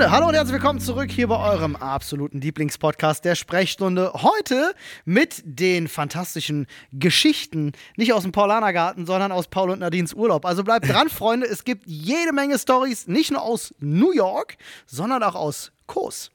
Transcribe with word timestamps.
Freunde, 0.00 0.16
hallo 0.16 0.28
und 0.28 0.34
herzlich 0.34 0.54
willkommen 0.54 0.80
zurück 0.80 1.10
hier 1.10 1.28
bei 1.28 1.36
eurem 1.36 1.76
absoluten 1.76 2.40
Lieblingspodcast 2.40 3.22
der 3.22 3.34
Sprechstunde. 3.34 4.10
Heute 4.14 4.74
mit 5.04 5.42
den 5.44 5.88
fantastischen 5.88 6.68
Geschichten, 6.90 7.72
nicht 7.98 8.14
aus 8.14 8.22
dem 8.22 8.32
Paulanergarten, 8.32 9.04
sondern 9.04 9.30
aus 9.30 9.48
Paul 9.48 9.68
und 9.68 9.80
Nadines 9.80 10.14
Urlaub. 10.14 10.46
Also 10.46 10.64
bleibt 10.64 10.88
dran, 10.88 11.08
Freunde, 11.10 11.46
es 11.46 11.64
gibt 11.64 11.82
jede 11.84 12.32
Menge 12.32 12.58
Stories, 12.58 13.08
nicht 13.08 13.30
nur 13.30 13.42
aus 13.42 13.74
New 13.78 14.10
York, 14.12 14.56
sondern 14.86 15.22
auch 15.22 15.34
aus 15.34 15.70
Kos. 15.86 16.30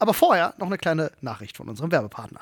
Aber 0.00 0.12
vorher 0.12 0.52
noch 0.58 0.66
eine 0.66 0.76
kleine 0.76 1.12
Nachricht 1.20 1.58
von 1.58 1.68
unserem 1.68 1.92
Werbepartner. 1.92 2.40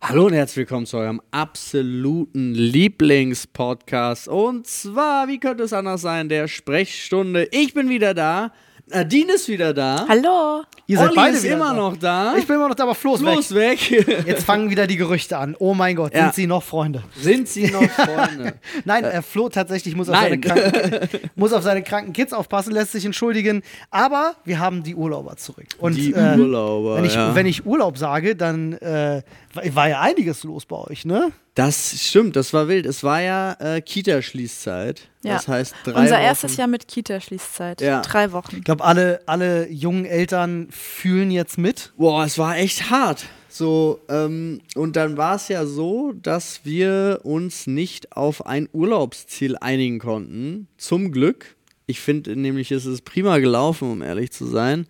Hallo 0.00 0.24
und 0.28 0.32
herzlich 0.32 0.56
willkommen 0.56 0.86
zu 0.86 0.96
eurem 0.96 1.20
absoluten 1.30 2.54
Lieblingspodcast. 2.54 4.28
Und 4.28 4.66
zwar, 4.66 5.28
wie 5.28 5.38
könnte 5.38 5.64
es 5.64 5.74
anders 5.74 6.00
sein, 6.00 6.30
der 6.30 6.48
Sprechstunde. 6.48 7.48
Ich 7.52 7.74
bin 7.74 7.90
wieder 7.90 8.14
da. 8.14 8.50
Nadine 8.86 9.32
ist 9.32 9.48
wieder 9.48 9.72
da. 9.72 10.04
Hallo. 10.08 10.62
Ihr 10.86 10.98
seid 10.98 11.06
Olli 11.08 11.16
beide 11.16 11.36
ist 11.38 11.42
wieder 11.44 11.54
immer 11.54 11.68
da. 11.70 11.72
noch 11.72 11.96
da. 11.96 12.36
Ich 12.36 12.46
bin 12.46 12.56
immer 12.56 12.68
noch 12.68 12.74
da, 12.74 12.82
aber 12.82 12.94
Flo 12.94 13.14
ist 13.14 13.24
weg. 13.24 13.34
Los 13.34 13.54
weg. 13.54 13.90
Jetzt 14.26 14.44
fangen 14.44 14.68
wieder 14.68 14.86
die 14.86 14.96
Gerüchte 14.98 15.38
an. 15.38 15.56
Oh 15.58 15.72
mein 15.72 15.96
Gott, 15.96 16.12
Ja. 16.14 16.24
sind 16.24 16.34
sie 16.34 16.46
noch 16.46 16.62
Freunde? 16.62 17.02
Sind 17.18 17.48
sie 17.48 17.70
noch 17.70 17.82
Freunde? 17.90 18.54
Nein, 18.84 19.04
äh, 19.04 19.22
Flo 19.22 19.48
tatsächlich 19.48 19.96
muss 19.96 20.10
auf, 20.10 20.16
seine 20.16 20.36
Nein. 20.36 20.40
kranken, 20.42 21.08
muss 21.34 21.54
auf 21.54 21.62
seine 21.62 21.82
kranken 21.82 22.12
Kids 22.12 22.34
aufpassen, 22.34 22.72
lässt 22.74 22.92
sich 22.92 23.06
entschuldigen. 23.06 23.62
Aber 23.90 24.34
wir 24.44 24.58
haben 24.58 24.82
die 24.82 24.94
Urlauber 24.94 25.36
zurück. 25.36 25.66
Und, 25.78 25.96
Die 25.96 26.12
äh, 26.12 26.36
Urlauber, 26.36 26.96
Wenn 26.98 27.04
ich, 27.06 27.14
ja. 27.14 27.34
wenn 27.34 27.46
ich 27.46 27.64
Urlaub 27.64 27.96
sage, 27.96 28.36
dann 28.36 28.74
äh, 28.74 29.22
war- 29.54 29.74
war 29.74 29.88
ja 29.88 30.00
einiges 30.02 30.44
los 30.44 30.66
bei 30.66 30.76
euch, 30.76 31.06
ne? 31.06 31.32
Das 31.54 32.00
stimmt, 32.00 32.34
das 32.34 32.52
war 32.52 32.66
wild. 32.66 32.84
Es 32.84 33.04
war 33.04 33.22
ja 33.22 33.52
äh, 33.60 33.80
Kita-Schließzeit. 33.80 35.08
Ja. 35.22 35.34
Das 35.34 35.46
heißt, 35.46 35.74
drei 35.84 36.00
Unser 36.00 36.16
Wochen. 36.16 36.22
erstes 36.22 36.56
Jahr 36.56 36.66
mit 36.66 36.88
Kita-Schließzeit. 36.88 37.80
Ja. 37.80 38.00
Drei 38.02 38.32
Wochen. 38.32 38.56
Ich 38.56 38.64
glaube, 38.64 38.84
alle, 38.84 39.20
alle 39.26 39.68
jungen 39.70 40.04
Eltern 40.04 40.66
fühlen 40.70 41.30
jetzt 41.30 41.56
mit. 41.56 41.92
Boah, 41.96 42.24
es 42.24 42.38
war 42.38 42.56
echt 42.56 42.90
hart. 42.90 43.26
So, 43.48 44.00
ähm, 44.08 44.62
und 44.74 44.96
dann 44.96 45.16
war 45.16 45.36
es 45.36 45.46
ja 45.46 45.64
so, 45.64 46.12
dass 46.12 46.64
wir 46.64 47.20
uns 47.22 47.68
nicht 47.68 48.16
auf 48.16 48.46
ein 48.46 48.68
Urlaubsziel 48.72 49.56
einigen 49.56 50.00
konnten. 50.00 50.66
Zum 50.76 51.12
Glück. 51.12 51.54
Ich 51.86 52.00
finde 52.00 52.34
nämlich, 52.34 52.72
es 52.72 52.84
ist 52.84 53.04
prima 53.04 53.38
gelaufen, 53.38 53.92
um 53.92 54.02
ehrlich 54.02 54.32
zu 54.32 54.46
sein. 54.46 54.88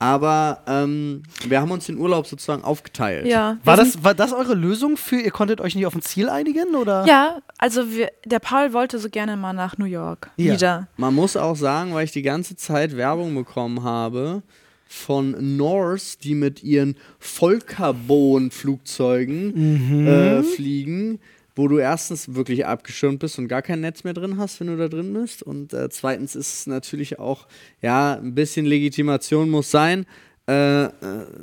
Aber 0.00 0.62
ähm, 0.66 1.22
wir 1.46 1.60
haben 1.60 1.70
uns 1.70 1.84
den 1.84 1.98
Urlaub 1.98 2.26
sozusagen 2.26 2.64
aufgeteilt. 2.64 3.26
Ja. 3.26 3.58
War 3.64 3.76
das, 3.76 4.02
war 4.02 4.14
das 4.14 4.32
eure 4.32 4.54
Lösung 4.54 4.96
für, 4.96 5.20
ihr 5.20 5.30
konntet 5.30 5.60
euch 5.60 5.74
nicht 5.74 5.84
auf 5.84 5.94
ein 5.94 6.00
Ziel 6.00 6.30
einigen? 6.30 6.74
Oder? 6.74 7.04
Ja, 7.06 7.42
also 7.58 7.92
wir, 7.92 8.10
der 8.24 8.38
Paul 8.38 8.72
wollte 8.72 8.98
so 8.98 9.10
gerne 9.10 9.36
mal 9.36 9.52
nach 9.52 9.76
New 9.76 9.84
York. 9.84 10.30
Ja. 10.36 10.54
Wieder. 10.54 10.88
Man 10.96 11.14
muss 11.14 11.36
auch 11.36 11.54
sagen, 11.54 11.92
weil 11.92 12.06
ich 12.06 12.12
die 12.12 12.22
ganze 12.22 12.56
Zeit 12.56 12.96
Werbung 12.96 13.34
bekommen 13.34 13.84
habe 13.84 14.42
von 14.88 15.56
Norse, 15.58 16.16
die 16.22 16.34
mit 16.34 16.64
ihren 16.64 16.96
Vollcarbon-Flugzeugen 17.18 20.06
äh, 20.06 20.42
fliegen, 20.42 21.20
wo 21.60 21.68
du 21.68 21.76
erstens 21.76 22.34
wirklich 22.34 22.64
abgeschirmt 22.64 23.18
bist 23.18 23.38
und 23.38 23.46
gar 23.46 23.60
kein 23.60 23.82
Netz 23.82 24.02
mehr 24.02 24.14
drin 24.14 24.38
hast, 24.38 24.60
wenn 24.60 24.68
du 24.68 24.78
da 24.78 24.88
drin 24.88 25.12
bist. 25.12 25.42
Und 25.42 25.74
äh, 25.74 25.90
zweitens 25.90 26.34
ist 26.34 26.54
es 26.54 26.66
natürlich 26.66 27.18
auch, 27.18 27.46
ja, 27.82 28.14
ein 28.14 28.34
bisschen 28.34 28.64
Legitimation 28.64 29.50
muss 29.50 29.70
sein, 29.70 30.06
äh, 30.48 30.84
äh, 30.84 30.88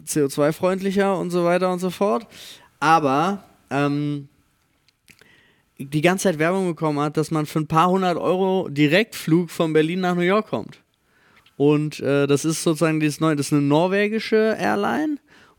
CO2-freundlicher 0.07 1.15
und 1.19 1.29
so 1.29 1.45
weiter 1.45 1.71
und 1.71 1.77
so 1.77 1.91
fort. 1.91 2.25
Aber 2.79 3.43
ähm, 3.69 4.27
die 5.77 6.01
ganze 6.01 6.23
Zeit 6.23 6.39
Werbung 6.39 6.65
bekommen 6.65 6.99
hat, 6.99 7.15
dass 7.15 7.29
man 7.29 7.45
für 7.45 7.59
ein 7.59 7.67
paar 7.67 7.91
hundert 7.91 8.17
Euro 8.17 8.69
Direktflug 8.69 9.51
von 9.51 9.71
Berlin 9.71 9.99
nach 9.99 10.15
New 10.15 10.21
York 10.21 10.47
kommt. 10.47 10.79
Und 11.57 11.99
äh, 11.99 12.25
das 12.25 12.43
ist 12.43 12.63
sozusagen 12.63 12.99
dieses 12.99 13.19
neue, 13.19 13.35
das 13.35 13.47
ist 13.47 13.53
eine 13.53 13.61
norwegische 13.61 14.57
Airline 14.59 15.17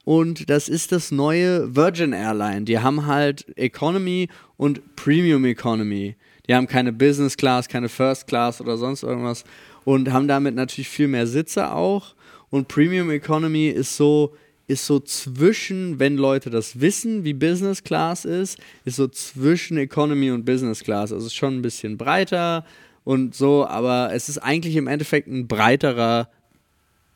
und 0.08 0.48
das 0.48 0.70
ist 0.70 0.90
das 0.90 1.10
neue 1.10 1.76
Virgin 1.76 2.14
Airline. 2.14 2.62
Die 2.62 2.78
haben 2.78 3.04
halt 3.04 3.44
Economy 3.58 4.28
und 4.56 4.96
Premium 4.96 5.44
Economy. 5.44 6.16
Die 6.48 6.54
haben 6.54 6.66
keine 6.66 6.94
Business 6.94 7.36
Class, 7.36 7.68
keine 7.68 7.90
First 7.90 8.26
Class 8.26 8.62
oder 8.62 8.78
sonst 8.78 9.02
irgendwas 9.02 9.44
und 9.84 10.10
haben 10.10 10.26
damit 10.26 10.54
natürlich 10.54 10.88
viel 10.88 11.08
mehr 11.08 11.26
Sitze 11.26 11.72
auch. 11.72 12.14
Und 12.48 12.68
Premium 12.68 13.10
Economy 13.10 13.68
ist 13.68 13.98
so, 13.98 14.34
ist 14.66 14.86
so 14.86 14.98
zwischen, 14.98 15.98
wenn 15.98 16.16
Leute 16.16 16.48
das 16.48 16.80
wissen, 16.80 17.24
wie 17.24 17.34
Business 17.34 17.84
Class 17.84 18.24
ist, 18.24 18.58
ist 18.86 18.96
so 18.96 19.08
zwischen 19.08 19.76
Economy 19.76 20.30
und 20.30 20.46
Business 20.46 20.82
Class. 20.82 21.12
Also 21.12 21.28
schon 21.28 21.58
ein 21.58 21.62
bisschen 21.62 21.98
breiter 21.98 22.64
und 23.04 23.34
so, 23.34 23.66
aber 23.66 24.14
es 24.14 24.30
ist 24.30 24.38
eigentlich 24.38 24.76
im 24.76 24.86
Endeffekt 24.86 25.28
ein 25.28 25.48
breiterer 25.48 26.30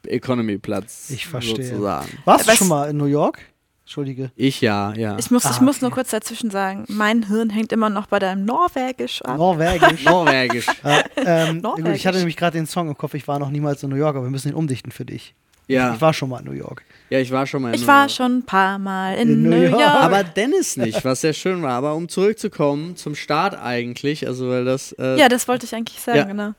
Economy-Platz. 0.06 1.10
Ich 1.10 1.26
verstehe. 1.26 1.64
Sozusagen. 1.64 2.08
Warst 2.24 2.46
du 2.46 2.50
Was- 2.50 2.58
schon 2.58 2.68
mal 2.68 2.90
in 2.90 2.96
New 2.96 3.06
York? 3.06 3.38
Entschuldige. 3.84 4.30
Ich 4.36 4.60
ja, 4.60 4.92
ja. 4.94 5.18
Ich 5.18 5.30
muss, 5.30 5.44
Ah, 5.44 5.50
ich 5.52 5.60
muss 5.60 5.76
okay. 5.76 5.84
nur 5.86 5.90
kurz 5.90 6.10
dazwischen 6.10 6.50
sagen, 6.50 6.84
mein 6.88 7.26
Hirn 7.26 7.50
hängt 7.50 7.72
immer 7.72 7.90
noch 7.90 8.06
bei 8.06 8.18
deinem 8.20 8.44
Norwegisch 8.44 9.20
ab. 9.22 9.36
Norwegisch. 9.36 10.04
Norwegisch. 10.06 10.66
äh, 10.84 11.02
ähm, 11.16 11.58
Norwegisch. 11.60 11.84
gut, 11.86 11.96
ich 11.96 12.06
hatte 12.06 12.18
nämlich 12.18 12.36
gerade 12.36 12.56
den 12.58 12.66
Song 12.66 12.88
im 12.88 12.96
Kopf, 12.96 13.14
ich 13.14 13.26
war 13.26 13.38
noch 13.40 13.50
niemals 13.50 13.82
in 13.82 13.90
New 13.90 13.96
York, 13.96 14.14
aber 14.16 14.24
wir 14.24 14.30
müssen 14.30 14.48
ihn 14.50 14.54
umdichten 14.54 14.92
für 14.92 15.04
dich. 15.04 15.34
Ja. 15.68 15.94
Ich 15.94 16.00
war 16.00 16.12
schon 16.12 16.28
mal 16.28 16.38
in 16.40 16.46
New 16.46 16.52
York. 16.52 16.84
ja, 17.10 17.18
ich 17.18 17.30
war 17.30 17.46
schon 17.46 17.62
mal 17.62 17.68
in 17.68 17.74
Ich 17.74 17.80
New 17.82 17.86
war 17.86 18.00
York. 18.02 18.10
schon 18.10 18.38
ein 18.38 18.46
paar 18.46 18.78
Mal 18.78 19.14
in, 19.16 19.28
In 19.28 19.42
New 19.42 19.50
New 19.50 19.62
York. 19.62 19.72
York. 19.80 20.00
Aber 20.00 20.22
Dennis 20.24 20.76
nicht, 20.76 21.04
was 21.04 21.20
sehr 21.20 21.32
schön 21.32 21.62
war. 21.62 21.72
Aber 21.72 21.94
um 21.94 22.08
zurückzukommen 22.08 22.96
zum 22.96 23.14
Start 23.14 23.56
eigentlich, 23.60 24.26
also 24.26 24.48
weil 24.48 24.64
das. 24.64 24.92
Äh, 24.92 25.18
ja, 25.18 25.28
das 25.28 25.48
wollte 25.48 25.66
ich 25.66 25.74
eigentlich 25.74 26.00
sagen, 26.00 26.18
Ja. 26.18 26.24
genau. 26.24 26.52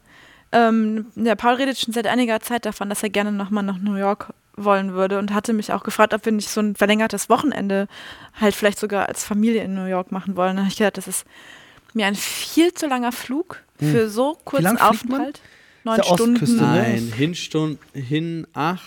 Ähm, 0.53 1.07
der 1.15 1.35
Paul 1.35 1.55
redet 1.55 1.77
schon 1.79 1.93
seit 1.93 2.07
einiger 2.07 2.39
Zeit 2.39 2.65
davon, 2.65 2.87
dass 2.89 3.03
er 3.03 3.09
gerne 3.09 3.31
nochmal 3.31 3.63
nach 3.63 3.77
New 3.79 3.95
York 3.95 4.33
wollen 4.55 4.93
würde 4.93 5.17
und 5.17 5.33
hatte 5.33 5.51
mich 5.51 5.73
auch 5.73 5.83
gefragt, 5.83 6.13
ob 6.13 6.23
wir 6.25 6.31
nicht 6.31 6.49
so 6.49 6.61
ein 6.61 6.75
verlängertes 6.75 7.27
Wochenende 7.27 7.87
halt 8.39 8.53
vielleicht 8.53 8.79
sogar 8.79 9.09
als 9.09 9.23
Familie 9.25 9.63
in 9.63 9.73
New 9.73 9.85
York 9.85 10.11
machen 10.11 10.35
wollen. 10.35 10.55
Da 10.57 10.61
habe 10.63 10.71
ich 10.71 10.77
gedacht, 10.77 10.97
das 10.97 11.07
ist 11.07 11.25
mir 11.93 12.05
ein 12.05 12.15
viel 12.15 12.73
zu 12.73 12.85
langer 12.87 13.11
Flug 13.11 13.63
für 13.79 14.09
so 14.09 14.37
kurzen 14.45 14.69
Hm. 14.69 14.77
Aufenthalt. 14.77 15.41
Neun 15.83 15.99
Ostküste, 15.99 16.45
Stunden. 16.45 16.55
ne? 16.55 16.61
Nein, 16.61 17.13
hin 17.93 18.47
8, 18.53 18.85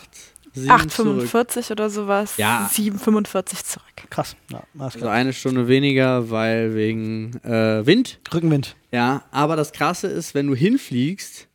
7 0.54 0.88
zurück. 0.88 1.24
8,45 1.28 1.72
oder 1.72 1.90
sowas. 1.90 2.36
Ja. 2.38 2.70
7,45 2.72 3.64
zurück. 3.64 3.84
Krass. 4.08 4.34
Ja, 4.50 4.62
Also 4.78 5.00
klar. 5.00 5.12
eine 5.12 5.32
Stunde 5.34 5.68
weniger, 5.68 6.30
weil 6.30 6.74
wegen 6.74 7.36
äh, 7.44 7.84
Wind. 7.84 8.18
Rückenwind. 8.32 8.76
Ja, 8.92 9.24
aber 9.30 9.56
das 9.56 9.72
Krasse 9.72 10.06
ist, 10.06 10.34
wenn 10.34 10.46
du 10.46 10.54
hinfliegst, 10.54 11.45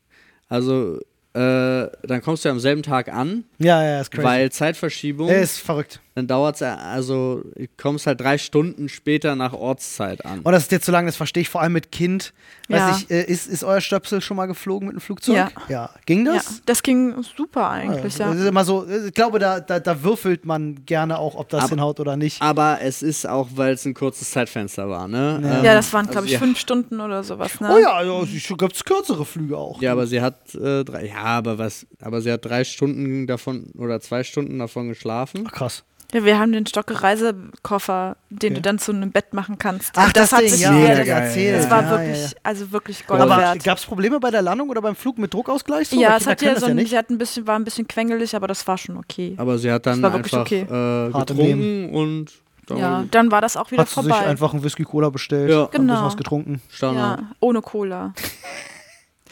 also 0.52 1.00
äh, 1.34 1.88
dann 2.04 2.22
kommst 2.22 2.44
du 2.44 2.50
ja 2.50 2.54
am 2.54 2.60
selben 2.60 2.84
Tag 2.84 3.08
an, 3.12 3.46
Ja, 3.58 3.82
ja, 3.84 4.02
ist 4.02 4.12
crazy. 4.12 4.24
weil 4.28 4.52
Zeitverschiebung, 4.52 5.30
er 5.30 5.42
ist 5.42 5.60
verrückt. 5.60 6.02
Dann 6.14 6.28
dauert 6.28 6.56
es, 6.56 6.62
also 6.62 7.42
du 7.56 7.66
kommst 7.78 8.06
halt 8.06 8.20
drei 8.20 8.38
Stunden 8.38 8.90
später 8.90 9.36
nach 9.38 9.54
Ortszeit 9.54 10.26
an. 10.26 10.40
Und 10.42 10.52
das 10.52 10.64
ist 10.64 10.72
dir 10.72 10.82
zu 10.82 10.92
lang, 10.92 11.06
das 11.06 11.16
verstehe 11.16 11.42
ich 11.42 11.50
vor 11.50 11.62
allem 11.62 11.72
mit 11.72 11.92
Kind. 11.92 12.34
Weiß 12.68 12.80
Ja. 12.80 12.98
ich, 12.98 13.10
äh, 13.12 13.24
ist, 13.24 13.48
ist 13.48 13.64
euer 13.64 13.80
Stöpsel 13.80 14.20
schon 14.22 14.36
mal 14.38 14.46
geflogen 14.46 14.88
mit 14.88 14.96
einem 14.96 15.02
Flugzeug? 15.02 15.50
Ja. 15.70 15.90
Ging 16.06 16.26
Ja, 16.26 16.34
das? 16.34 16.62
das 16.66 16.84
ging 16.84 17.16
super 17.24 17.70
eigentlich, 17.70 18.02
Das 18.04 18.18
ja. 18.18 18.34
ist 18.34 18.46
immer 18.46 18.66
so, 18.66 18.86
ich 19.08 19.14
glaube, 19.14 19.40
da, 19.40 19.62
da, 19.62 19.80
da 19.80 20.04
würfelt 20.04 20.46
man 20.46 20.84
gerne 20.86 21.18
auch, 21.18 21.36
ob 21.36 21.48
das 21.50 21.62
Aber- 21.64 21.70
hinhaut 21.70 22.00
oder 22.02 22.18
nicht. 22.18 22.42
Aber 22.42 22.80
es 22.82 23.02
ist 23.02 23.26
auch, 23.28 23.48
weil 23.56 23.74
es 23.74 23.86
ein 23.86 23.94
kurzes 23.94 24.32
Zeitfenster 24.32 24.90
war, 24.90 25.08
ne? 25.08 25.40
Ja. 25.42 25.60
Ähm, 25.60 25.66
Ja, 25.66 25.74
das 25.76 25.94
waren, 25.94 26.02
also 26.08 26.12
glaube 26.12 26.28
ich, 26.28 26.34
sie- 26.34 26.40
fünf 26.40 26.60
Stunden 26.60 27.00
oder 27.00 27.24
sowas, 27.24 27.60
ne? 27.62 27.70
Oh 27.74 27.78
ja, 27.80 27.94
also, 27.94 28.24
es 28.24 28.48
gibt 28.48 28.86
kürzere 28.86 29.26
Flüge 29.26 29.58
auch. 29.58 29.82
Ja, 29.82 29.94
aber 29.94 30.08
sie 30.08 30.20
hat 30.22 30.54
äh, 30.56 30.84
drei, 30.84 31.06
ja, 31.08 31.24
aber 31.24 31.58
was, 31.58 31.86
aber 32.02 32.20
sie 32.22 32.32
hat 32.32 32.44
drei 32.44 32.66
Stunden 32.66 33.28
davon 33.28 33.72
oder 33.78 34.02
zwei 34.02 34.24
Stunden 34.26 34.60
davon 34.60 34.90
geschlafen. 34.90 35.46
Ach, 35.48 35.52
krass. 35.54 35.84
Ja, 36.14 36.24
wir 36.26 36.40
haben 36.40 36.52
den 36.52 36.66
Stocke-Reisekoffer, 36.66 38.18
den 38.30 38.52
Okay. 38.52 38.54
du 38.56 38.62
dann 38.62 38.80
zu 38.80 38.92
einem 38.92 39.12
Bett 39.12 39.34
machen 39.34 39.58
kannst. 39.58 39.92
Ach, 39.96 40.08
Und 40.08 40.18
das, 40.18 40.32
hat 40.34 40.42
Ding, 40.42 40.50
sich 40.50 40.62
ja, 40.62 40.72
das, 40.72 41.08
erzählt. 41.08 41.60
das 41.64 41.70
war 41.72 41.84
ja, 41.84 41.90
wirklich, 41.92 42.18
Ja, 42.22 42.28
ja. 42.28 42.34
also 42.44 42.72
wirklich 42.72 43.08
Gold 43.08 43.22
Aber 43.22 43.38
wert. 43.38 43.64
gab 43.64 43.78
es 43.78 43.86
Probleme 43.86 44.20
bei 44.20 44.30
der 44.32 44.42
Landung 44.42 44.70
oder 44.70 44.82
beim 44.82 44.96
Flug 44.96 45.18
mit 45.18 45.34
Druckausgleich? 45.34 45.90
So? 45.90 46.00
Ja, 46.00 46.18
es 46.18 46.28
hat 46.28 46.42
ja 46.42 46.52
das 46.54 46.62
so 46.62 46.66
ein, 46.68 46.86
sie 46.86 46.98
hat 46.98 47.10
ein 47.10 47.18
bisschen, 47.18 47.48
war 47.48 47.56
ein 47.58 47.64
bisschen 47.64 47.88
quengelig, 47.88 48.36
aber 48.36 48.48
das 48.48 48.68
war 48.68 48.78
schon 48.78 48.98
okay. 48.98 49.36
Aber 49.38 49.58
sie 49.58 49.72
hat 49.72 49.86
dann 49.86 50.04
einfach 50.04 50.40
okay. 50.42 50.62
äh, 50.62 51.12
getrunken 51.12 51.90
und 51.92 52.32
dann 52.68 52.78
Ja, 52.78 53.04
dann 53.10 53.32
war 53.32 53.42
das 53.42 53.58
auch 53.58 53.72
wieder 53.72 53.82
Hat 53.82 53.90
sie 53.90 54.02
sich 54.02 54.10
vorbei. 54.12 54.26
einfach 54.28 54.54
einen 54.54 54.64
Whisky-Cola 54.64 55.10
bestellt, 55.10 55.50
Ja. 55.50 55.64
ein 55.66 55.70
bisschen 55.72 55.88
Genau. 55.88 56.06
was 56.06 56.18
getrunken. 56.18 56.62
Standard. 56.70 57.20
ja, 57.22 57.26
ohne 57.40 57.62
Cola. 57.62 58.14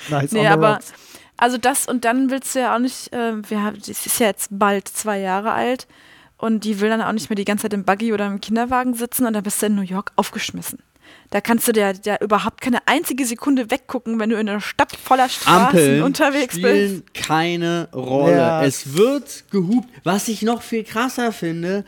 Nice, 0.10 0.32
on 0.32 0.38
Nee, 0.40 0.46
the 0.46 0.48
aber 0.48 0.74
rocks. 0.76 0.94
also 1.36 1.58
das 1.58 1.86
und 1.88 2.06
dann 2.06 2.30
willst 2.32 2.56
du 2.56 2.60
ja 2.60 2.74
auch 2.76 2.80
nicht, 2.80 3.12
äh, 3.14 3.34
wir 3.50 3.62
haben, 3.64 3.80
sie 3.82 3.92
ist 3.92 4.20
ja 4.20 4.28
jetzt 4.28 4.48
bald 4.52 4.88
zwei 4.88 5.20
Jahre 5.20 5.52
alt 5.52 5.88
und 6.40 6.64
die 6.64 6.80
will 6.80 6.90
dann 6.90 7.02
auch 7.02 7.12
nicht 7.12 7.30
mehr 7.30 7.36
die 7.36 7.46
ganze 7.46 7.64
Zeit 7.64 7.74
im 7.74 7.84
Buggy 7.84 8.14
oder 8.14 8.26
im 8.26 8.42
Kinderwagen 8.42 8.94
sitzen 8.94 9.28
und 9.28 9.34
dann 9.34 9.44
bist 9.44 9.62
du 9.62 9.68
in 9.68 9.76
New 9.76 9.82
York 9.82 10.12
aufgeschmissen. 10.16 10.80
Da 11.32 11.42
kannst 11.42 11.68
du 11.68 11.74
dir, 11.74 11.94
dir 11.94 12.18
überhaupt 12.22 12.62
keine 12.62 12.88
einzige 12.88 13.26
Sekunde 13.26 13.70
weggucken, 13.70 14.20
wenn 14.20 14.30
du 14.30 14.40
in 14.40 14.48
einer 14.48 14.62
Stadt 14.62 14.96
voller 14.96 15.30
Straßen 15.30 15.66
Ampeln 15.68 16.04
unterwegs 16.04 16.56
spielen 16.56 17.04
bist. 17.04 17.28
keine 17.28 17.90
Rolle. 17.94 18.38
Ja. 18.38 18.64
Es 18.64 18.96
wird 18.96 19.46
gehupt. 19.52 19.90
Was 20.04 20.28
ich 20.28 20.42
noch 20.42 20.62
viel 20.62 20.84
krasser 20.84 21.32
finde, 21.32 21.84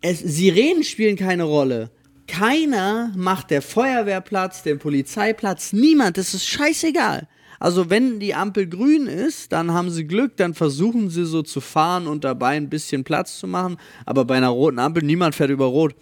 es, 0.00 0.18
Sirenen 0.20 0.82
spielen 0.82 1.16
keine 1.16 1.44
Rolle. 1.44 1.90
Keiner 2.26 3.12
macht 3.14 3.50
der 3.50 3.62
Feuerwehrplatz, 3.62 4.62
den 4.62 4.78
Polizeiplatz, 4.78 5.72
niemand. 5.72 6.16
Das 6.16 6.34
ist 6.34 6.46
scheißegal. 6.46 7.28
Also 7.64 7.88
wenn 7.88 8.20
die 8.20 8.34
Ampel 8.34 8.66
grün 8.66 9.06
ist, 9.06 9.50
dann 9.50 9.72
haben 9.72 9.88
sie 9.88 10.06
Glück, 10.06 10.36
dann 10.36 10.52
versuchen 10.52 11.08
sie 11.08 11.24
so 11.24 11.40
zu 11.40 11.62
fahren 11.62 12.06
und 12.06 12.22
dabei 12.22 12.58
ein 12.58 12.68
bisschen 12.68 13.04
Platz 13.04 13.38
zu 13.38 13.46
machen. 13.46 13.78
Aber 14.04 14.26
bei 14.26 14.36
einer 14.36 14.50
roten 14.50 14.78
Ampel, 14.78 15.02
niemand 15.02 15.34
fährt 15.34 15.48
über 15.48 15.64
Rot. 15.64 15.94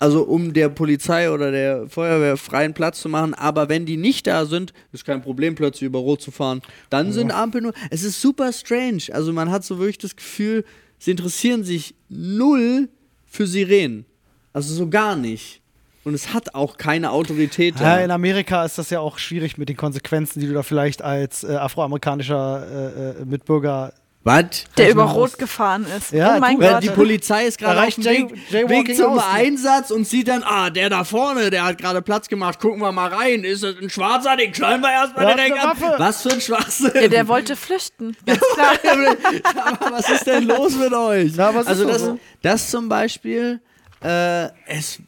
Also 0.00 0.24
um 0.24 0.52
der 0.52 0.70
Polizei 0.70 1.30
oder 1.30 1.52
der 1.52 1.88
Feuerwehr 1.88 2.36
freien 2.36 2.74
Platz 2.74 3.00
zu 3.00 3.08
machen. 3.08 3.32
Aber 3.32 3.68
wenn 3.68 3.86
die 3.86 3.96
nicht 3.96 4.26
da 4.26 4.44
sind, 4.44 4.72
ist 4.90 5.04
kein 5.04 5.22
Problem, 5.22 5.54
plötzlich 5.54 5.86
über 5.86 6.00
Rot 6.00 6.20
zu 6.20 6.32
fahren. 6.32 6.62
Dann 6.90 7.12
sind 7.12 7.30
Ampeln 7.30 7.62
nur. 7.62 7.74
Es 7.90 8.02
ist 8.02 8.20
super 8.20 8.52
strange. 8.52 9.04
Also 9.12 9.32
man 9.32 9.52
hat 9.52 9.64
so 9.64 9.78
wirklich 9.78 9.98
das 9.98 10.16
Gefühl, 10.16 10.64
sie 10.98 11.12
interessieren 11.12 11.62
sich 11.62 11.94
null 12.08 12.88
für 13.24 13.46
Sirenen. 13.46 14.04
Also 14.52 14.74
so 14.74 14.88
gar 14.88 15.14
nicht. 15.14 15.62
Und 16.04 16.14
es 16.14 16.32
hat 16.32 16.54
auch 16.54 16.76
keine 16.78 17.10
Autorität 17.10 17.80
Ja, 17.80 17.98
in 17.98 18.10
Amerika 18.10 18.64
ist 18.64 18.78
das 18.78 18.88
ja 18.90 19.00
auch 19.00 19.18
schwierig 19.18 19.58
mit 19.58 19.68
den 19.68 19.76
Konsequenzen, 19.76 20.40
die 20.40 20.46
du 20.46 20.54
da 20.54 20.62
vielleicht 20.62 21.02
als 21.02 21.44
äh, 21.44 21.54
afroamerikanischer 21.56 22.66
äh, 23.18 23.20
äh, 23.22 23.24
Mitbürger. 23.24 23.92
Was? 24.24 24.64
Der 24.76 24.90
über. 24.90 25.04
Rot 25.04 25.38
gefahren 25.38 25.86
ist. 25.96 26.12
Ja, 26.12 26.36
oh 26.36 26.40
mein 26.40 26.58
Gott. 26.58 26.82
die 26.82 26.90
Polizei 26.90 27.46
ist 27.46 27.56
gerade 27.58 27.80
auf 27.86 27.94
dem 27.94 28.02
Jay- 28.04 28.26
Weg, 28.50 28.68
Weg 28.68 28.96
zum 28.96 29.18
aus. 29.18 29.22
Einsatz 29.32 29.90
und 29.90 30.06
sieht 30.06 30.28
dann, 30.28 30.42
ah, 30.42 30.70
der 30.70 30.90
da 30.90 31.04
vorne, 31.04 31.50
der 31.50 31.64
hat 31.64 31.78
gerade 31.78 32.02
Platz 32.02 32.28
gemacht, 32.28 32.58
gucken 32.60 32.80
wir 32.80 32.92
mal 32.92 33.08
rein. 33.08 33.44
Ist 33.44 33.62
das 33.62 33.76
ein 33.80 33.88
Schwarzer? 33.88 34.36
Den 34.36 34.52
knallen 34.52 34.80
wir 34.82 34.90
erstmal 34.90 35.26
hat 35.26 35.38
direkt 35.38 35.58
ab. 35.64 35.76
Was 35.98 36.22
für 36.22 36.32
ein 36.32 36.40
Schwachsinn. 36.40 36.90
ja, 36.94 37.08
der 37.08 37.28
wollte 37.28 37.54
flüchten. 37.56 38.16
Ganz 38.26 38.40
klar. 38.54 38.72
Aber 39.64 39.92
was 39.96 40.10
ist 40.10 40.26
denn 40.26 40.44
los 40.44 40.74
mit 40.76 40.92
euch? 40.92 41.34
Ja, 41.36 41.50
ist 41.50 41.68
also 41.68 41.86
das, 41.86 42.02
so. 42.02 42.18
das 42.42 42.70
zum 42.70 42.88
Beispiel, 42.88 43.60
äh, 44.02 44.46
es 44.66 45.00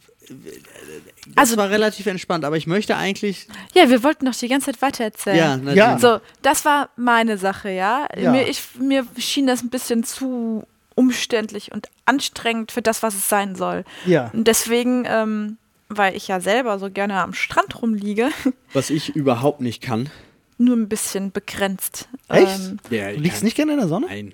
das 1.27 1.35
Also- 1.35 1.57
war 1.57 1.69
relativ 1.69 2.05
entspannt, 2.07 2.45
aber 2.45 2.57
ich 2.57 2.67
möchte 2.67 2.95
eigentlich, 2.97 3.47
Ja, 3.73 3.89
wir 3.89 4.03
wollten 4.03 4.25
doch 4.25 4.35
die 4.35 4.47
ganze 4.47 4.67
Zeit 4.71 4.81
weitererzählen. 4.81 5.37
ja, 5.37 5.57
natürlich. 5.57 5.75
Ja. 5.77 5.99
So, 5.99 6.19
das 6.41 6.65
war 6.65 6.89
meine 6.95 7.37
Sache, 7.37 7.69
ja. 7.69 8.07
Ja. 8.17 8.31
Mir, 8.31 8.47
ich, 8.47 8.61
mir 8.79 9.05
schien 9.17 9.47
das 9.47 9.61
ein 9.63 9.69
bisschen 9.69 10.03
zu 10.03 10.65
umständlich 10.95 11.71
und 11.71 11.89
anstrengend 12.05 12.71
für 12.71 12.81
das, 12.81 13.01
was 13.03 13.15
es 13.15 13.29
sein 13.29 13.55
soll. 13.55 13.85
Ja. 14.05 14.29
Und 14.33 14.47
deswegen, 14.47 15.05
ähm, 15.07 15.57
weil 15.89 16.15
ich 16.15 16.27
ja 16.27 16.39
selber 16.39 16.79
so 16.79 16.89
gerne 16.89 17.15
am 17.21 17.33
Strand 17.33 17.81
rumliege, 17.81 18.29
was 18.73 18.89
ich 18.89 19.15
überhaupt 19.15 19.61
nicht 19.61 19.81
kann. 19.81 20.09
nur 20.57 20.75
ein 20.75 20.87
bisschen 20.89 21.31
begrenzt. 21.31 22.07
Echt? 22.29 22.45
Ähm, 22.59 22.77
Ja, 22.91 23.11
Du 23.11 23.19
liegst 23.19 23.43
nicht 23.43 23.55
gerne 23.55 23.73
in 23.73 23.79
der 23.79 23.87
Sonne? 23.87 24.05
Nein. 24.07 24.33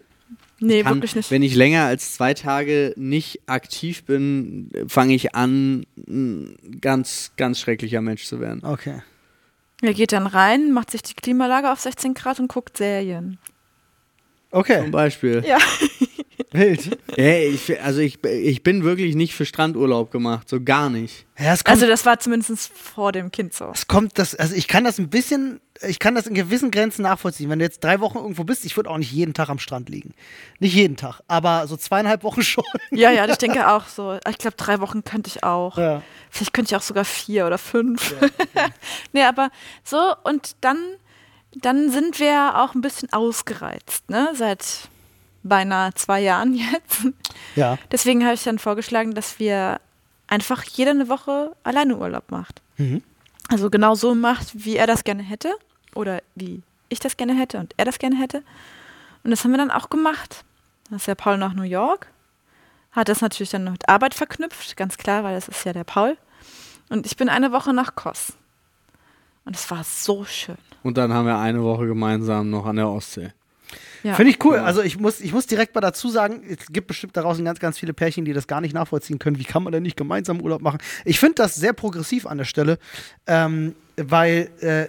Nee, 0.59 0.83
kann, 0.83 0.95
wirklich 0.95 1.15
nicht. 1.15 1.31
Wenn 1.31 1.41
ich 1.43 1.55
länger 1.55 1.85
als 1.85 2.13
zwei 2.13 2.33
Tage 2.33 2.93
nicht 2.95 3.41
aktiv 3.47 4.03
bin, 4.03 4.69
fange 4.87 5.13
ich 5.15 5.35
an, 5.35 5.85
ein 6.07 6.57
ganz, 6.81 7.31
ganz 7.37 7.59
schrecklicher 7.59 8.01
Mensch 8.01 8.25
zu 8.25 8.39
werden. 8.39 8.63
Okay. 8.63 9.01
Er 9.81 9.93
geht 9.93 10.11
dann 10.11 10.25
rein, 10.27 10.71
macht 10.71 10.91
sich 10.91 11.03
die 11.03 11.13
Klimalage 11.13 11.71
auf 11.71 11.79
16 11.79 12.13
Grad 12.13 12.39
und 12.39 12.47
guckt 12.47 12.77
Serien. 12.77 13.37
Zum 14.49 14.59
Okay. 14.59 14.89
Beispiel. 14.89 15.43
Ja. 15.45 15.57
Wild. 16.51 16.97
Hey, 17.15 17.47
ich, 17.47 17.81
also 17.81 17.99
ich, 17.99 18.23
ich 18.23 18.63
bin 18.63 18.83
wirklich 18.83 19.15
nicht 19.15 19.33
für 19.35 19.45
Strandurlaub 19.45 20.11
gemacht, 20.11 20.47
so 20.49 20.61
gar 20.61 20.89
nicht. 20.89 21.25
Ja, 21.37 21.53
es 21.53 21.63
kommt, 21.63 21.75
Also 21.75 21.87
das 21.87 22.05
war 22.05 22.19
zumindest 22.19 22.71
vor 22.75 23.11
dem 23.11 23.31
Kind 23.31 23.53
so. 23.53 23.69
es 23.73 23.87
kommt 23.87 24.17
das, 24.19 24.35
also 24.35 24.55
ich 24.55 24.67
kann 24.67 24.83
das 24.83 24.97
ein 24.99 25.09
bisschen, 25.09 25.59
ich 25.87 25.99
kann 25.99 26.15
das 26.15 26.27
in 26.27 26.33
gewissen 26.35 26.71
Grenzen 26.71 27.03
nachvollziehen. 27.03 27.49
Wenn 27.49 27.59
du 27.59 27.65
jetzt 27.65 27.83
drei 27.83 27.99
Wochen 27.99 28.17
irgendwo 28.17 28.43
bist, 28.43 28.65
ich 28.65 28.75
würde 28.77 28.89
auch 28.89 28.97
nicht 28.97 29.11
jeden 29.11 29.33
Tag 29.33 29.49
am 29.49 29.59
Strand 29.59 29.89
liegen. 29.89 30.13
Nicht 30.59 30.73
jeden 30.75 30.95
Tag, 30.95 31.21
aber 31.27 31.67
so 31.67 31.75
zweieinhalb 31.77 32.23
Wochen 32.23 32.41
schon. 32.43 32.63
Ja, 32.91 33.11
ja, 33.11 33.27
ich 33.27 33.37
denke 33.37 33.69
auch 33.69 33.87
so. 33.87 34.17
Ich 34.29 34.37
glaube, 34.37 34.57
drei 34.57 34.79
Wochen 34.79 35.03
könnte 35.03 35.29
ich 35.29 35.43
auch. 35.43 35.77
Ja. 35.77 36.01
Vielleicht 36.29 36.53
könnte 36.53 36.69
ich 36.71 36.75
auch 36.75 36.81
sogar 36.83 37.05
vier 37.05 37.45
oder 37.47 37.57
fünf. 37.57 38.15
nee, 39.13 39.23
aber 39.23 39.49
so 39.83 39.97
und 40.23 40.55
dann, 40.61 40.77
dann 41.55 41.89
sind 41.91 42.19
wir 42.19 42.53
auch 42.57 42.75
ein 42.75 42.81
bisschen 42.81 43.11
ausgereizt, 43.11 44.09
ne? 44.09 44.29
Seit 44.35 44.89
beinahe 45.47 45.93
zwei 45.93 46.21
Jahren 46.21 46.53
jetzt. 46.53 47.07
Ja. 47.55 47.77
Deswegen 47.91 48.23
habe 48.23 48.35
ich 48.35 48.43
dann 48.43 48.59
vorgeschlagen, 48.59 49.13
dass 49.13 49.39
wir 49.39 49.79
einfach 50.27 50.63
jede 50.63 50.91
eine 50.91 51.09
Woche 51.09 51.55
alleine 51.63 51.97
Urlaub 51.97 52.31
macht. 52.31 52.61
Mhm. 52.77 53.01
Also 53.49 53.69
genau 53.69 53.95
so 53.95 54.13
macht, 54.13 54.65
wie 54.65 54.75
er 54.75 54.87
das 54.87 55.03
gerne 55.03 55.23
hätte 55.23 55.53
oder 55.95 56.21
wie 56.35 56.61
ich 56.89 56.99
das 56.99 57.17
gerne 57.17 57.33
hätte 57.33 57.59
und 57.59 57.73
er 57.77 57.85
das 57.85 57.99
gerne 57.99 58.17
hätte. 58.17 58.43
Und 59.23 59.31
das 59.31 59.43
haben 59.43 59.51
wir 59.51 59.57
dann 59.57 59.71
auch 59.71 59.89
gemacht. 59.89 60.43
Dann 60.89 60.97
ist 60.97 61.07
der 61.07 61.15
Paul 61.15 61.37
nach 61.37 61.53
New 61.53 61.63
York, 61.63 62.07
hat 62.91 63.09
das 63.09 63.21
natürlich 63.21 63.49
dann 63.49 63.65
mit 63.65 63.89
Arbeit 63.89 64.13
verknüpft, 64.13 64.77
ganz 64.77 64.97
klar, 64.97 65.23
weil 65.23 65.35
das 65.35 65.47
ist 65.47 65.65
ja 65.65 65.73
der 65.73 65.83
Paul. 65.83 66.17
Und 66.89 67.05
ich 67.05 67.17
bin 67.17 67.29
eine 67.29 67.51
Woche 67.51 67.73
nach 67.73 67.95
Kos. 67.95 68.33
Und 69.45 69.55
es 69.55 69.69
war 69.69 69.83
so 69.83 70.25
schön. 70.25 70.57
Und 70.83 70.97
dann 70.97 71.13
haben 71.13 71.25
wir 71.25 71.37
eine 71.37 71.63
Woche 71.63 71.87
gemeinsam 71.87 72.49
noch 72.49 72.65
an 72.65 72.77
der 72.77 72.89
Ostsee. 72.89 73.33
Ja. 74.03 74.13
Finde 74.15 74.31
ich 74.31 74.43
cool. 74.45 74.57
Also 74.57 74.81
ich 74.81 74.99
muss, 74.99 75.19
ich 75.21 75.33
muss 75.33 75.47
direkt 75.47 75.73
mal 75.75 75.81
dazu 75.81 76.09
sagen, 76.09 76.41
es 76.49 76.67
gibt 76.67 76.87
bestimmt 76.87 77.15
da 77.17 77.21
draußen 77.21 77.43
ganz, 77.43 77.59
ganz 77.59 77.77
viele 77.79 77.93
Pärchen, 77.93 78.25
die 78.25 78.33
das 78.33 78.47
gar 78.47 78.61
nicht 78.61 78.73
nachvollziehen 78.73 79.19
können. 79.19 79.37
Wie 79.39 79.43
kann 79.43 79.63
man 79.63 79.73
denn 79.73 79.83
nicht 79.83 79.97
gemeinsam 79.97 80.41
Urlaub 80.41 80.61
machen? 80.61 80.79
Ich 81.05 81.19
finde 81.19 81.35
das 81.35 81.55
sehr 81.55 81.73
progressiv 81.73 82.25
an 82.25 82.37
der 82.37 82.45
Stelle, 82.45 82.77
ähm, 83.25 83.75
weil 83.95 84.49
äh, 84.61 84.87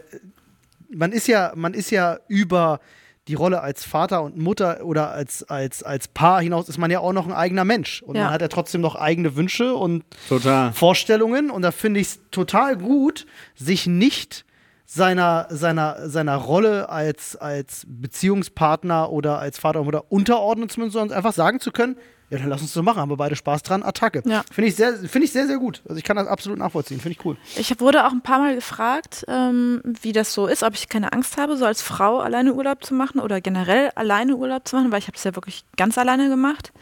man 0.94 1.12
ist 1.12 1.28
ja, 1.28 1.52
man 1.54 1.74
ist 1.74 1.90
ja 1.90 2.18
über 2.28 2.80
die 3.28 3.34
Rolle 3.34 3.60
als 3.60 3.84
Vater 3.84 4.22
und 4.22 4.38
Mutter 4.38 4.82
oder 4.84 5.10
als, 5.10 5.42
als, 5.50 5.82
als 5.82 6.08
Paar 6.08 6.40
hinaus 6.40 6.68
ist 6.70 6.78
man 6.78 6.90
ja 6.90 7.00
auch 7.00 7.12
noch 7.12 7.26
ein 7.26 7.32
eigener 7.34 7.64
Mensch. 7.66 8.00
Und 8.02 8.16
Ja. 8.16 8.24
man 8.24 8.32
hat 8.32 8.40
ja 8.40 8.48
trotzdem 8.48 8.80
noch 8.80 8.94
eigene 8.96 9.36
Wünsche 9.36 9.74
und 9.74 10.02
Total. 10.30 10.72
Vorstellungen 10.72 11.50
und 11.50 11.60
da 11.60 11.70
finde 11.70 12.00
ich 12.00 12.06
es 12.06 12.20
total 12.30 12.76
gut, 12.78 13.26
sich 13.54 13.86
nicht 13.86 14.46
seiner, 14.90 15.46
seiner, 15.50 16.08
seiner 16.08 16.36
Rolle 16.36 16.88
als, 16.88 17.36
als 17.36 17.84
Beziehungspartner 17.86 19.12
oder 19.12 19.38
als 19.38 19.58
Vater 19.58 19.80
und 19.80 19.84
Mutter 19.84 20.10
unterordnen 20.10 20.70
zu 20.70 20.80
müssen, 20.80 20.92
sondern 20.92 21.16
einfach 21.16 21.34
sagen 21.34 21.60
zu 21.60 21.72
können, 21.72 21.96
ja, 22.30 22.38
dann 22.38 22.48
lass 22.48 22.62
uns 22.62 22.72
so 22.72 22.82
machen, 22.82 23.00
haben 23.00 23.10
wir 23.10 23.16
beide 23.16 23.36
Spaß 23.36 23.62
dran, 23.62 23.82
Attacke. 23.82 24.22
Ja. 24.26 24.44
Finde 24.50 24.68
ich, 24.68 24.76
sehr, 24.76 24.94
finde 24.94 25.26
ich 25.26 25.32
sehr, 25.32 25.46
sehr 25.46 25.58
gut. 25.58 25.82
Also 25.86 25.96
ich 25.96 26.04
kann 26.04 26.16
das 26.16 26.26
absolut 26.26 26.58
nachvollziehen, 26.58 27.00
finde 27.00 27.18
ich 27.18 27.24
cool. 27.24 27.36
Ich 27.56 27.78
wurde 27.80 28.06
auch 28.06 28.12
ein 28.12 28.22
paar 28.22 28.38
Mal 28.38 28.54
gefragt, 28.54 29.24
ähm, 29.28 29.82
wie 29.84 30.12
das 30.12 30.32
so 30.32 30.46
ist, 30.46 30.62
ob 30.62 30.74
ich 30.74 30.88
keine 30.88 31.12
Angst 31.12 31.36
habe, 31.36 31.56
so 31.58 31.66
als 31.66 31.82
Frau 31.82 32.20
alleine 32.20 32.54
Urlaub 32.54 32.82
zu 32.82 32.94
machen 32.94 33.20
oder 33.20 33.42
generell 33.42 33.90
alleine 33.94 34.36
Urlaub 34.36 34.66
zu 34.66 34.76
machen, 34.76 34.90
weil 34.90 35.00
ich 35.00 35.06
habe 35.06 35.16
es 35.16 35.24
ja 35.24 35.34
wirklich 35.34 35.64
ganz 35.76 35.98
alleine 35.98 36.28
gemacht 36.30 36.72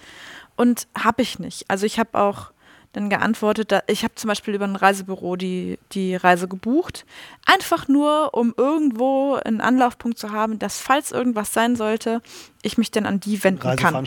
und 0.56 0.86
habe 0.96 1.22
ich 1.22 1.38
nicht. 1.38 1.64
Also 1.68 1.86
ich 1.86 1.98
habe 1.98 2.18
auch 2.18 2.52
dann 2.96 3.10
geantwortet, 3.10 3.70
da, 3.72 3.82
ich 3.86 4.02
habe 4.04 4.14
zum 4.16 4.28
Beispiel 4.28 4.54
über 4.54 4.64
ein 4.64 4.74
Reisebüro 4.74 5.36
die, 5.36 5.78
die 5.92 6.16
Reise 6.16 6.48
gebucht, 6.48 7.04
einfach 7.44 7.88
nur, 7.88 8.34
um 8.34 8.54
irgendwo 8.56 9.34
einen 9.34 9.60
Anlaufpunkt 9.60 10.18
zu 10.18 10.32
haben, 10.32 10.58
dass 10.58 10.78
falls 10.80 11.12
irgendwas 11.12 11.52
sein 11.52 11.76
sollte, 11.76 12.22
ich 12.62 12.78
mich 12.78 12.90
dann 12.90 13.04
an 13.06 13.20
die 13.20 13.44
wenden 13.44 13.60
kann. 13.76 14.06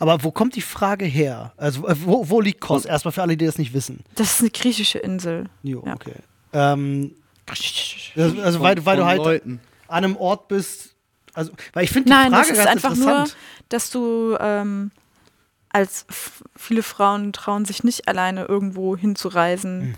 Aber 0.00 0.24
wo 0.24 0.30
kommt 0.30 0.56
die 0.56 0.62
Frage 0.62 1.04
her? 1.04 1.52
Also 1.56 1.86
äh, 1.86 1.94
wo, 2.04 2.28
wo 2.30 2.40
liegt 2.40 2.60
Kos? 2.60 2.84
Erstmal 2.86 3.12
für 3.12 3.22
alle, 3.22 3.36
die 3.36 3.44
das 3.46 3.58
nicht 3.58 3.74
wissen. 3.74 4.00
Das 4.14 4.32
ist 4.34 4.40
eine 4.40 4.50
griechische 4.50 4.98
Insel. 4.98 5.44
Jo, 5.62 5.84
Ja. 5.86 5.94
okay. 5.94 6.14
Ähm, 6.52 7.14
also, 8.16 8.40
also 8.42 8.60
weil, 8.60 8.74
du- 8.76 8.86
weil 8.86 8.96
du 8.96 9.04
halt 9.04 9.18
Leuten. 9.18 9.60
an 9.88 10.04
einem 10.04 10.16
Ort 10.16 10.48
bist. 10.48 10.94
Also, 11.34 11.52
weil 11.74 11.84
ich 11.84 11.90
finde 11.90 12.06
die 12.06 12.10
Nein, 12.12 12.30
Frage 12.32 12.48
das 12.48 12.50
ist 12.58 12.64
ganz 12.64 12.70
einfach 12.84 12.96
nur, 12.96 13.08
interessant. 13.10 13.36
dass 13.68 13.90
du 13.90 14.36
ähm, 14.40 14.90
als 15.74 16.06
viele 16.56 16.82
Frauen 16.82 17.32
trauen 17.32 17.64
sich 17.64 17.84
nicht 17.84 18.08
alleine 18.08 18.44
irgendwo 18.44 18.96
hinzureisen. 18.96 19.80
Hm. 19.82 19.94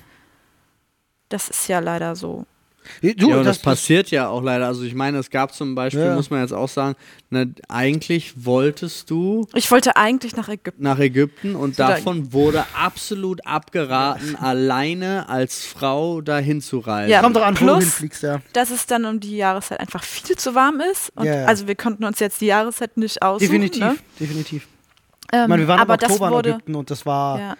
Das 1.29 1.49
ist 1.49 1.69
ja 1.69 1.81
leider 1.81 2.17
so. 2.17 2.47
Du, 3.03 3.31
ja, 3.31 3.39
und 3.39 3.45
das, 3.45 3.57
das, 3.57 3.59
passiert 3.59 4.13
ja 4.13 4.29
auch 4.29 4.41
leider. 4.45 4.67
Also 4.69 4.85
ich 4.85 4.95
meine, 4.95 5.19
es 5.19 5.29
gab 5.31 5.53
zum 5.53 5.75
Beispiel, 5.75 6.05
Ja. 6.05 6.15
muss 6.15 6.31
man 6.31 6.41
jetzt 6.41 6.53
auch 6.53 6.69
sagen, 6.69 6.95
ne, 7.31 7.53
eigentlich 7.69 8.45
wolltest 8.45 9.11
du 9.11 9.45
Ich 9.55 9.69
wollte 9.73 9.97
eigentlich 9.97 10.37
nach 10.37 10.49
Ägypten. 10.49 10.85
nach 10.85 11.01
Ägypten 11.01 11.57
und 11.57 11.75
So, 11.75 11.83
da- 11.83 11.89
davon 11.97 12.33
wurde 12.33 12.65
absolut 12.75 13.45
abgeraten, 13.45 14.37
alleine 14.37 15.29
als 15.29 15.65
Frau 15.65 16.21
dahin 16.21 16.61
zu 16.63 16.79
reisen. 16.79 17.11
Ja, 17.11 17.23
kommt 17.23 17.35
doch 17.35 17.43
an, 17.45 17.57
wo 17.57 17.59
du 17.59 17.65
plus- 17.73 17.83
hinfliegst, 17.85 18.23
ja. 18.23 18.41
Dass 18.53 18.71
es 18.71 18.87
dann 18.87 19.05
um 19.05 19.19
die 19.19 19.37
Jahreszeit 19.37 19.81
einfach 19.81 20.05
viel 20.05 20.37
zu 20.37 20.55
warm 20.55 20.81
ist. 20.93 21.11
Und 21.17 21.27
Ja, 21.27 21.41
ja. 21.41 21.45
Also 21.47 21.67
wir 21.67 21.75
konnten 21.75 22.05
uns 22.05 22.21
jetzt 22.21 22.41
die 22.41 22.47
Jahreszeit 22.47 22.97
nicht 22.97 23.21
aussuchen. 23.21 23.49
Definitiv, 23.51 23.81
Ne? 23.83 23.97
definitiv. 24.21 24.69
Ähm, 25.33 25.43
Ich 25.43 25.49
meine, 25.49 25.63
wir 25.63 25.69
waren 25.69 25.81
aber 25.81 25.95
im 25.95 26.01
Oktober 26.01 26.27
das 26.27 26.31
wurde, 26.37 26.49
in 26.51 26.55
Ägypten 26.57 26.75
und 26.75 26.91
das 26.91 27.07
war, 27.07 27.39
ja, 27.39 27.55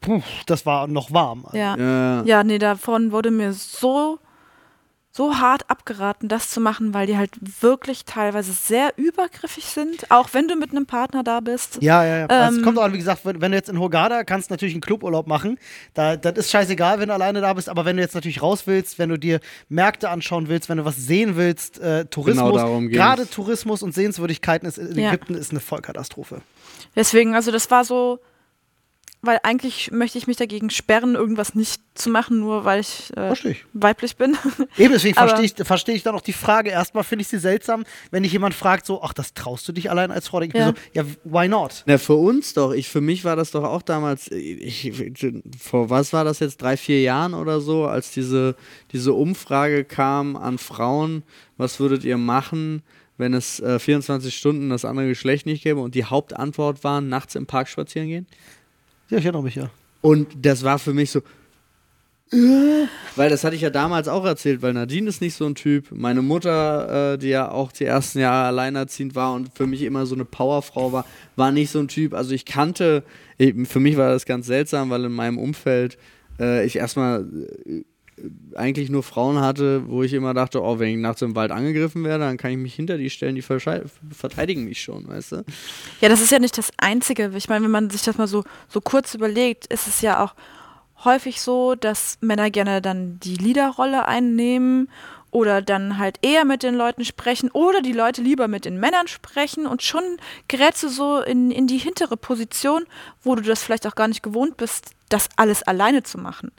puh, 0.00 0.22
das 0.46 0.64
war 0.66 0.86
noch 0.86 1.12
warm. 1.12 1.46
ja. 1.52 1.76
Ja. 1.76 2.22
Ja, 2.24 2.44
nee, 2.44 2.58
davon 2.58 3.12
wurde 3.12 3.30
mir 3.30 3.52
so, 3.52 4.18
so 5.20 5.36
hart 5.36 5.68
abgeraten, 5.68 6.28
das 6.30 6.48
zu 6.48 6.62
machen, 6.62 6.94
weil 6.94 7.06
die 7.06 7.18
halt 7.18 7.32
wirklich 7.60 8.06
teilweise 8.06 8.52
sehr 8.52 8.94
übergriffig 8.96 9.66
sind, 9.66 10.10
auch 10.10 10.30
wenn 10.32 10.48
du 10.48 10.56
mit 10.56 10.70
einem 10.70 10.86
Partner 10.86 11.22
da 11.22 11.40
bist. 11.40 11.76
Ja, 11.82 12.02
ja, 12.06 12.18
ja. 12.20 12.26
Also 12.26 12.52
es 12.52 12.58
Ähm, 12.58 12.64
kommt 12.64 12.78
auch 12.78 12.84
an, 12.84 12.94
wie 12.94 12.98
gesagt, 12.98 13.26
wenn, 13.26 13.38
wenn 13.42 13.52
du 13.52 13.58
jetzt 13.58 13.68
in 13.68 13.78
Hurghada 13.78 14.24
kannst, 14.24 14.48
natürlich 14.48 14.72
einen 14.74 14.80
Cluburlaub 14.80 15.26
machen. 15.26 15.58
Da, 15.92 16.16
das 16.16 16.38
ist 16.38 16.50
scheißegal, 16.50 17.00
wenn 17.00 17.08
du 17.08 17.14
alleine 17.14 17.42
da 17.42 17.52
bist. 17.52 17.68
Aber 17.68 17.84
wenn 17.84 17.96
du 17.98 18.02
jetzt 18.02 18.14
natürlich 18.14 18.40
raus 18.40 18.62
willst, 18.66 18.98
wenn 18.98 19.10
du 19.10 19.18
dir 19.18 19.40
Märkte 19.68 20.08
anschauen 20.08 20.48
willst, 20.48 20.70
wenn 20.70 20.78
du 20.78 20.86
was 20.86 20.96
sehen 20.96 21.36
willst, 21.36 21.78
äh, 21.80 22.06
Tourismus, 22.06 22.42
Genau 22.46 22.56
darum 22.56 22.88
ging's. 22.88 22.96
gerade 22.96 23.28
Tourismus 23.28 23.82
und 23.82 23.92
Sehenswürdigkeiten 23.92 24.66
ist, 24.66 24.78
in 24.78 24.98
Ja. 24.98 25.08
Ägypten 25.10 25.34
ist 25.34 25.50
eine 25.50 25.60
Vollkatastrophe. 25.60 26.40
Deswegen, 26.96 27.34
also 27.34 27.50
das 27.52 27.70
war 27.70 27.84
so 27.84 28.20
weil 29.22 29.38
eigentlich 29.42 29.90
möchte 29.90 30.16
ich 30.16 30.26
mich 30.26 30.38
dagegen 30.38 30.70
sperren, 30.70 31.14
irgendwas 31.14 31.54
nicht 31.54 31.82
zu 31.94 32.08
machen, 32.08 32.40
nur 32.40 32.64
weil 32.64 32.80
ich, 32.80 33.12
äh, 33.16 33.32
ich. 33.32 33.66
weiblich 33.74 34.16
bin. 34.16 34.36
Eben, 34.78 34.92
deswegen 34.94 35.14
verstehe 35.14 35.44
ich, 35.44 35.54
versteh 35.66 35.92
ich 35.92 36.02
dann 36.02 36.14
auch 36.14 36.22
die 36.22 36.32
Frage. 36.32 36.70
Erstmal 36.70 37.04
finde 37.04 37.22
ich 37.22 37.28
sie 37.28 37.38
seltsam, 37.38 37.84
wenn 38.10 38.22
dich 38.22 38.32
jemand 38.32 38.54
fragt, 38.54 38.86
so, 38.86 39.02
ach, 39.02 39.12
das 39.12 39.34
traust 39.34 39.68
du 39.68 39.72
dich 39.72 39.90
allein 39.90 40.10
als 40.10 40.28
Frau. 40.28 40.40
Ich 40.40 40.54
Ja. 40.54 40.68
so, 40.68 40.74
ja, 40.94 41.04
why 41.24 41.48
not? 41.48 41.82
Na, 41.84 41.98
für 41.98 42.14
uns 42.14 42.54
doch. 42.54 42.72
Ich, 42.72 42.88
für 42.88 43.02
mich 43.02 43.24
war 43.24 43.36
das 43.36 43.50
doch 43.50 43.64
auch 43.64 43.82
damals, 43.82 44.30
ich, 44.30 44.86
ich, 44.88 45.32
vor 45.60 45.90
was 45.90 46.14
war 46.14 46.24
das 46.24 46.38
jetzt, 46.38 46.62
drei, 46.62 46.78
vier 46.78 47.02
Jahren 47.02 47.34
oder 47.34 47.60
so, 47.60 47.84
als 47.84 48.12
diese, 48.12 48.56
diese 48.92 49.12
Umfrage 49.12 49.84
kam 49.84 50.36
an 50.36 50.56
Frauen, 50.56 51.24
was 51.58 51.78
würdet 51.78 52.04
ihr 52.04 52.16
machen, 52.16 52.82
wenn 53.18 53.34
es 53.34 53.60
äh, 53.60 53.78
24 53.78 54.34
Stunden 54.34 54.70
das 54.70 54.86
andere 54.86 55.08
Geschlecht 55.08 55.44
nicht 55.44 55.62
gäbe 55.62 55.80
und 55.80 55.94
die 55.94 56.04
Hauptantwort 56.06 56.84
war, 56.84 57.02
nachts 57.02 57.34
im 57.34 57.44
Park 57.46 57.68
spazieren 57.68 58.08
gehen? 58.08 58.26
Ja, 59.10 59.18
ich 59.18 59.24
erinnere 59.24 59.42
mich 59.42 59.56
ja. 59.56 59.70
Und 60.00 60.28
das 60.40 60.62
war 60.62 60.78
für 60.78 60.94
mich 60.94 61.10
so. 61.10 61.20
äh, 62.32 62.86
Weil 63.16 63.28
das 63.28 63.44
hatte 63.44 63.56
ich 63.56 63.62
ja 63.62 63.70
damals 63.70 64.08
auch 64.08 64.24
erzählt, 64.24 64.62
weil 64.62 64.72
Nadine 64.72 65.08
ist 65.08 65.20
nicht 65.20 65.34
so 65.34 65.44
ein 65.46 65.54
Typ. 65.54 65.88
Meine 65.90 66.22
Mutter, 66.22 67.14
äh, 67.14 67.18
die 67.18 67.28
ja 67.28 67.50
auch 67.50 67.72
die 67.72 67.84
ersten 67.84 68.20
Jahre 68.20 68.46
alleinerziehend 68.46 69.14
war 69.14 69.34
und 69.34 69.50
für 69.54 69.66
mich 69.66 69.82
immer 69.82 70.06
so 70.06 70.14
eine 70.14 70.24
Powerfrau 70.24 70.92
war, 70.92 71.04
war 71.36 71.50
nicht 71.52 71.70
so 71.70 71.80
ein 71.80 71.88
Typ. 71.88 72.14
Also 72.14 72.32
ich 72.32 72.44
kannte, 72.44 73.02
eben 73.38 73.66
für 73.66 73.80
mich 73.80 73.96
war 73.96 74.10
das 74.10 74.26
ganz 74.26 74.46
seltsam, 74.46 74.90
weil 74.90 75.04
in 75.04 75.12
meinem 75.12 75.38
Umfeld 75.38 75.98
äh, 76.38 76.64
ich 76.64 76.76
erstmal 76.76 77.26
äh, 77.66 77.82
eigentlich 78.54 78.90
nur 78.90 79.02
Frauen 79.02 79.40
hatte, 79.40 79.88
wo 79.88 80.02
ich 80.02 80.12
immer 80.12 80.34
dachte, 80.34 80.62
oh, 80.62 80.78
wenn 80.78 80.88
ich 80.90 80.96
nachts 80.96 81.22
im 81.22 81.34
Wald 81.34 81.50
angegriffen 81.50 82.04
werde, 82.04 82.24
dann 82.24 82.36
kann 82.36 82.50
ich 82.50 82.56
mich 82.56 82.74
hinter 82.74 82.98
die 82.98 83.10
stellen, 83.10 83.34
die 83.34 83.42
verteidigen 83.42 84.64
mich 84.64 84.82
schon, 84.82 85.08
weißt 85.08 85.32
du? 85.32 85.44
Ja, 86.00 86.08
das 86.08 86.20
ist 86.20 86.30
ja 86.30 86.38
nicht 86.38 86.58
das 86.58 86.70
Einzige. 86.76 87.32
Ich 87.36 87.48
meine, 87.48 87.64
wenn 87.64 87.70
man 87.70 87.90
sich 87.90 88.02
das 88.02 88.18
mal 88.18 88.26
so, 88.26 88.44
so 88.68 88.80
kurz 88.80 89.14
überlegt, 89.14 89.66
ist 89.66 89.86
es 89.86 90.00
ja 90.00 90.24
auch 90.24 90.34
häufig 91.04 91.40
so, 91.40 91.74
dass 91.74 92.18
Männer 92.20 92.50
gerne 92.50 92.82
dann 92.82 93.18
die 93.20 93.36
Leaderrolle 93.36 94.06
einnehmen 94.06 94.88
oder 95.30 95.62
dann 95.62 95.98
halt 95.98 96.18
eher 96.22 96.44
mit 96.44 96.62
den 96.62 96.74
Leuten 96.74 97.04
sprechen 97.04 97.50
oder 97.52 97.82
die 97.82 97.92
Leute 97.92 98.22
lieber 98.22 98.48
mit 98.48 98.64
den 98.64 98.80
Männern 98.80 99.06
sprechen 99.06 99.66
und 99.66 99.82
schon 99.82 100.02
gerätst 100.48 100.82
du 100.82 100.88
so 100.88 101.20
in, 101.20 101.50
in 101.50 101.66
die 101.66 101.78
hintere 101.78 102.16
Position, 102.16 102.84
wo 103.22 103.34
du 103.34 103.42
das 103.42 103.62
vielleicht 103.62 103.86
auch 103.86 103.94
gar 103.94 104.08
nicht 104.08 104.22
gewohnt 104.22 104.56
bist, 104.56 104.90
das 105.08 105.28
alles 105.36 105.62
alleine 105.62 106.02
zu 106.02 106.18
machen. 106.18 106.50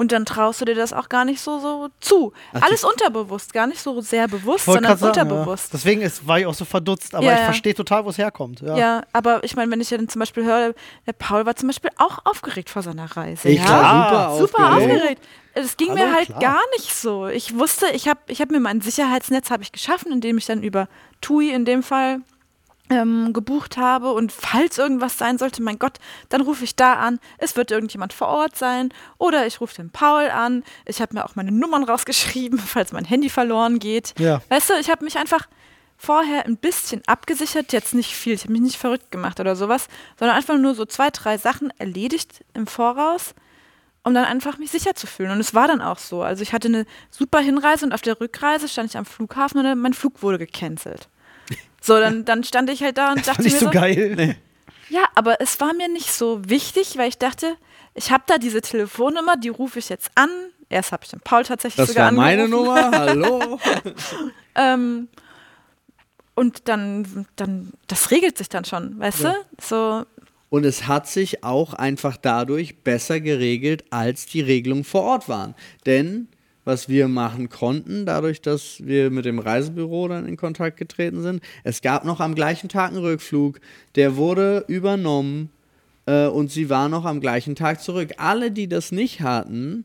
Und 0.00 0.12
dann 0.12 0.24
traust 0.24 0.62
du 0.62 0.64
dir 0.64 0.74
das 0.74 0.94
auch 0.94 1.10
gar 1.10 1.26
nicht 1.26 1.42
so, 1.42 1.58
so 1.58 1.88
zu. 2.00 2.32
Ach, 2.54 2.62
Alles 2.62 2.84
unterbewusst, 2.84 3.52
gar 3.52 3.66
nicht 3.66 3.82
so 3.82 4.00
sehr 4.00 4.28
bewusst, 4.28 4.64
sondern 4.64 4.84
grad 4.84 4.98
sagen, 4.98 5.30
unterbewusst. 5.30 5.66
Ja. 5.66 5.70
Deswegen 5.74 6.00
ist, 6.00 6.26
war 6.26 6.38
ich 6.38 6.46
auch 6.46 6.54
so 6.54 6.64
verdutzt, 6.64 7.14
aber 7.14 7.26
Ja, 7.26 7.32
ich 7.34 7.38
ja. 7.40 7.44
verstehe 7.44 7.74
total, 7.74 8.06
wo 8.06 8.08
es 8.08 8.16
herkommt. 8.16 8.62
Ja. 8.62 8.78
Ja, 8.78 9.02
aber 9.12 9.44
ich 9.44 9.56
meine, 9.56 9.70
wenn 9.70 9.78
ich 9.82 9.90
ja 9.90 9.98
dann 9.98 10.08
zum 10.08 10.20
Beispiel 10.20 10.44
höre, 10.44 10.72
der 11.06 11.12
Paul 11.12 11.44
war 11.44 11.54
zum 11.54 11.66
Beispiel 11.68 11.90
auch 11.98 12.24
aufgeregt 12.24 12.70
vor 12.70 12.80
seiner 12.80 13.14
Reise. 13.14 13.50
Ich 13.50 13.58
ja? 13.58 13.68
war 13.68 14.38
super, 14.38 14.46
super 14.46 14.68
aufgeregt. 14.72 14.94
aufgeregt. 14.94 15.22
Es 15.52 15.76
ging 15.76 15.90
Hallo, 15.90 16.02
mir 16.06 16.14
halt 16.14 16.26
klar. 16.28 16.40
gar 16.40 16.60
nicht 16.78 16.94
so. 16.94 17.26
Ich 17.26 17.58
wusste, 17.58 17.88
ich 17.92 18.08
habe 18.08 18.20
ich 18.28 18.40
hab 18.40 18.50
mir 18.50 18.60
mein 18.60 18.80
Sicherheitsnetz 18.80 19.50
habe 19.50 19.62
ich 19.62 19.70
geschaffen, 19.70 20.12
indem 20.12 20.38
ich 20.38 20.46
dann 20.46 20.62
über 20.62 20.88
TUI 21.20 21.50
in 21.50 21.66
dem 21.66 21.82
Fall 21.82 22.20
ähm, 22.90 23.32
gebucht 23.32 23.76
habe 23.76 24.12
und 24.12 24.32
falls 24.32 24.76
irgendwas 24.76 25.16
sein 25.16 25.38
sollte, 25.38 25.62
mein 25.62 25.78
Gott, 25.78 25.98
dann 26.28 26.40
rufe 26.42 26.64
ich 26.64 26.76
da 26.76 26.94
an. 26.94 27.20
Es 27.38 27.56
wird 27.56 27.70
irgendjemand 27.70 28.12
vor 28.12 28.28
Ort 28.28 28.56
sein 28.56 28.92
oder 29.16 29.46
ich 29.46 29.60
rufe 29.60 29.76
den 29.76 29.90
Paul 29.90 30.28
an. 30.28 30.64
Ich 30.84 31.00
habe 31.00 31.14
mir 31.14 31.24
auch 31.24 31.36
meine 31.36 31.52
Nummern 31.52 31.84
rausgeschrieben, 31.88 32.58
falls 32.58 32.92
mein 32.92 33.04
Handy 33.04 33.30
verloren 33.30 33.78
geht. 33.78 34.14
Ja. 34.18 34.42
Weißt 34.48 34.70
du, 34.70 34.74
ich 34.74 34.90
habe 34.90 35.04
mich 35.04 35.16
einfach 35.16 35.48
vorher 35.96 36.46
ein 36.46 36.56
bisschen 36.56 37.02
abgesichert, 37.06 37.72
jetzt 37.72 37.94
nicht 37.94 38.14
viel, 38.14 38.32
ich 38.32 38.44
habe 38.44 38.52
mich 38.52 38.62
nicht 38.62 38.78
verrückt 38.78 39.10
gemacht 39.10 39.38
oder 39.38 39.54
sowas, 39.54 39.86
sondern 40.18 40.36
einfach 40.36 40.56
nur 40.58 40.74
so 40.74 40.86
zwei, 40.86 41.10
drei 41.10 41.36
Sachen 41.36 41.70
erledigt 41.78 42.42
im 42.54 42.66
Voraus, 42.66 43.34
um 44.02 44.14
dann 44.14 44.24
einfach 44.24 44.56
mich 44.56 44.70
sicher 44.70 44.94
zu 44.94 45.06
fühlen. 45.06 45.30
Und 45.30 45.40
es 45.40 45.54
war 45.54 45.68
dann 45.68 45.82
auch 45.82 45.98
so. 45.98 46.22
Also 46.22 46.42
ich 46.42 46.54
hatte 46.54 46.68
eine 46.68 46.86
super 47.10 47.40
Hinreise 47.40 47.84
und 47.84 47.92
auf 47.92 48.00
der 48.00 48.18
Rückreise 48.18 48.66
stand 48.66 48.88
ich 48.88 48.96
am 48.96 49.04
Flughafen 49.04 49.64
und 49.64 49.78
mein 49.78 49.92
Flug 49.92 50.22
wurde 50.22 50.38
gecancelt. 50.38 51.08
So, 51.80 51.98
dann, 51.98 52.24
dann 52.24 52.44
stand 52.44 52.68
ich 52.70 52.82
halt 52.82 52.98
da 52.98 53.12
und 53.12 53.18
dachte 53.26 53.34
Fand 53.42 53.46
ich 53.46 53.52
mir 53.54 53.58
so 53.58 53.66
so, 53.66 53.70
geil. 53.72 54.36
ja, 54.90 55.04
aber 55.14 55.40
es 55.40 55.58
war 55.60 55.72
mir 55.74 55.88
nicht 55.88 56.12
so 56.12 56.40
wichtig, 56.48 56.96
weil 56.98 57.08
ich 57.08 57.18
dachte, 57.18 57.54
ich 57.94 58.10
habe 58.12 58.24
da 58.26 58.38
diese 58.38 58.60
Telefonnummer, 58.60 59.36
die 59.36 59.48
rufe 59.48 59.78
ich 59.78 59.88
jetzt 59.88 60.10
an. 60.14 60.28
Erst 60.68 60.92
habe 60.92 61.02
ich 61.04 61.10
den 61.10 61.20
Paul 61.20 61.42
tatsächlich 61.42 61.76
Das 61.78 61.88
sogar 61.88 62.06
war 62.06 62.12
meine 62.12 62.44
angerufen. 62.44 62.66
Nummer, 62.66 62.90
hallo. 62.98 63.58
Ähm, 64.56 65.08
und 66.34 66.68
dann, 66.68 67.26
dann, 67.36 67.72
das 67.86 68.10
regelt 68.10 68.36
sich 68.38 68.48
dann 68.48 68.64
schon, 68.64 68.98
weißt 68.98 69.24
du? 69.24 69.34
So, 69.60 70.04
Und 70.48 70.64
es 70.64 70.86
hat 70.86 71.06
sich 71.06 71.44
auch 71.44 71.72
einfach 71.74 72.16
dadurch 72.16 72.82
besser 72.82 73.20
geregelt, 73.20 73.84
als 73.90 74.26
die 74.26 74.40
Regelungen 74.40 74.84
vor 74.84 75.02
Ort 75.02 75.28
waren. 75.28 75.54
Denn 75.86 76.28
was 76.64 76.88
wir 76.88 77.08
machen 77.08 77.48
konnten, 77.48 78.06
dadurch, 78.06 78.42
dass 78.42 78.84
wir 78.84 79.10
mit 79.10 79.24
dem 79.24 79.38
Reisebüro 79.38 80.08
dann 80.08 80.26
in 80.26 80.36
Kontakt 80.36 80.76
getreten 80.76 81.22
sind, 81.22 81.42
es 81.64 81.82
gab 81.82 82.04
noch 82.04 82.20
am 82.20 82.34
gleichen 82.34 82.68
Tag 82.68 82.90
einen 82.90 82.98
Rückflug, 82.98 83.60
der 83.94 84.16
wurde 84.16 84.64
übernommen 84.68 85.50
äh, 86.06 86.26
und 86.26 86.50
sie 86.50 86.68
war 86.68 86.88
noch 86.88 87.04
am 87.04 87.20
gleichen 87.20 87.54
Tag 87.54 87.80
zurück. 87.80 88.10
Alle, 88.18 88.50
die 88.50 88.68
das 88.68 88.92
nicht 88.92 89.20
hatten, 89.20 89.84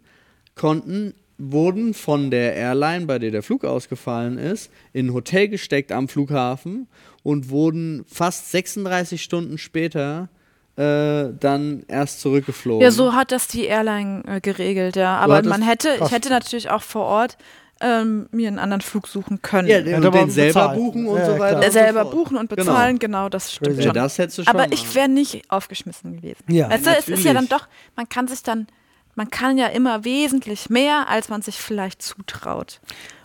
konnten 0.55 1.13
wurden 1.37 1.93
von 1.93 2.31
der 2.31 2.55
Airline, 2.55 3.05
bei 3.05 3.19
der 3.19 3.31
der 3.31 3.43
Flug 3.43 3.65
ausgefallen 3.65 4.37
ist, 4.37 4.71
in 4.93 5.07
ein 5.07 5.13
Hotel 5.13 5.49
gesteckt 5.49 5.91
am 5.91 6.07
Flughafen 6.07 6.87
und 7.23 7.49
wurden 7.49 8.05
fast 8.07 8.51
36 8.51 9.21
Stunden 9.21 9.57
später 9.57 10.29
äh, 10.77 11.29
dann 11.39 11.83
erst 11.87 12.21
zurückgeflogen. 12.21 12.81
ja, 12.83 12.91
so 12.91 13.13
hat 13.13 13.31
das 13.31 13.47
die 13.47 13.65
Airline 13.65 14.23
äh, 14.27 14.41
geregelt, 14.41 14.95
ja. 14.95 15.17
Aber 15.17 15.41
man 15.43 15.61
hätte, 15.61 15.95
krass. 15.97 16.07
ich 16.09 16.13
hätte 16.15 16.29
natürlich 16.29 16.69
auch 16.69 16.81
vor 16.83 17.05
Ort 17.05 17.37
ähm, 17.81 18.27
mir 18.31 18.47
einen 18.47 18.59
anderen 18.59 18.81
Flug 18.81 19.07
suchen 19.07 19.41
können. 19.41 19.67
ja, 19.67 19.79
Ja, 19.79 19.97
und 19.97 20.13
den 20.13 20.29
selber 20.29 20.69
bezahlt. 20.69 20.77
buchen 20.77 21.07
und 21.07 21.17
Ja, 21.17 21.25
so 21.25 21.39
weiter. 21.39 21.55
und 21.57 21.65
so 21.65 21.71
selber 21.71 22.01
fort. 22.03 22.11
buchen 22.13 22.37
und 22.37 22.49
Genau. 22.49 22.63
bezahlen, 22.63 22.99
genau, 22.99 23.29
das 23.29 23.53
stimmt. 23.53 23.77
Ja, 23.77 23.83
schon. 23.83 23.93
das 23.93 24.17
hättest 24.17 24.37
du 24.37 24.43
schon 24.43 24.53
Aber 24.55 24.71
ich 24.71 24.83
machen. 24.83 24.95
wäre 24.95 25.09
nicht 25.09 25.51
aufgeschmissen 25.51 26.15
gewesen. 26.17 26.43
Ja, 26.47 26.69
du, 26.69 26.89
es 26.97 27.07
ist 27.09 27.23
ja 27.25 27.33
dann 27.33 27.47
doch, 27.49 27.67
man 27.95 28.07
kann 28.07 28.27
sich 28.29 28.43
dann, 28.43 28.67
man 29.15 29.29
kann 29.29 29.57
ja 29.57 29.67
immer 29.67 30.03
wesentlich 30.05 30.69
mehr, 30.69 31.07
als 31.09 31.27
man 31.29 31.41
sich 31.41 31.55
vielleicht 31.57 32.01
zutraut. 32.01 32.79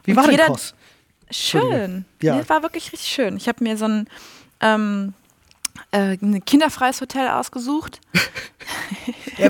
Wie 0.05 0.13
Und 0.13 0.17
war 0.17 0.25
denn 0.25 0.33
jeder- 0.33 0.47
Kos? 0.47 0.75
Schön. 1.31 2.05
Ja. 2.23 2.37
Nee, 2.37 2.43
war 2.49 2.63
wirklich 2.63 2.93
richtig 2.93 3.09
schön. 3.11 3.37
Ich 3.37 3.47
habe 3.47 3.63
mir 3.63 3.77
so 3.77 3.85
ein, 3.87 4.09
ähm, 4.61 5.15
äh, 5.93 6.17
ein 6.21 6.45
kinderfreies 6.45 7.01
Hotel 7.01 7.29
ausgesucht. 7.29 8.01
Ja, 9.39 9.49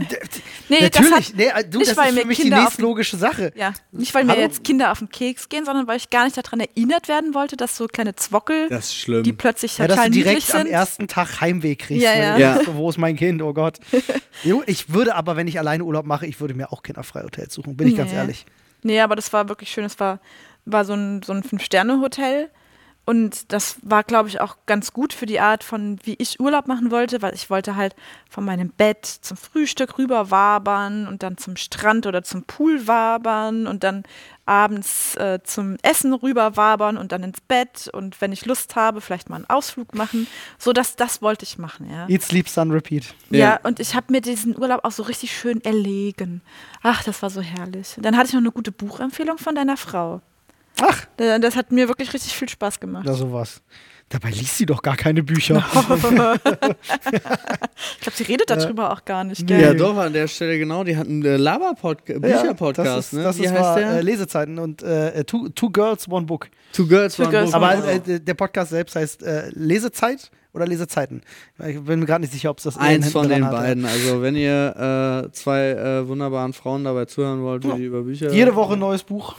Nee, 0.69 0.89
das 0.89 1.03
Natürlich, 1.03 1.29
hat, 1.31 1.35
nee, 1.37 1.45
äh, 1.49 1.65
du, 1.69 1.79
nicht, 1.79 1.91
das 1.91 1.97
weil 1.97 2.09
ist 2.11 2.15
mir 2.15 2.21
für 2.23 2.27
mich 2.29 2.39
Kinder 2.39 2.57
die 2.59 2.63
nächstlogische 2.63 3.17
Sache. 3.17 3.53
ja, 3.57 3.73
nicht 3.91 4.15
weil 4.15 4.25
mir 4.25 4.33
Hallo? 4.33 4.43
jetzt 4.43 4.63
Kinder 4.63 4.93
auf 4.93 5.01
den 5.01 5.09
Keks 5.09 5.49
gehen, 5.49 5.65
sondern 5.65 5.89
weil 5.89 5.97
ich 5.97 6.11
gar 6.11 6.25
nicht 6.25 6.37
daran 6.37 6.61
erinnert 6.61 7.09
werden 7.09 7.35
wollte, 7.35 7.57
dass 7.57 7.77
so 7.77 7.89
kleine 7.89 8.15
Zwockel, 8.15 8.69
Das 8.69 8.87
ist 8.87 8.95
schlimm. 8.95 9.25
die 9.25 9.33
plötzlich 9.33 9.77
Ja, 9.79 9.89
dass 9.89 9.97
total 9.97 10.11
du 10.11 10.15
direkt 10.15 10.55
am 10.55 10.67
ersten 10.67 11.09
Tag 11.09 11.41
Heimweh 11.41 11.75
kriegst. 11.75 12.05
Ja, 12.05 12.15
ja. 12.15 12.35
du 12.37 12.41
Ja. 12.41 12.65
so, 12.65 12.75
Wo 12.77 12.89
ist 12.89 12.99
mein 12.99 13.17
Kind? 13.17 13.43
Oh 13.43 13.53
Gott. 13.53 13.79
Ich 14.67 14.91
würde 14.93 15.17
aber, 15.17 15.37
wenn 15.37 15.49
ich 15.49 15.59
alleine 15.59 15.85
Urlaub 15.85 16.07
mache, 16.07 16.25
ich 16.27 16.41
würde 16.41 16.55
mir 16.55 16.73
auch 16.73 16.83
kinderfreie 16.83 17.25
Hotels 17.25 17.53
suchen, 17.53 17.77
bin 17.77 17.89
ich 17.89 17.97
ganz 17.97 18.13
Nee. 18.13 18.17
ehrlich. 18.17 18.47
Nee, 18.83 19.01
aber 19.01 19.17
das 19.17 19.33
war 19.35 19.49
wirklich 19.51 19.71
schön. 19.71 19.85
Es 19.85 19.99
war, 20.01 20.21
war 20.65 20.85
so 20.87 20.95
ein, 20.95 21.23
so 21.23 21.33
ein 21.35 21.43
Fünf-Sterne-Hotel. 21.43 22.49
Und 23.07 23.53
das 23.53 23.77
war, 23.83 24.05
glaube 24.05 24.29
ich, 24.29 24.41
auch 24.41 24.57
ganz 24.67 24.93
gut 24.93 25.13
für 25.13 25.27
die 25.27 25.41
Art 25.41 25.65
von, 25.65 25.99
wie 26.05 26.15
ich 26.19 26.39
Urlaub 26.39 26.69
machen 26.69 26.93
wollte, 26.93 27.23
weil 27.23 27.35
ich 27.35 27.51
wollte 27.51 27.75
halt 27.75 27.97
von 28.29 28.45
meinem 28.45 28.69
Bett 28.69 29.05
zum 29.05 29.37
Frühstück 29.37 29.99
rüber 29.99 30.31
wabern 30.31 31.09
und 31.09 31.23
dann 31.25 31.37
zum 31.37 31.57
Strand 31.57 32.07
oder 32.07 32.23
zum 32.23 32.45
Pool 32.45 32.87
wabern 32.87 33.67
und 33.67 33.83
dann 33.83 34.05
abends 34.47 35.17
äh, 35.17 35.41
zum 35.43 35.77
Essen 35.83 36.13
rüber 36.13 36.57
wabern 36.57 36.99
und 36.99 37.11
dann 37.11 37.23
ins 37.25 37.41
Bett 37.41 37.89
und 37.93 38.21
wenn 38.21 38.33
ich 38.33 38.47
Lust 38.47 38.77
habe, 38.77 39.01
vielleicht 39.01 39.29
mal 39.29 39.37
einen 39.37 39.51
Ausflug 39.51 39.95
machen. 39.95 40.27
So, 40.59 40.73
das, 40.73 40.95
das 40.95 41.21
wollte 41.23 41.45
ich 41.45 41.59
machen, 41.59 41.91
ja. 41.91 42.09
Eat, 42.09 42.23
Sleep, 42.23 42.49
Sun, 42.49 42.71
Repeat. 42.71 43.15
Ja, 43.31 43.39
Ja. 43.39 43.61
und 43.65 43.81
ich 43.81 43.95
habe 43.95 44.13
mir 44.13 44.21
diesen 44.21 44.57
Urlaub 44.57 44.85
auch 44.85 44.93
so 44.93 45.03
richtig 45.05 45.37
schön 45.37 45.61
erlegen. 45.65 46.43
Ach, 46.83 47.03
das 47.03 47.23
war 47.23 47.31
so 47.31 47.41
herrlich. 47.41 47.97
Dann 47.99 48.17
hatte 48.17 48.29
ich 48.29 48.35
noch 48.35 48.41
eine 48.41 48.53
gute 48.53 48.73
Buchempfehlung 48.73 49.39
von 49.39 49.55
deiner 49.55 49.77
Frau. 49.77 50.21
Ach, 50.81 51.05
Da- 51.17 51.39
Das 51.39 51.57
hat 51.57 51.73
mir 51.73 51.89
wirklich 51.89 52.13
richtig 52.15 52.35
viel 52.35 52.49
Spaß 52.49 52.81
gemacht. 52.81 53.07
oder 53.07 53.15
sowas. 53.15 53.63
Dabei 54.09 54.31
liest 54.31 54.59
sie 54.59 54.67
doch 54.67 54.83
gar 54.83 54.97
keine 54.97 55.23
Bücher. 55.23 55.65
Ich 57.93 58.01
glaube, 58.01 58.17
sie 58.17 58.23
redet 58.25 58.51
darüber 58.51 58.93
auch 58.93 59.05
gar 59.05 59.25
nicht, 59.25 59.47
gell? 59.47 59.61
ja, 59.61 59.75
doch, 59.75 59.97
an 59.97 60.13
der 60.13 60.29
Stelle 60.29 60.59
genau. 60.59 60.85
Die 60.85 60.97
hatten 60.97 61.25
einen 61.25 61.41
Laber-Podcast, 61.41 62.21
Bücher-Podcast, 62.21 62.87
das 62.89 63.07
ist, 63.07 63.13
ne? 63.15 63.23
Das 63.23 63.39
Wie 63.39 63.45
ist 63.45 63.51
heißt 63.53 63.61
war, 63.63 63.77
der? 63.79 63.91
Äh, 63.93 64.01
Lesezeiten 64.03 64.59
und 64.59 64.83
äh, 64.83 65.25
two, 65.25 65.49
two 65.51 65.71
Girls, 65.71 66.09
One 66.09 66.27
Book. 66.27 66.49
Two 66.73 66.87
Girls, 66.87 67.17
Two 67.17 67.23
One 67.23 67.31
Girls, 67.31 67.53
Book. 67.53 67.63
One 67.63 67.73
Aber 67.85 67.89
äh, 68.09 68.21
der 68.21 68.35
Podcast 68.35 68.71
selbst 68.71 68.97
heißt 68.97 69.23
äh, 69.23 69.49
Lesezeit 69.51 70.31
oder 70.53 70.67
Lesezeiten. 70.67 71.23
Ich 71.67 71.81
bin 71.81 72.01
mir 72.01 72.07
gerade 72.07 72.23
nicht 72.23 72.33
sicher, 72.33 72.51
ob 72.51 72.59
es 72.59 72.65
das 72.65 72.77
Eins 72.77 73.13
von 73.13 73.29
den 73.29 73.43
beiden. 73.43 73.85
Also, 73.85 74.21
wenn 74.23 74.37
ihr 74.37 75.25
äh, 75.29 75.33
zwei 75.33 75.71
äh, 75.71 76.09
wunderbaren 76.09 76.53
Frauen 76.53 76.85
dabei 76.85 77.05
zuhören 77.07 77.43
wollt, 77.43 77.65
wie 77.65 77.69
Ja. 77.69 77.75
die 77.77 77.85
über 77.85 78.03
Bücher. 78.03 78.31
Jede 78.33 78.55
Woche 78.55 78.75
ein 78.75 78.79
neues 78.81 79.03
Buch. 79.05 79.37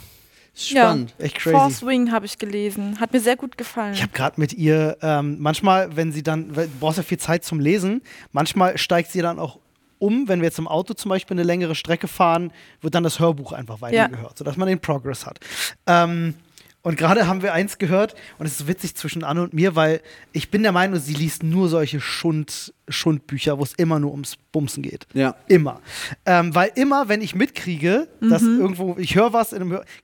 Spannend. 0.54 1.14
Echt 1.18 1.36
crazy. 1.36 1.56
Force 1.56 1.86
Wing 1.86 2.12
habe 2.12 2.26
ich 2.26 2.38
gelesen. 2.38 3.00
Hat 3.00 3.12
mir 3.12 3.20
sehr 3.20 3.36
gut 3.36 3.56
gefallen. 3.56 3.94
Ich 3.94 4.02
habe 4.02 4.12
gerade 4.12 4.38
mit 4.38 4.52
ihr, 4.52 4.98
ähm, 5.00 5.38
manchmal, 5.40 5.96
wenn 5.96 6.12
sie 6.12 6.22
dann, 6.22 6.52
du 6.52 6.68
brauchst 6.78 6.98
ja 6.98 7.04
viel 7.04 7.18
Zeit 7.18 7.44
zum 7.44 7.58
Lesen, 7.58 8.02
manchmal 8.32 8.76
steigt 8.76 9.10
sie 9.10 9.22
dann 9.22 9.38
auch 9.38 9.58
um, 9.98 10.26
wenn 10.28 10.40
wir 10.40 10.46
jetzt 10.46 10.58
im 10.58 10.66
Auto 10.68 10.94
zum 10.94 11.10
Beispiel 11.10 11.36
eine 11.36 11.44
längere 11.44 11.74
Strecke 11.74 12.08
fahren, 12.08 12.52
wird 12.80 12.94
dann 12.94 13.04
das 13.04 13.20
Hörbuch 13.20 13.52
einfach 13.52 13.80
weitergehört, 13.80 14.32
ja. 14.32 14.36
sodass 14.36 14.56
man 14.56 14.66
den 14.68 14.80
Progress 14.80 15.24
hat. 15.26 15.38
Ähm, 15.86 16.34
und 16.82 16.98
gerade 16.98 17.28
haben 17.28 17.42
wir 17.42 17.52
eins 17.52 17.78
gehört, 17.78 18.16
und 18.38 18.46
es 18.46 18.60
ist 18.60 18.66
witzig 18.66 18.96
zwischen 18.96 19.22
Anne 19.22 19.42
und 19.42 19.54
mir, 19.54 19.76
weil 19.76 20.02
ich 20.32 20.50
bin 20.50 20.64
der 20.64 20.72
Meinung, 20.72 20.98
sie 20.98 21.14
liest 21.14 21.44
nur 21.44 21.68
solche 21.68 22.00
Schund, 22.00 22.74
Schundbücher, 22.88 23.58
wo 23.58 23.62
es 23.62 23.72
immer 23.74 23.98
nur 23.98 24.12
ums 24.12 24.36
Bumsen 24.50 24.82
geht. 24.82 25.06
Ja. 25.14 25.34
Immer. 25.48 25.80
Ähm, 26.26 26.54
weil 26.54 26.70
immer, 26.74 27.08
wenn 27.08 27.22
ich 27.22 27.34
mitkriege, 27.34 28.08
mhm. 28.20 28.30
dass 28.30 28.42
irgendwo, 28.42 28.96
ich 28.98 29.14
höre 29.14 29.32
was, 29.32 29.54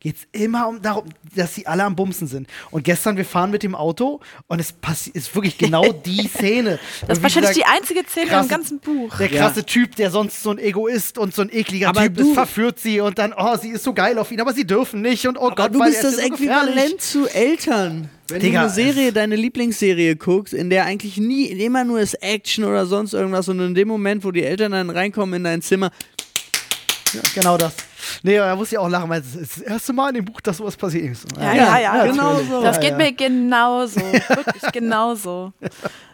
geht 0.00 0.16
es 0.16 0.26
immer 0.32 0.68
um 0.68 0.80
darum, 0.80 1.04
dass 1.34 1.54
sie 1.54 1.66
alle 1.66 1.84
am 1.84 1.96
Bumsen 1.96 2.26
sind. 2.26 2.48
Und 2.70 2.84
gestern, 2.84 3.16
wir 3.16 3.24
fahren 3.24 3.50
mit 3.50 3.62
dem 3.62 3.74
Auto 3.74 4.20
und 4.46 4.60
es 4.60 4.74
ist 5.12 5.34
wirklich 5.34 5.58
genau 5.58 5.92
die 6.06 6.28
Szene. 6.28 6.78
Das 7.06 7.18
ist 7.18 7.22
wahrscheinlich 7.22 7.52
gesagt, 7.52 7.56
die 7.56 7.78
einzige 7.78 8.08
Szene 8.08 8.26
krasse, 8.26 8.44
im 8.44 8.48
ganzen 8.48 8.78
Buch. 8.80 9.16
Der 9.18 9.28
krasse 9.28 9.60
ja. 9.60 9.66
Typ, 9.66 9.96
der 9.96 10.10
sonst 10.10 10.42
so 10.42 10.50
ein 10.50 10.58
Egoist 10.58 11.18
und 11.18 11.34
so 11.34 11.42
ein 11.42 11.50
ekliger 11.52 11.88
aber 11.88 12.02
Typ 12.02 12.16
du, 12.16 12.28
ist, 12.28 12.34
verführt 12.34 12.78
sie 12.78 13.00
und 13.00 13.18
dann, 13.18 13.34
oh, 13.36 13.56
sie 13.56 13.70
ist 13.70 13.84
so 13.84 13.92
geil 13.92 14.18
auf 14.18 14.30
ihn, 14.32 14.40
aber 14.40 14.52
sie 14.52 14.66
dürfen 14.66 15.02
nicht 15.02 15.26
und 15.26 15.36
oh 15.36 15.46
aber 15.46 15.56
Gott, 15.56 15.74
du 15.74 15.80
bist 15.80 16.04
das 16.04 16.16
so 16.16 16.20
Äquivalent 16.20 17.00
zu 17.00 17.26
Eltern. 17.28 18.10
Wenn 18.28 18.40
Digga, 18.40 18.60
du 18.60 18.64
eine 18.66 18.74
Serie, 18.74 19.12
deine 19.12 19.36
Lieblingsserie 19.36 20.16
guckst, 20.16 20.52
in 20.52 20.68
der 20.68 20.84
eigentlich 20.84 21.16
nie, 21.16 21.46
immer 21.46 21.84
nur 21.84 22.00
ist 22.00 22.14
Action 22.22 22.64
oder 22.64 22.84
sonst 22.84 23.14
irgendwas 23.14 23.48
und 23.48 23.58
in 23.60 23.74
dem 23.74 23.88
Moment, 23.88 24.22
wo 24.22 24.30
die 24.30 24.44
Eltern 24.44 24.72
dann 24.72 24.90
reinkommen 24.90 25.34
in 25.36 25.44
dein 25.44 25.62
Zimmer. 25.62 25.90
Ja, 27.14 27.20
genau 27.34 27.56
das. 27.56 27.74
Nee, 28.22 28.36
da 28.36 28.54
muss 28.54 28.70
ich 28.70 28.76
auch 28.76 28.88
lachen, 28.88 29.08
weil 29.08 29.22
es 29.22 29.34
ist 29.34 29.56
das 29.56 29.62
erste 29.62 29.92
Mal 29.94 30.10
in 30.10 30.16
dem 30.16 30.24
Buch, 30.26 30.40
dass 30.42 30.58
sowas 30.58 30.76
passiert 30.76 31.12
ist. 31.12 31.24
Ja, 31.38 31.54
ja, 31.54 31.78
ja, 31.78 31.96
ja 31.96 32.06
genau 32.06 32.38
so. 32.42 32.62
Das 32.62 32.78
geht 32.80 32.96
mir 32.96 33.12
genauso. 33.12 34.00
Wirklich 34.00 34.72
genauso. 34.72 35.52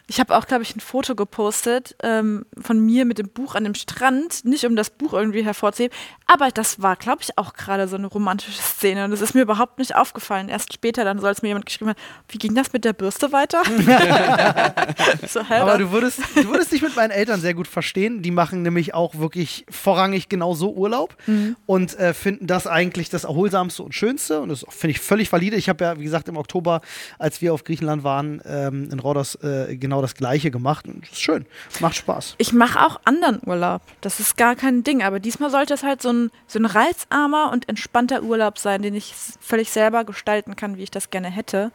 Ich 0.07 0.21
habe 0.21 0.37
auch, 0.37 0.47
glaube 0.47 0.63
ich, 0.63 0.77
ein 0.77 0.81
Foto 0.81 1.15
gepostet 1.15 1.97
ähm, 2.03 2.45
von 2.61 2.79
mir 2.79 3.05
mit 3.05 3.19
dem 3.19 3.29
Buch 3.29 3.55
an 3.55 3.65
dem 3.65 3.75
Strand, 3.75 4.45
nicht 4.45 4.67
um 4.67 4.77
das 4.77 4.91
Buch 4.91 5.15
irgendwie 5.15 5.45
hervorzuheben, 5.45 5.97
aber 6.27 6.51
das 6.51 6.83
war, 6.83 6.97
glaube 6.97 7.23
ich, 7.23 7.37
auch 7.37 7.53
gerade 7.55 7.87
so 7.89 7.97
eine 7.97 8.07
romantische 8.07 8.61
Szene 8.61 9.05
und 9.05 9.11
das 9.11 9.21
ist 9.21 9.35
mir 9.35 9.43
überhaupt 9.43 9.79
nicht 9.79 9.95
aufgefallen. 9.95 10.49
Erst 10.49 10.73
später 10.73 11.05
dann 11.05 11.19
soll 11.19 11.31
es 11.31 11.43
mir 11.43 11.49
jemand 11.49 11.67
geschrieben 11.67 11.91
haben, 11.91 11.99
wie 12.29 12.39
ging 12.39 12.55
das 12.55 12.73
mit 12.73 12.85
der 12.85 12.93
Bürste 12.93 13.33
weiter? 13.33 13.63
so, 15.29 15.41
aber 15.41 15.79
du 15.79 15.91
würdest, 15.91 16.21
du 16.35 16.49
würdest 16.49 16.73
dich 16.73 16.83
mit 16.83 16.97
meinen 16.97 17.11
Eltern 17.11 17.41
sehr 17.41 17.55
gut 17.55 17.69
verstehen. 17.69 18.23
Die 18.23 18.31
machen 18.31 18.63
nämlich 18.63 18.95
auch 18.95 19.17
wirklich 19.17 19.67
vorrangig 19.71 20.29
genau 20.29 20.55
so 20.55 20.73
Urlaub 20.75 21.17
mhm. 21.27 21.57
und 21.67 21.99
äh, 21.99 22.15
finden 22.15 22.47
das 22.47 22.67
eigentlich 22.67 23.11
das 23.11 23.25
Erholsamste 23.25 23.83
und 23.83 23.95
Schönste 23.95 24.41
und 24.41 24.49
das 24.49 24.65
finde 24.69 24.93
ich 24.93 25.01
völlig 25.01 25.31
valide. 25.31 25.57
Ich 25.57 25.69
habe 25.69 25.85
ja, 25.85 25.99
wie 25.99 26.05
gesagt, 26.05 26.29
im 26.29 26.37
Oktober, 26.37 26.81
als 27.19 27.41
wir 27.43 27.53
auf 27.55 27.65
Griechenland 27.65 28.03
waren, 28.03 28.41
ähm, 28.45 28.89
in 28.91 28.99
Rhodos 28.99 29.37
äh, 29.37 29.77
genau 29.77 29.94
genau 29.95 30.03
das 30.03 30.15
Gleiche 30.15 30.51
gemacht. 30.51 30.87
Und 30.89 31.03
das 31.03 31.13
ist 31.13 31.23
schön. 31.23 31.47
Macht 31.81 31.95
Spaß. 31.95 32.35
Ich 32.39 32.53
mache 32.53 32.85
auch 32.85 33.01
anderen 33.05 33.41
Urlaub. 33.47 33.83
Das 34.01 34.19
ist 34.19 34.37
gar 34.37 34.57
kein 34.57 34.83
Ding. 34.83 35.03
Aber 35.03 35.21
diesmal 35.21 35.51
sollte 35.51 35.75
es 35.75 35.83
halt 35.83 36.03
so 36.03 36.13
ein, 36.13 36.31
so 36.47 36.59
ein 36.59 36.67
reizarmer 36.67 37.53
und 37.53 37.69
entspannter 37.69 38.23
Urlaub 38.23 38.59
sein, 38.59 38.83
den 38.83 38.95
ich 38.95 39.15
völlig 39.41 39.71
selber 39.71 40.05
gestalten 40.05 40.57
kann, 40.57 40.77
wie 40.77 40.83
ich 40.83 40.91
das 40.91 41.11
gerne 41.11 41.31
hätte. 41.31 41.71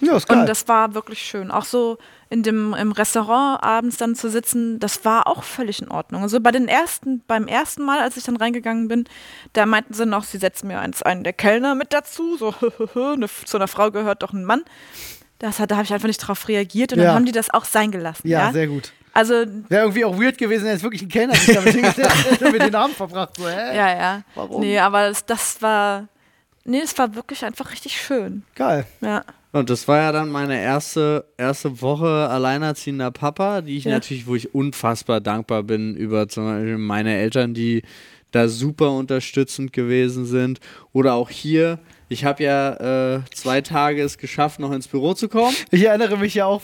Ja. 0.00 0.16
ist 0.16 0.28
geil. 0.28 0.40
Und 0.40 0.46
das 0.46 0.68
war 0.68 0.94
wirklich 0.94 1.22
schön. 1.22 1.50
Auch 1.50 1.64
so 1.64 1.98
in 2.28 2.42
dem, 2.42 2.74
im 2.74 2.92
Restaurant 2.92 3.62
abends 3.62 3.96
dann 3.96 4.14
zu 4.14 4.28
sitzen, 4.28 4.78
das 4.80 5.04
war 5.04 5.26
auch 5.26 5.44
völlig 5.44 5.80
in 5.80 5.88
Ordnung. 5.88 6.22
Also 6.22 6.40
bei 6.40 6.50
den 6.50 6.68
ersten, 6.68 7.22
beim 7.26 7.46
ersten 7.46 7.82
Mal, 7.82 8.00
als 8.00 8.16
ich 8.16 8.24
dann 8.24 8.36
reingegangen 8.36 8.88
bin, 8.88 9.04
da 9.52 9.64
meinten 9.64 9.94
sie 9.94 10.04
noch, 10.04 10.24
sie 10.24 10.38
setzen 10.38 10.66
mir 10.66 10.80
eins 10.80 11.02
einen 11.02 11.24
der 11.24 11.32
Kellner 11.32 11.74
mit 11.74 11.92
dazu. 11.92 12.36
So, 12.36 12.52
zu 13.44 13.56
einer 13.56 13.68
Frau 13.68 13.90
gehört 13.90 14.22
doch 14.22 14.32
ein 14.32 14.44
Mann. 14.44 14.62
Das 15.42 15.58
hat, 15.58 15.72
da 15.72 15.74
habe 15.74 15.84
ich 15.84 15.92
einfach 15.92 16.06
nicht 16.06 16.18
drauf 16.18 16.46
reagiert 16.46 16.92
und 16.92 17.00
ja. 17.00 17.06
dann 17.06 17.14
haben 17.16 17.26
die 17.26 17.32
das 17.32 17.50
auch 17.50 17.64
sein 17.64 17.90
gelassen. 17.90 18.28
Ja, 18.28 18.46
ja? 18.46 18.52
sehr 18.52 18.68
gut. 18.68 18.92
Also 19.12 19.34
wäre 19.34 19.82
irgendwie 19.82 20.04
auch 20.04 20.16
weird 20.16 20.38
gewesen, 20.38 20.64
wenn 20.64 20.76
es 20.76 20.84
wirklich 20.84 21.02
ein 21.02 21.08
Kellner 21.08 21.34
sich 21.34 21.52
damit 21.52 22.52
mit 22.52 22.62
den 22.62 22.70
Namen 22.70 22.94
verbracht. 22.94 23.36
So, 23.36 23.48
hä? 23.48 23.76
Ja, 23.76 23.96
ja. 23.96 24.22
Warum? 24.36 24.60
Nee, 24.60 24.78
aber 24.78 25.08
das, 25.08 25.26
das 25.26 25.60
war, 25.60 26.06
nee, 26.64 26.78
es 26.78 26.96
war 26.96 27.16
wirklich 27.16 27.44
einfach 27.44 27.72
richtig 27.72 28.00
schön. 28.00 28.44
Geil. 28.54 28.86
Ja. 29.00 29.24
Und 29.50 29.68
das 29.68 29.88
war 29.88 29.98
ja 29.98 30.12
dann 30.12 30.30
meine 30.30 30.62
erste, 30.62 31.26
erste 31.36 31.82
Woche 31.82 32.06
alleinerziehender 32.06 33.10
Papa, 33.10 33.62
die 33.62 33.76
ich 33.78 33.84
ja. 33.84 33.90
natürlich, 33.90 34.28
wo 34.28 34.36
ich 34.36 34.54
unfassbar 34.54 35.20
dankbar 35.20 35.64
bin 35.64 35.96
über 35.96 36.28
zum 36.28 36.44
Beispiel 36.44 36.78
meine 36.78 37.16
Eltern, 37.16 37.52
die 37.52 37.82
da 38.30 38.46
super 38.48 38.92
unterstützend 38.92 39.72
gewesen 39.72 40.24
sind. 40.24 40.60
Oder 40.92 41.14
auch 41.14 41.30
hier, 41.30 41.80
ich 42.12 42.24
habe 42.24 42.42
ja 42.42 43.16
äh, 43.16 43.20
zwei 43.34 43.60
Tage 43.60 44.02
es 44.02 44.18
geschafft, 44.18 44.60
noch 44.60 44.72
ins 44.72 44.88
Büro 44.88 45.14
zu 45.14 45.28
kommen. 45.28 45.56
Ich 45.70 45.84
erinnere 45.84 46.16
mich 46.16 46.34
ja 46.34 46.46
auch, 46.46 46.62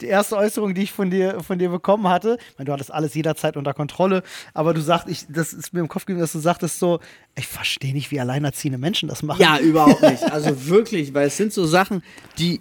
die 0.00 0.06
erste 0.06 0.36
Äußerung, 0.36 0.74
die 0.74 0.82
ich 0.82 0.92
von 0.92 1.10
dir, 1.10 1.40
von 1.40 1.58
dir 1.58 1.70
bekommen 1.70 2.08
hatte, 2.08 2.36
ich 2.50 2.58
meine, 2.58 2.66
du 2.66 2.72
hattest 2.72 2.92
alles 2.92 3.14
jederzeit 3.14 3.56
unter 3.56 3.74
Kontrolle, 3.74 4.22
aber 4.54 4.74
du 4.74 4.80
sagst, 4.80 5.08
ich, 5.08 5.26
das 5.28 5.52
ist 5.52 5.72
mir 5.72 5.80
im 5.80 5.88
Kopf 5.88 6.02
geblieben, 6.02 6.20
dass 6.20 6.32
du 6.32 6.40
sagtest 6.40 6.78
so, 6.78 7.00
ich 7.34 7.46
verstehe 7.46 7.92
nicht, 7.92 8.10
wie 8.10 8.20
alleinerziehende 8.20 8.78
Menschen 8.78 9.08
das 9.08 9.22
machen. 9.22 9.40
Ja, 9.40 9.58
überhaupt 9.58 10.02
nicht. 10.02 10.22
Also 10.32 10.66
wirklich, 10.66 11.14
weil 11.14 11.28
es 11.28 11.36
sind 11.36 11.52
so 11.52 11.64
Sachen, 11.64 12.02
die, 12.38 12.60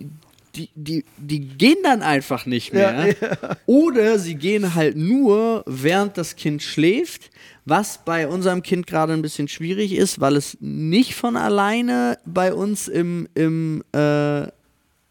die, 0.56 0.70
die, 0.76 1.06
die 1.18 1.40
gehen 1.40 1.78
dann 1.84 2.02
einfach 2.02 2.46
nicht 2.46 2.74
mehr. 2.74 3.08
Ja, 3.08 3.28
ja. 3.30 3.58
Oder 3.66 4.20
sie 4.20 4.36
gehen 4.36 4.76
halt 4.76 4.98
nur, 4.98 5.64
während 5.66 6.18
das 6.18 6.36
Kind 6.36 6.62
schläft 6.62 7.30
was 7.66 8.00
bei 8.04 8.28
unserem 8.28 8.64
Kind 8.64 8.88
gerade 8.88 9.14
ein 9.14 9.22
bisschen 9.22 9.48
schwierig 9.48 9.94
ist, 9.94 10.20
weil 10.20 10.36
es 10.36 10.58
nicht 10.60 11.16
von 11.16 11.38
alleine 11.38 12.18
bei 12.26 12.54
uns 12.54 12.88
im, 12.88 13.28
im 13.36 13.84
äh, 13.94 14.44
äh 14.44 14.52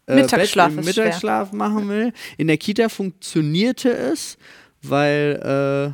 Mittagsschlaf, 0.07 0.69
Bett, 0.69 0.79
im 0.79 0.85
Mittagsschlaf 0.85 1.53
machen 1.53 1.87
will. 1.87 2.13
In 2.37 2.47
der 2.47 2.57
Kita 2.57 2.89
funktionierte 2.89 3.91
es, 3.91 4.37
weil, 4.81 5.93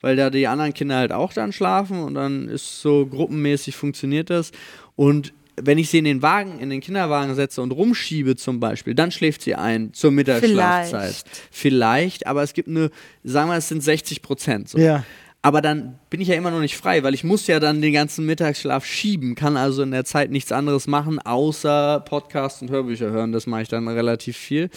weil 0.00 0.16
da 0.16 0.30
die 0.30 0.46
anderen 0.46 0.72
Kinder 0.72 0.96
halt 0.96 1.12
auch 1.12 1.32
dann 1.32 1.52
schlafen 1.52 2.02
und 2.02 2.14
dann 2.14 2.48
ist 2.48 2.80
so 2.80 3.06
gruppenmäßig 3.06 3.76
funktioniert 3.76 4.30
das. 4.30 4.52
Und 4.96 5.34
wenn 5.62 5.78
ich 5.78 5.90
sie 5.90 5.98
in 5.98 6.04
den 6.04 6.22
Wagen, 6.22 6.58
in 6.60 6.70
den 6.70 6.80
Kinderwagen 6.80 7.34
setze 7.34 7.62
und 7.62 7.70
rumschiebe 7.72 8.36
zum 8.36 8.60
Beispiel, 8.60 8.94
dann 8.94 9.10
schläft 9.10 9.42
sie 9.42 9.54
ein 9.54 9.92
zur 9.92 10.10
Mittagsschlafzeit. 10.10 11.24
Vielleicht, 11.24 11.28
Vielleicht 11.50 12.26
aber 12.26 12.42
es 12.42 12.52
gibt 12.52 12.68
eine, 12.68 12.90
sagen 13.24 13.50
wir, 13.50 13.56
es 13.56 13.68
sind 13.68 13.82
60 13.82 14.22
Prozent. 14.22 14.68
So. 14.68 14.78
Ja. 14.78 15.04
Aber 15.42 15.62
dann 15.62 15.98
bin 16.10 16.20
ich 16.20 16.28
ja 16.28 16.34
immer 16.34 16.50
noch 16.50 16.60
nicht 16.60 16.76
frei, 16.76 17.02
weil 17.02 17.14
ich 17.14 17.24
muss 17.24 17.46
ja 17.46 17.60
dann 17.60 17.80
den 17.80 17.94
ganzen 17.94 18.26
Mittagsschlaf 18.26 18.84
schieben, 18.84 19.34
kann 19.34 19.56
also 19.56 19.82
in 19.82 19.90
der 19.90 20.04
Zeit 20.04 20.30
nichts 20.30 20.52
anderes 20.52 20.86
machen, 20.86 21.18
außer 21.18 22.00
Podcasts 22.00 22.60
und 22.60 22.70
Hörbücher 22.70 23.10
hören. 23.10 23.32
Das 23.32 23.46
mache 23.46 23.62
ich 23.62 23.68
dann 23.68 23.88
relativ 23.88 24.36
viel. 24.36 24.68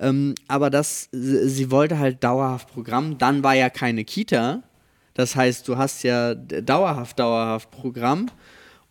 Ähm, 0.00 0.34
aber 0.46 0.70
das, 0.70 1.10
sie 1.12 1.70
wollte 1.70 1.98
halt 1.98 2.24
dauerhaft 2.24 2.72
Programm. 2.72 3.18
Dann 3.18 3.44
war 3.44 3.54
ja 3.54 3.68
keine 3.68 4.04
Kita. 4.04 4.62
Das 5.12 5.36
heißt, 5.36 5.68
du 5.68 5.76
hast 5.76 6.04
ja 6.04 6.34
dauerhaft, 6.34 7.18
dauerhaft 7.18 7.70
Programm. 7.70 8.30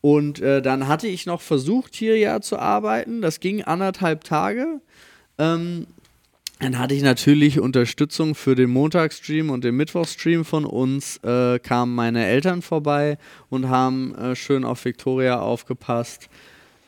Und 0.07 0.39
äh, 0.39 0.61
dann 0.61 0.87
hatte 0.87 1.05
ich 1.05 1.25
noch 1.25 1.41
versucht, 1.41 1.93
hier 1.93 2.17
ja 2.17 2.39
zu 2.39 2.57
arbeiten. 2.57 3.21
Das 3.21 3.41
ging 3.41 3.63
anderthalb 3.63 4.23
Tage. 4.23 4.79
Ähm, 5.37 5.85
dann 6.61 6.79
hatte 6.79 6.93
ich 6.93 7.03
natürlich 7.03 7.59
Unterstützung 7.59 8.33
für 8.33 8.55
den 8.55 8.69
Montagsstream 8.69 9.49
und 9.49 9.65
den 9.65 9.75
Mittwochstream 9.75 10.45
von 10.45 10.63
uns. 10.63 11.17
Äh, 11.25 11.59
kamen 11.59 11.93
meine 11.93 12.25
Eltern 12.25 12.61
vorbei 12.61 13.17
und 13.49 13.67
haben 13.67 14.15
äh, 14.15 14.37
schön 14.37 14.63
auf 14.63 14.85
Victoria 14.85 15.41
aufgepasst. 15.41 16.29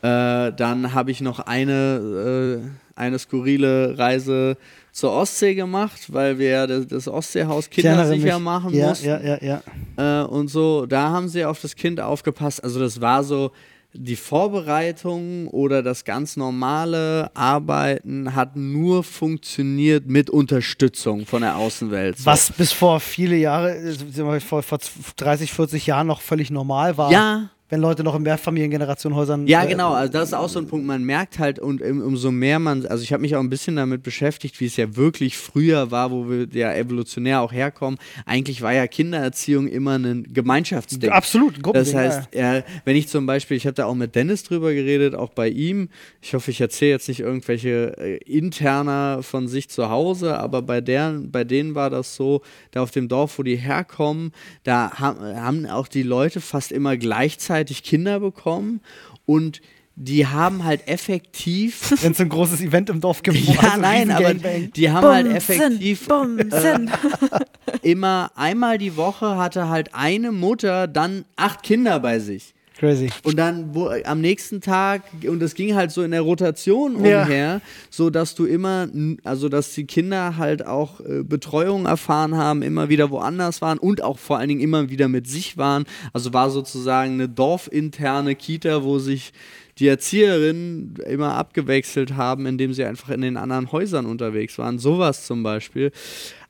Äh, 0.02 0.54
dann 0.54 0.94
habe 0.94 1.12
ich 1.12 1.20
noch 1.20 1.40
eine, 1.40 2.62
äh, 2.64 2.98
eine 2.98 3.20
skurrile 3.20 3.98
Reise 3.98 4.56
zur 5.00 5.12
Ostsee 5.14 5.56
gemacht, 5.56 6.14
weil 6.14 6.38
wir 6.38 6.68
das, 6.68 6.88
das 6.88 7.08
Ostseehaus 7.08 7.70
kindersicher 7.70 8.40
machen 8.40 8.74
ja, 8.74 8.90
mussten. 8.90 9.08
Ja, 9.08 9.20
ja, 9.20 9.62
ja. 9.98 10.24
Äh, 10.24 10.28
und 10.28 10.50
so, 10.50 10.86
da 10.86 11.10
haben 11.10 11.30
sie 11.30 11.46
auf 11.46 11.62
das 11.62 11.76
Kind 11.76 12.00
aufgepasst. 12.00 12.64
Also 12.64 12.80
das 12.80 13.02
war 13.02 13.24
so, 13.24 13.52
die 13.94 14.16
Vorbereitung 14.16 15.48
oder 15.48 15.82
das 15.82 16.04
ganz 16.04 16.38
normale 16.38 17.32
Arbeiten 17.34 18.36
hat 18.36 18.56
nur 18.56 19.04
funktioniert 19.04 20.06
mit 20.06 20.30
Unterstützung 20.30 21.26
von 21.26 21.42
der 21.42 21.58
Außenwelt. 21.58 22.20
So. 22.20 22.26
Was 22.26 22.52
bis 22.52 22.72
vor 22.72 23.00
viele 23.00 23.36
Jahre, 23.36 23.76
äh, 23.78 24.40
vor, 24.40 24.62
vor 24.62 24.80
30, 25.18 25.52
40 25.52 25.88
Jahren 25.88 26.08
noch 26.08 26.22
völlig 26.22 26.52
normal 26.52 26.98
war. 26.98 27.12
Ja, 27.12 27.50
wenn 27.70 27.82
Leute 27.82 28.04
noch 28.04 28.16
in 28.16 28.24
Mehrfamiliengenerationenhäusern. 28.24 29.46
Ja, 29.48 29.64
äh, 29.64 29.68
genau, 29.68 29.94
also 29.94 30.12
das 30.12 30.30
ist 30.30 30.34
auch 30.34 30.50
so 30.50 30.60
ein 30.60 30.68
Punkt. 30.68 30.88
Man 30.88 31.04
merkt 31.04 31.38
halt, 31.38 31.60
und 31.60 31.82
umso 31.82 32.32
mehr 32.32 32.58
man, 32.58 32.86
also 32.88 33.04
ich 33.04 33.14
habe 33.14 33.22
mich 33.22 33.36
auch 33.36 33.40
ein 33.40 33.50
bisschen 33.50 33.76
damit 33.76 34.02
beschäftigt, 34.02 34.60
wie 34.60 34.66
es 34.66 34.76
ja 34.76 34.96
wirklich 34.96 35.38
früher 35.38 35.92
war, 35.92 36.10
wo 36.10 36.28
wir 36.28 36.48
ja 36.52 36.74
evolutionär 36.74 37.42
auch 37.42 37.54
herkommen. 37.54 38.00
Eigentlich 38.26 38.64
war 38.64 38.74
ja 38.74 38.88
Kindererziehung 38.88 39.68
immer 39.68 40.00
ein 40.00 40.28
Gemeinschaftsding. 40.34 41.12
Absolut, 41.12 41.58
ein 41.64 41.74
Das 41.74 41.94
heißt, 41.94 42.34
ja, 42.34 42.64
wenn 42.86 42.96
ich 42.96 43.08
zum 43.08 43.28
Beispiel, 43.28 43.56
ich 43.56 43.68
habe 43.68 43.76
da 43.76 43.86
auch 43.86 43.96
mit 43.96 44.16
Dennis 44.16 44.44
drüber 44.44 44.74
geredet, 44.74 45.14
auch 45.14 45.30
bei 45.30 45.48
ihm. 45.48 45.90
Ich 46.22 46.34
hoffe, 46.34 46.50
ich 46.50 46.62
erzähle 46.62 46.92
jetzt 46.92 47.08
nicht 47.08 47.20
irgendwelche 47.20 47.96
äh, 47.98 48.18
interner 48.26 49.22
von 49.22 49.48
sich 49.48 49.70
zu 49.70 49.90
Hause, 49.90 50.40
aber 50.40 50.64
bei, 50.64 50.82
deren, 50.82 51.30
bei 51.32 51.44
denen 51.44 51.76
war 51.76 51.92
das 51.92 52.16
so, 52.16 52.42
da 52.72 52.82
auf 52.82 52.90
dem 52.90 53.08
Dorf, 53.08 53.38
wo 53.38 53.44
die 53.44 53.58
herkommen, 53.58 54.32
da 54.64 54.92
haben, 54.96 55.20
haben 55.20 55.66
auch 55.68 55.88
die 55.88 56.04
Leute 56.04 56.42
fast 56.42 56.72
immer 56.72 56.98
gleichzeitig 56.98 57.59
gleichzeitig 57.60 57.84
Kinder 57.84 58.20
bekommen 58.20 58.82
und 59.26 59.62
die 59.96 60.26
haben 60.28 60.64
halt 60.64 60.88
effektiv. 60.88 61.94
Wenn 62.02 62.14
es 62.14 62.22
ein 62.22 62.30
großes 62.30 62.62
Event 62.62 62.90
im 62.90 63.02
Dorf 63.02 63.22
gibt. 63.22 63.38
ja, 63.38 63.60
also 63.60 63.82
nein, 63.82 64.12
aber 64.12 64.34
die 64.34 64.90
haben 64.90 65.08
halt 65.08 65.28
effektiv 65.28 66.08
Bumsen. 66.08 66.90
immer 67.82 68.32
einmal 68.36 68.78
die 68.78 68.96
Woche 68.96 69.36
hatte 69.36 69.68
halt 69.68 69.94
eine 69.94 70.32
Mutter 70.32 70.88
dann 70.88 71.26
acht 71.36 71.64
Kinder 71.64 72.00
bei 72.00 72.20
sich. 72.20 72.54
Crazy. 72.80 73.10
Und 73.24 73.38
dann 73.38 73.76
wo, 73.76 73.90
am 74.06 74.22
nächsten 74.22 74.62
Tag, 74.62 75.04
und 75.28 75.42
das 75.42 75.54
ging 75.54 75.76
halt 75.76 75.92
so 75.92 76.02
in 76.02 76.12
der 76.12 76.22
Rotation 76.22 77.04
Ja. 77.04 77.24
umher, 77.24 77.62
so 77.90 78.10
dass 78.10 78.36
du 78.36 78.46
immer, 78.46 78.88
also 79.26 79.50
dass 79.50 79.74
die 79.74 79.86
Kinder 79.86 80.38
halt 80.38 80.66
auch 80.66 81.02
äh, 81.02 81.24
Betreuung 81.24 81.86
erfahren 81.86 82.38
haben, 82.38 82.62
immer 82.62 82.88
wieder 82.88 83.10
woanders 83.12 83.62
waren 83.62 83.80
und 83.80 84.02
auch 84.02 84.18
vor 84.18 84.38
allen 84.38 84.48
Dingen 84.48 84.62
immer 84.62 84.90
wieder 84.90 85.10
mit 85.10 85.28
sich 85.28 85.58
waren. 85.58 85.84
Also 86.14 86.32
war 86.34 86.50
sozusagen 86.50 87.14
eine 87.16 87.28
dorfinterne 87.28 88.36
Kita, 88.36 88.84
wo 88.84 88.98
sich 88.98 89.34
die 89.80 89.88
Erzieherinnen 89.88 90.96
immer 91.10 91.36
abgewechselt 91.36 92.16
haben, 92.16 92.46
indem 92.46 92.74
sie 92.74 92.84
einfach 92.84 93.10
in 93.10 93.22
den 93.22 93.38
anderen 93.38 93.72
Häusern 93.72 94.06
unterwegs 94.06 94.58
waren. 94.58 94.78
Sowas 94.78 95.26
zum 95.26 95.42
Beispiel. 95.44 95.92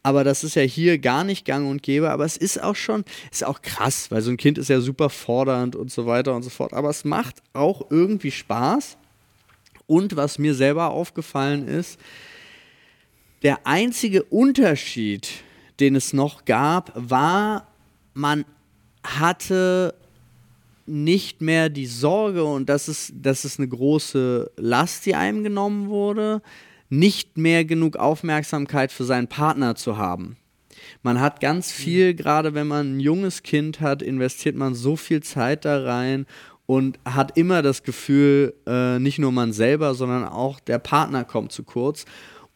Aber 0.01 0.23
das 0.23 0.43
ist 0.43 0.55
ja 0.55 0.61
hier 0.61 0.97
gar 0.97 1.23
nicht 1.23 1.45
gang 1.45 1.69
und 1.69 1.83
gäbe. 1.83 2.09
Aber 2.09 2.25
es 2.25 2.37
ist 2.37 2.61
auch 2.61 2.75
schon, 2.75 3.03
ist 3.31 3.45
auch 3.45 3.61
krass, 3.61 4.11
weil 4.11 4.21
so 4.21 4.31
ein 4.31 4.37
Kind 4.37 4.57
ist 4.57 4.69
ja 4.69 4.79
super 4.79 5.09
fordernd 5.09 5.75
und 5.75 5.91
so 5.91 6.05
weiter 6.05 6.35
und 6.35 6.43
so 6.43 6.49
fort. 6.49 6.73
Aber 6.73 6.89
es 6.89 7.03
macht 7.03 7.43
auch 7.53 7.89
irgendwie 7.89 8.31
Spaß. 8.31 8.97
Und 9.87 10.15
was 10.15 10.37
mir 10.39 10.53
selber 10.53 10.91
aufgefallen 10.91 11.67
ist, 11.67 11.99
der 13.41 13.65
einzige 13.65 14.23
Unterschied, 14.23 15.29
den 15.79 15.95
es 15.95 16.13
noch 16.13 16.45
gab, 16.45 16.91
war, 16.95 17.67
man 18.13 18.45
hatte 19.03 19.95
nicht 20.85 21.41
mehr 21.41 21.69
die 21.69 21.85
Sorge, 21.85 22.43
und 22.43 22.67
das 22.67 22.87
ist, 22.89 23.13
das 23.21 23.45
ist 23.45 23.59
eine 23.59 23.67
große 23.67 24.51
Last, 24.57 25.05
die 25.05 25.15
einem 25.15 25.43
genommen 25.43 25.89
wurde, 25.89 26.41
nicht 26.89 27.37
mehr 27.37 27.65
genug 27.65 27.97
Aufmerksamkeit 27.97 28.91
für 28.91 29.03
seinen 29.03 29.27
Partner 29.27 29.75
zu 29.75 29.97
haben. 29.97 30.37
Man 31.03 31.19
hat 31.19 31.39
ganz 31.39 31.71
viel, 31.71 32.13
gerade 32.13 32.53
wenn 32.53 32.67
man 32.67 32.97
ein 32.97 32.99
junges 32.99 33.43
Kind 33.43 33.81
hat, 33.81 34.01
investiert 34.01 34.55
man 34.55 34.75
so 34.75 34.95
viel 34.95 35.21
Zeit 35.21 35.65
da 35.65 35.83
rein 35.83 36.25
und 36.65 36.99
hat 37.05 37.37
immer 37.37 37.61
das 37.61 37.83
Gefühl, 37.83 38.53
äh, 38.67 38.99
nicht 38.99 39.19
nur 39.19 39.31
man 39.31 39.53
selber, 39.53 39.93
sondern 39.95 40.25
auch 40.25 40.59
der 40.59 40.79
Partner 40.79 41.23
kommt 41.23 41.51
zu 41.51 41.63
kurz. 41.63 42.05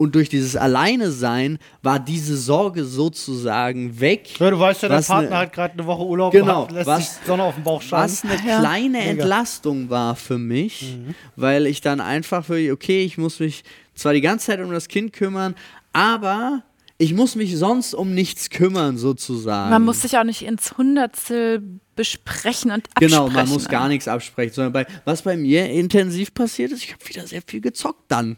Und 0.04 0.16
durch 0.16 0.28
dieses 0.28 0.58
Alleine-Sein 0.58 1.60
war 1.82 1.98
diese 1.98 2.36
Sorge 2.36 2.84
sozusagen 2.84 4.02
weg. 4.02 4.38
Ja, 4.38 4.52
du 4.52 4.60
weißt 4.60 4.82
ja, 4.84 4.90
dein 4.90 4.98
Was 4.98 5.08
Partner 5.08 5.30
ne- 5.30 5.38
hat 5.38 5.54
gerade 5.54 5.74
eine 5.76 5.86
Woche 5.86 6.04
Urlaub 6.04 6.34
Genau, 6.34 6.46
gehabt, 6.66 6.72
lässt 6.74 6.88
was- 6.88 7.16
sich 7.16 7.26
Sonne 7.26 7.44
auf 7.44 7.56
dem 7.56 7.64
Bauch 7.64 7.82
scheinen. 7.82 8.04
Was 8.04 8.24
eine 8.26 8.34
Ja. 8.46 8.60
kleine 8.60 8.98
Mega. 8.98 9.12
Entlastung 9.12 9.90
war 9.90 10.18
für 10.18 10.38
mich, 10.38 10.98
weil 11.38 11.68
ich 11.68 11.80
dann 11.80 12.02
einfach 12.02 12.44
für, 12.44 12.74
okay, 12.74 13.06
ich 13.06 13.18
muss 13.18 13.40
mich 13.40 13.64
zwar 13.96 14.12
die 14.12 14.20
ganze 14.20 14.48
Zeit 14.48 14.60
um 14.60 14.72
das 14.72 14.90
Kind 14.90 15.14
kümmern, 15.14 15.56
aber 15.94 16.64
ich 16.98 17.14
muss 17.14 17.36
mich 17.36 17.56
sonst 17.58 17.94
um 17.96 18.14
nichts 18.14 18.50
kümmern, 18.50 18.98
sozusagen. 18.98 19.70
Man 19.70 19.84
muss 19.86 20.02
sich 20.02 20.18
auch 20.18 20.26
nicht 20.26 20.42
ins 20.42 20.78
Hundertstel 20.78 21.62
besprechen 21.96 22.72
und 22.72 22.84
absprechen. 22.96 23.10
Genau, 23.10 23.30
man 23.30 23.48
muss 23.48 23.70
gar 23.70 23.88
nichts 23.88 24.10
absprechen, 24.10 24.54
sondern 24.54 24.74
bei, 24.74 24.86
was 25.06 25.22
bei 25.22 25.38
mir 25.38 25.70
intensiv 25.70 26.34
passiert 26.34 26.74
ist, 26.74 26.84
ich 26.84 26.92
habe 26.94 27.08
wieder 27.08 27.26
sehr 27.26 27.42
viel 27.48 27.62
gezockt 27.62 28.04
dann. 28.10 28.36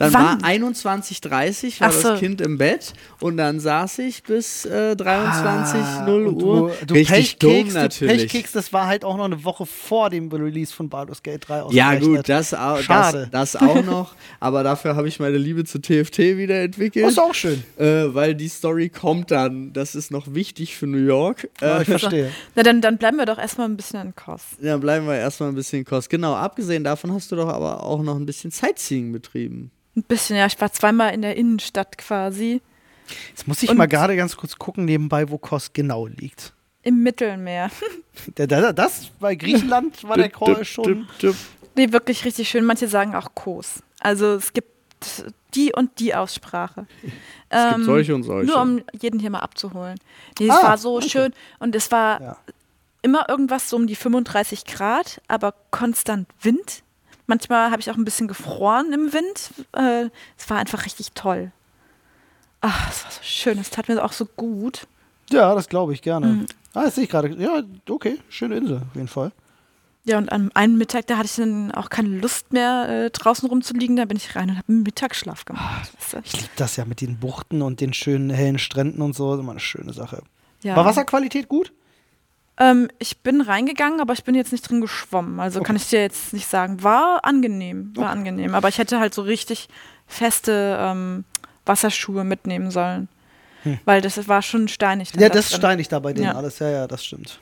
Dann 0.00 0.14
Wann? 0.14 0.42
war 0.42 0.48
21.30 0.48 1.80
war 1.80 1.88
Ach 1.88 1.92
so. 1.92 2.08
das 2.10 2.18
Kind 2.20 2.40
im 2.40 2.56
Bett 2.58 2.94
und 3.20 3.36
dann 3.36 3.60
saß 3.60 3.98
ich 3.98 4.22
bis 4.22 4.64
äh, 4.64 4.96
23, 4.96 5.80
Ah, 5.80 6.04
0 6.06 6.26
und 6.26 6.42
Uhr. 6.42 6.72
Du, 6.80 6.86
du 6.86 6.94
Richtig 6.94 7.36
dumm 7.38 7.68
natürlich. 7.72 8.22
Pechkeks, 8.22 8.52
das 8.52 8.72
war 8.72 8.86
halt 8.86 9.04
auch 9.04 9.16
noch 9.18 9.26
eine 9.26 9.44
Woche 9.44 9.66
vor 9.66 10.08
dem 10.08 10.30
Release 10.32 10.72
von 10.74 10.88
Baldur's 10.88 11.22
Gate 11.22 11.46
3 11.48 11.64
Ja, 11.72 11.94
gut, 11.96 12.28
das, 12.28 12.54
au- 12.54 12.76
das, 12.76 12.84
Schade. 12.86 13.28
das 13.30 13.56
auch 13.56 13.84
noch. 13.84 14.14
Aber 14.40 14.62
dafür 14.62 14.96
habe 14.96 15.06
ich 15.06 15.20
meine 15.20 15.36
Liebe 15.36 15.64
zu 15.64 15.80
TFT 15.80 16.18
wieder 16.38 16.62
entwickelt. 16.62 17.04
Das 17.04 17.12
ist 17.12 17.18
auch 17.18 17.34
schön. 17.34 17.62
Äh, 17.78 18.14
weil 18.14 18.34
die 18.34 18.48
Story 18.48 18.88
kommt 18.88 19.30
dann. 19.30 19.72
Das 19.74 19.94
ist 19.94 20.10
noch 20.10 20.32
wichtig 20.34 20.76
für 20.76 20.86
New 20.86 20.96
York. 21.04 21.48
Ja, 21.60 21.78
Äh, 21.78 21.82
ich 21.82 21.88
verstehe. 21.88 22.30
Na, 22.54 22.62
dann, 22.62 22.80
dann 22.80 22.96
bleiben 22.96 23.18
wir 23.18 23.26
doch 23.26 23.38
erstmal 23.38 23.68
ein 23.68 23.76
bisschen 23.76 24.00
in 24.00 24.14
Kost. 24.14 24.46
dann 24.62 24.80
bleiben 24.80 25.06
wir 25.06 25.16
erstmal 25.16 25.50
ein 25.50 25.54
bisschen 25.54 25.84
kost. 25.84 26.08
Genau, 26.08 26.34
abgesehen 26.34 26.84
davon 26.84 27.12
hast 27.12 27.30
du 27.32 27.36
doch 27.36 27.48
aber 27.48 27.82
auch 27.84 28.02
noch 28.02 28.16
ein 28.16 28.24
bisschen 28.24 28.50
Sightseeing 28.50 29.12
betrieben. 29.12 29.70
Ein 29.96 30.02
bisschen, 30.04 30.36
ja. 30.36 30.46
Ich 30.46 30.60
war 30.60 30.72
zweimal 30.72 31.12
in 31.14 31.22
der 31.22 31.36
Innenstadt 31.36 31.98
quasi. 31.98 32.62
Jetzt 33.30 33.48
muss 33.48 33.62
ich 33.62 33.70
Und- 33.70 33.76
mal 33.76 33.86
gerade 33.86 34.16
ganz 34.16 34.36
kurz 34.36 34.56
gucken, 34.56 34.84
nebenbei, 34.84 35.28
wo 35.30 35.38
Kos 35.38 35.72
genau 35.72 36.06
liegt. 36.06 36.52
Im 36.82 37.02
Mittelmeer. 37.02 37.70
Das 38.36 39.10
bei 39.18 39.34
Griechenland 39.34 40.04
war 40.04 40.16
der 40.16 40.28
Call 40.30 40.64
schon. 40.64 41.08
Nee, 41.76 41.92
wirklich 41.92 42.24
richtig 42.24 42.48
schön. 42.48 42.64
Manche 42.64 42.86
sagen 42.88 43.14
auch 43.14 43.34
Kos. 43.34 43.82
Also 44.00 44.34
es 44.34 44.52
gibt 44.52 44.68
die 45.54 45.72
und 45.72 45.98
die 45.98 46.14
Aussprache. 46.14 46.86
Es 47.48 47.74
gibt 47.74 47.84
solche 47.86 48.14
und 48.14 48.22
solche. 48.24 48.46
Nur 48.50 48.60
um 48.60 48.82
jeden 49.00 49.18
hier 49.20 49.30
mal 49.30 49.38
abzuholen. 49.40 49.98
Nee, 50.38 50.46
es 50.48 50.50
Ah, 50.54 50.62
war 50.62 50.78
so 50.78 50.96
okay. 50.96 51.08
schön 51.08 51.32
und 51.58 51.74
es 51.74 51.90
war 51.90 52.20
Ja. 52.20 52.36
immer 53.02 53.28
irgendwas 53.28 53.68
so 53.70 53.76
um 53.76 53.86
die 53.86 53.94
35 53.96 54.64
Grad, 54.66 55.20
aber 55.28 55.54
konstant 55.70 56.28
Wind. 56.42 56.82
Manchmal 57.30 57.70
habe 57.70 57.80
ich 57.80 57.88
auch 57.92 57.96
ein 57.96 58.04
bisschen 58.04 58.26
gefroren 58.26 58.92
im 58.92 59.12
Wind. 59.12 59.52
Äh, 59.70 60.10
es 60.36 60.50
war 60.50 60.58
einfach 60.58 60.84
richtig 60.84 61.12
toll. 61.12 61.52
Ach, 62.60 62.90
es 62.90 63.04
war 63.04 63.12
so 63.12 63.20
schön. 63.22 63.56
Es 63.58 63.70
tat 63.70 63.88
mir 63.88 64.04
auch 64.04 64.10
so 64.10 64.26
gut. 64.26 64.88
Ja, 65.30 65.54
das 65.54 65.68
glaube 65.68 65.92
ich 65.92 66.02
gerne. 66.02 66.26
Mhm. 66.26 66.46
Ah, 66.74 66.82
das 66.82 66.96
sehe 66.96 67.04
ich 67.04 67.10
gerade. 67.10 67.28
Ja, 67.40 67.62
okay, 67.88 68.18
schöne 68.30 68.56
Insel 68.56 68.78
auf 68.78 68.96
jeden 68.96 69.06
Fall. 69.06 69.30
Ja, 70.02 70.18
und 70.18 70.32
an 70.32 70.50
einem 70.54 70.76
Mittag, 70.76 71.06
da 71.06 71.18
hatte 71.18 71.26
ich 71.26 71.36
dann 71.36 71.70
auch 71.70 71.88
keine 71.88 72.08
Lust 72.08 72.52
mehr, 72.52 72.88
äh, 72.88 73.10
draußen 73.10 73.48
rumzuliegen. 73.48 73.94
Da 73.94 74.06
bin 74.06 74.16
ich 74.16 74.34
rein 74.34 74.50
und 74.50 74.56
habe 74.56 74.68
einen 74.68 74.82
Mittagsschlaf 74.82 75.44
gemacht. 75.44 75.92
du? 76.10 76.18
Ich 76.24 76.32
liebe 76.32 76.52
das 76.56 76.74
ja 76.74 76.84
mit 76.84 77.00
den 77.00 77.20
Buchten 77.20 77.62
und 77.62 77.80
den 77.80 77.92
schönen 77.92 78.30
hellen 78.30 78.58
Stränden 78.58 79.02
und 79.02 79.14
so. 79.14 79.30
Das 79.30 79.38
ist 79.38 79.42
immer 79.44 79.52
eine 79.52 79.60
schöne 79.60 79.92
Sache. 79.92 80.24
Ja. 80.64 80.74
War 80.74 80.84
Wasserqualität 80.84 81.48
gut? 81.48 81.72
Ähm, 82.60 82.88
ich 82.98 83.18
bin 83.18 83.40
reingegangen, 83.40 84.00
aber 84.00 84.12
ich 84.12 84.22
bin 84.22 84.34
jetzt 84.34 84.52
nicht 84.52 84.68
drin 84.68 84.82
geschwommen. 84.82 85.40
Also 85.40 85.62
kann 85.62 85.76
ich 85.76 85.88
dir 85.88 86.02
jetzt 86.02 86.34
nicht 86.34 86.46
sagen. 86.46 86.82
War 86.82 87.24
angenehm, 87.24 87.92
war 87.96 88.10
angenehm. 88.10 88.54
Aber 88.54 88.68
ich 88.68 88.78
hätte 88.78 89.00
halt 89.00 89.14
so 89.14 89.22
richtig 89.22 89.68
feste 90.06 90.76
ähm, 90.78 91.24
Wasserschuhe 91.64 92.22
mitnehmen 92.22 92.70
sollen. 92.70 93.08
Weil 93.84 94.00
das 94.00 94.28
war 94.28 94.42
schon 94.42 94.68
steinig. 94.68 95.12
Hm. 95.12 95.20
Ja, 95.20 95.28
da 95.28 95.34
das 95.34 95.46
ist 95.50 95.56
steinig 95.56 95.88
da 95.88 95.98
bei 95.98 96.12
denen 96.12 96.26
Ja. 96.26 96.34
alles. 96.34 96.58
Ja, 96.58 96.68
ja, 96.70 96.86
das 96.86 97.04
stimmt. 97.04 97.40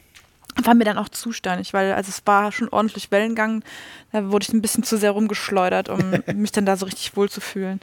War 0.63 0.75
mir 0.75 0.85
dann 0.85 0.99
auch 0.99 1.09
zu 1.09 1.31
steinig, 1.33 1.73
weil 1.73 1.93
also 1.93 2.11
es 2.11 2.23
war 2.25 2.51
schon 2.51 2.69
ordentlich 2.69 3.11
Wellengang. 3.13 3.63
Da 4.11 4.31
wurde 4.31 4.45
ich 4.45 4.53
ein 4.53 4.63
bisschen 4.63 4.83
zu 4.83 4.97
sehr 4.97 5.13
rumgeschleudert, 5.13 5.89
um 5.89 5.99
mich 6.35 6.51
dann 6.53 6.67
da 6.67 6.77
so 6.77 6.87
richtig 6.87 7.17
wohl 7.17 7.29
zu 7.29 7.41
fühlen. 7.41 7.81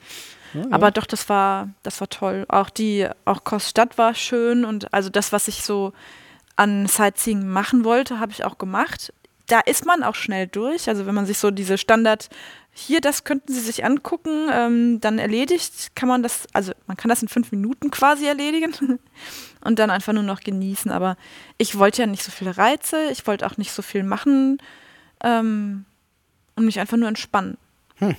Aber 0.72 0.92
doch, 0.92 1.06
das 1.06 1.28
war, 1.28 1.70
das 1.84 2.00
war 2.00 2.10
toll. 2.10 2.46
Auch 2.48 2.70
die, 2.70 3.08
auch 3.26 3.44
Koststadt 3.44 3.98
war 3.98 4.16
schön 4.16 4.64
und 4.64 4.94
also 4.94 5.10
das, 5.10 5.34
was 5.34 5.50
ich 5.50 5.64
so 5.64 5.92
an 6.56 6.88
Sightseeing 6.88 7.48
machen 7.48 7.84
wollte, 7.84 8.20
habe 8.20 8.32
ich 8.32 8.44
auch 8.44 8.58
gemacht. 8.58 9.14
Da 9.48 9.60
ist 9.60 9.86
man 9.86 10.04
auch 10.04 10.16
schnell 10.16 10.48
durch. 10.48 10.90
Also 10.90 11.06
wenn 11.06 11.16
man 11.16 11.26
sich 11.26 11.38
so 11.38 11.52
diese 11.52 11.78
Standard, 11.78 12.30
hier, 12.74 13.00
das 13.00 13.24
könnten 13.24 13.54
Sie 13.54 13.60
sich 13.60 13.86
angucken, 13.86 14.50
ähm, 14.52 15.00
dann 15.00 15.20
erledigt, 15.20 15.96
kann 15.96 16.10
man 16.10 16.24
das, 16.24 16.48
also 16.54 16.74
man 16.88 16.98
kann 16.98 17.10
das 17.10 17.22
in 17.22 17.28
fünf 17.28 17.52
Minuten 17.52 17.92
quasi 17.92 18.26
erledigen 18.26 19.00
und 19.62 19.80
dann 19.80 19.90
einfach 19.90 20.14
nur 20.14 20.24
noch 20.24 20.42
genießen. 20.42 20.92
Aber 20.92 21.18
ich 21.58 21.78
wollte 21.78 22.02
ja 22.02 22.08
nicht 22.08 22.24
so 22.24 22.32
viele 22.32 22.58
Reize, 22.58 23.12
ich 23.12 23.28
wollte 23.28 23.46
auch 23.46 23.58
nicht 23.58 23.72
so 23.72 23.82
viel 23.82 24.04
machen 24.04 24.58
ähm, 25.24 25.86
und 26.56 26.66
mich 26.66 26.80
einfach 26.80 26.98
nur 26.98 27.08
entspannen. 27.08 27.58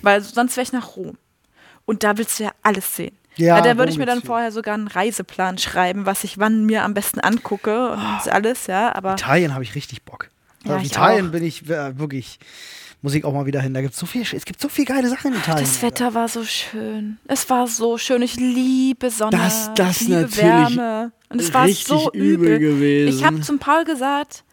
Weil 0.01 0.21
sonst 0.21 0.57
wäre 0.57 0.63
ich 0.63 0.73
nach 0.73 0.95
Rom. 0.95 1.17
Und 1.85 2.03
da 2.03 2.17
willst 2.17 2.39
du 2.39 2.45
ja 2.45 2.51
alles 2.63 2.95
sehen. 2.95 3.15
Ja, 3.37 3.57
Ja, 3.57 3.61
da 3.61 3.77
würde 3.77 3.91
ich 3.91 3.97
mir 3.97 4.05
dann 4.05 4.21
vorher 4.21 4.51
sogar 4.51 4.73
einen 4.73 4.87
Reiseplan 4.87 5.57
schreiben, 5.57 6.05
was 6.05 6.23
ich 6.23 6.37
wann 6.39 6.65
mir 6.65 6.83
am 6.83 6.93
besten 6.93 7.19
angucke 7.19 7.91
und 7.91 8.31
alles, 8.31 8.67
ja, 8.67 8.93
aber 8.95 9.13
Italien 9.13 9.53
habe 9.53 9.63
ich 9.63 9.75
richtig 9.75 10.03
Bock. 10.03 10.29
Ja, 10.65 10.77
ich 10.77 10.87
Italien 10.87 11.27
auch. 11.27 11.31
bin 11.31 11.43
ich 11.43 11.69
äh, 11.69 11.97
wirklich, 11.99 12.39
muss 13.01 13.13
ich 13.13 13.23
auch 13.23 13.33
mal 13.33 13.45
wieder 13.45 13.61
hin. 13.61 13.73
Da 13.73 13.81
gibt 13.81 13.93
so 13.95 14.05
viel, 14.05 14.23
es 14.23 14.43
gibt 14.43 14.59
so 14.59 14.69
viel 14.69 14.85
geile 14.85 15.07
Sachen 15.07 15.31
in 15.33 15.37
Italien. 15.39 15.63
das 15.65 15.81
Wetter 15.81 16.13
war 16.13 16.27
so 16.27 16.43
schön. 16.43 17.19
Es 17.27 17.49
war 17.49 17.67
so 17.67 17.97
schön. 17.97 18.21
Ich 18.23 18.35
liebe 18.35 19.09
Sonne. 19.11 19.37
Das- 19.37 19.71
das 19.75 20.01
ich 20.01 20.07
liebe 20.07 20.21
natürlich 20.21 20.43
Wärme. 20.43 21.11
Und 21.29 21.41
es 21.41 21.53
war 21.53 21.67
so 21.69 22.11
übel 22.13 22.55
übel. 22.55 22.59
gewesen. 22.59 23.17
Ich 23.17 23.23
habe 23.23 23.39
zum 23.41 23.59
Paul 23.59 23.83
gesagt, 23.85 24.43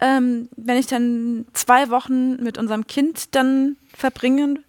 ähm, 0.00 0.48
wenn 0.56 0.76
ich 0.76 0.86
dann 0.88 1.46
zwei 1.54 1.88
Wochen 1.90 2.42
mit 2.42 2.58
unserem 2.58 2.86
Kind 2.86 3.34
dann 3.34 3.76
verbringen 3.94 4.64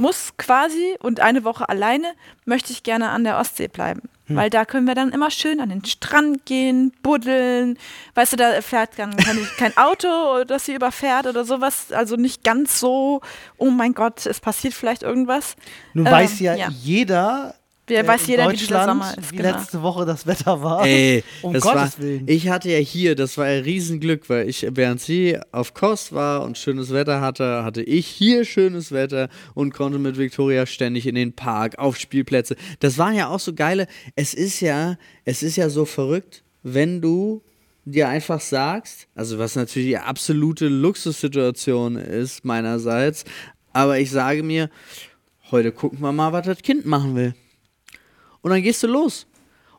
muss 0.00 0.32
quasi 0.38 0.96
und 1.00 1.20
eine 1.20 1.44
Woche 1.44 1.68
alleine, 1.68 2.14
möchte 2.46 2.72
ich 2.72 2.82
gerne 2.82 3.10
an 3.10 3.22
der 3.22 3.38
Ostsee 3.38 3.68
bleiben. 3.68 4.02
Weil 4.32 4.48
da 4.48 4.64
können 4.64 4.86
wir 4.86 4.94
dann 4.94 5.10
immer 5.10 5.30
schön 5.30 5.60
an 5.60 5.70
den 5.70 5.84
Strand 5.84 6.46
gehen, 6.46 6.92
buddeln. 7.02 7.78
Weißt 8.14 8.32
du, 8.32 8.36
da 8.36 8.62
fährt 8.62 8.90
dann 8.96 9.16
kein, 9.16 9.36
kein 9.58 9.76
Auto, 9.76 10.44
das 10.44 10.66
sie 10.66 10.74
überfährt 10.74 11.26
oder 11.26 11.44
sowas. 11.44 11.90
Also 11.90 12.14
nicht 12.16 12.44
ganz 12.44 12.78
so, 12.78 13.22
oh 13.58 13.70
mein 13.70 13.92
Gott, 13.92 14.26
es 14.26 14.40
passiert 14.40 14.74
vielleicht 14.74 15.02
irgendwas. 15.02 15.56
Nun 15.94 16.06
Ähm, 16.06 16.12
weiß 16.12 16.38
ja, 16.40 16.54
ja. 16.54 16.68
jeder, 16.68 17.56
Wer 17.90 18.06
weiß 18.06 18.22
in 18.22 18.28
jeder, 18.30 18.50
wie 18.50 18.56
dieser 18.56 18.74
Deutschland, 18.78 19.02
Sommer 19.04 19.18
ist. 19.18 19.32
wie 19.32 19.36
Genau. 19.36 19.50
letzte 19.58 19.82
Woche 19.82 20.06
das 20.06 20.26
Wetter 20.26 20.62
war. 20.62 20.86
Ey, 20.86 21.22
um 21.42 21.52
das 21.52 21.62
Gottes 21.62 21.98
war, 21.98 21.98
Willen. 21.98 22.24
ich 22.26 22.48
hatte 22.48 22.70
ja 22.70 22.78
hier, 22.78 23.14
das 23.14 23.36
war 23.36 23.46
ein 23.46 23.62
Riesenglück, 23.62 24.28
weil 24.28 24.48
ich, 24.48 24.66
während 24.70 25.00
sie 25.00 25.38
auf 25.52 25.74
Kost 25.74 26.12
war 26.12 26.42
und 26.44 26.56
schönes 26.58 26.92
Wetter 26.92 27.20
hatte, 27.20 27.64
hatte 27.64 27.82
ich 27.82 28.06
hier 28.06 28.44
schönes 28.44 28.92
Wetter 28.92 29.28
und 29.54 29.72
konnte 29.74 29.98
mit 29.98 30.16
Victoria 30.18 30.66
ständig 30.66 31.06
in 31.06 31.14
den 31.14 31.32
Park, 31.32 31.78
auf 31.78 31.96
Spielplätze. 31.96 32.56
Das 32.78 32.96
waren 32.98 33.14
ja 33.14 33.28
auch 33.28 33.40
so 33.40 33.52
geile, 33.54 33.86
es 34.16 34.34
ist 34.34 34.60
ja, 34.60 34.96
es 35.24 35.42
ist 35.42 35.56
ja 35.56 35.68
so 35.68 35.84
verrückt, 35.84 36.42
wenn 36.62 37.00
du 37.00 37.42
dir 37.84 38.08
einfach 38.08 38.40
sagst, 38.40 39.08
also 39.14 39.38
was 39.38 39.56
natürlich 39.56 39.88
die 39.88 39.98
absolute 39.98 40.68
Luxussituation 40.68 41.96
ist 41.96 42.44
meinerseits, 42.44 43.24
aber 43.72 43.98
ich 43.98 44.10
sage 44.10 44.42
mir, 44.42 44.68
heute 45.50 45.72
gucken 45.72 46.00
wir 46.00 46.12
mal, 46.12 46.32
was 46.32 46.46
das 46.46 46.62
Kind 46.62 46.86
machen 46.86 47.16
will. 47.16 47.34
Und 48.42 48.50
dann 48.50 48.62
gehst 48.62 48.82
du 48.82 48.86
los. 48.86 49.26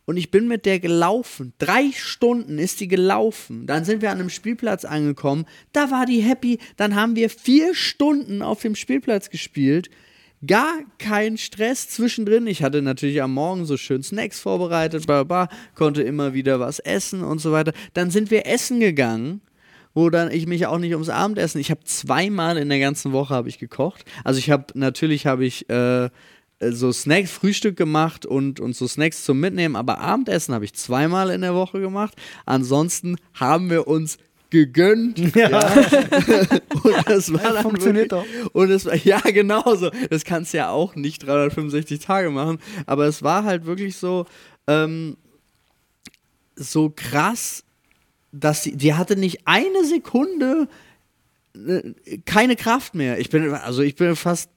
Und 0.06 0.18
ich 0.18 0.32
bin 0.32 0.48
mit 0.48 0.66
der 0.66 0.80
gelaufen. 0.80 1.54
Drei 1.60 1.92
Stunden 1.94 2.58
ist 2.58 2.80
die 2.80 2.88
gelaufen. 2.88 3.68
Dann 3.68 3.86
sind 3.86 4.02
wir 4.02 4.12
an 4.12 4.20
einem 4.20 4.30
Spielplatz 4.30 4.84
angekommen. 4.84 5.46
Da 5.74 5.92
war 5.92 6.06
die 6.06 6.22
happy. 6.22 6.58
Dann 6.76 6.96
haben 6.96 7.16
wir 7.16 7.30
vier 7.30 7.76
Stunden 7.76 8.42
auf 8.42 8.62
dem 8.62 8.76
Spielplatz 8.76 9.30
gespielt. 9.30 9.90
Gar 10.46 10.80
kein 10.98 11.38
Stress 11.38 11.88
zwischendrin. 11.88 12.48
Ich 12.48 12.64
hatte 12.64 12.82
natürlich 12.82 13.22
am 13.22 13.34
Morgen 13.34 13.66
so 13.66 13.78
schön 13.78 14.02
Snacks 14.02 14.40
vorbereitet, 14.40 15.06
bla 15.06 15.24
bla, 15.24 15.50
konnte 15.76 16.02
immer 16.02 16.34
wieder 16.34 16.60
was 16.60 16.80
essen 16.80 17.24
und 17.24 17.38
so 17.38 17.52
weiter. 17.52 17.74
Dann 17.94 18.10
sind 18.10 18.32
wir 18.32 18.48
essen 18.48 18.80
gegangen 18.80 19.42
wo 19.94 20.10
dann 20.10 20.32
ich 20.32 20.48
mich 20.48 20.66
auch 20.68 20.78
nicht 20.78 20.94
ums 20.94 21.10
Abendessen. 21.10 21.60
Ich 21.60 21.70
habe 21.70 21.84
zweimal 21.84 22.58
in 22.58 22.70
der 22.70 22.80
ganzen 22.80 23.12
Woche 23.12 23.34
habe 23.34 23.50
ich 23.50 23.60
gekocht. 23.60 24.06
Also 24.24 24.40
ich 24.40 24.50
habe 24.50 24.68
natürlich 24.74 25.26
habe 25.26 25.46
ich 25.46 25.70
äh, 25.70 26.10
so 26.70 26.92
Snacks, 26.92 27.32
Frühstück 27.32 27.76
gemacht 27.76 28.26
und, 28.26 28.60
und 28.60 28.76
so 28.76 28.88
Snacks 28.88 29.24
zum 29.24 29.40
Mitnehmen, 29.40 29.76
aber 29.76 30.00
Abendessen 30.00 30.54
habe 30.54 30.66
ich 30.66 30.74
zweimal 30.74 31.30
in 31.32 31.42
der 31.42 31.56
Woche 31.56 31.80
gemacht. 31.80 32.16
Ansonsten 32.46 33.18
haben 33.34 33.70
wir 33.70 33.88
uns 33.88 34.18
gegönnt. 34.50 35.20
Ja. 35.36 35.60
und 36.84 37.08
das 37.08 37.34
war 37.34 37.54
dann 37.54 37.64
Funktioniert 37.64 38.12
wirklich, 38.12 38.54
Und 38.54 38.70
es 38.70 38.86
war, 38.86 38.96
ja, 38.96 39.20
genau 39.20 39.76
so. 39.76 39.90
Das 40.10 40.26
kannst 40.26 40.54
du 40.54 40.58
ja 40.58 40.70
auch 40.70 40.96
nicht 40.96 41.26
365 41.26 42.00
Tage 42.00 42.30
machen. 42.30 42.60
Aber 42.86 43.06
es 43.06 43.24
war 43.24 43.44
halt 43.44 43.66
wirklich 43.66 43.96
so, 43.96 44.26
ähm, 44.68 45.18
so 46.56 46.92
krass, 46.96 47.64
dass 48.32 48.64
die, 48.64 48.76
die 48.76 48.94
hatte 48.94 49.16
nicht 49.16 49.42
eine 49.46 49.86
Sekunde 49.86 50.68
äh, 51.56 51.94
keine 52.26 52.56
Kraft 52.56 52.96
mehr. 52.96 53.20
Ich 53.20 53.30
bin, 53.30 53.54
also 53.54 53.82
ich 53.82 53.96
bin 53.96 54.16
fast. 54.16 54.50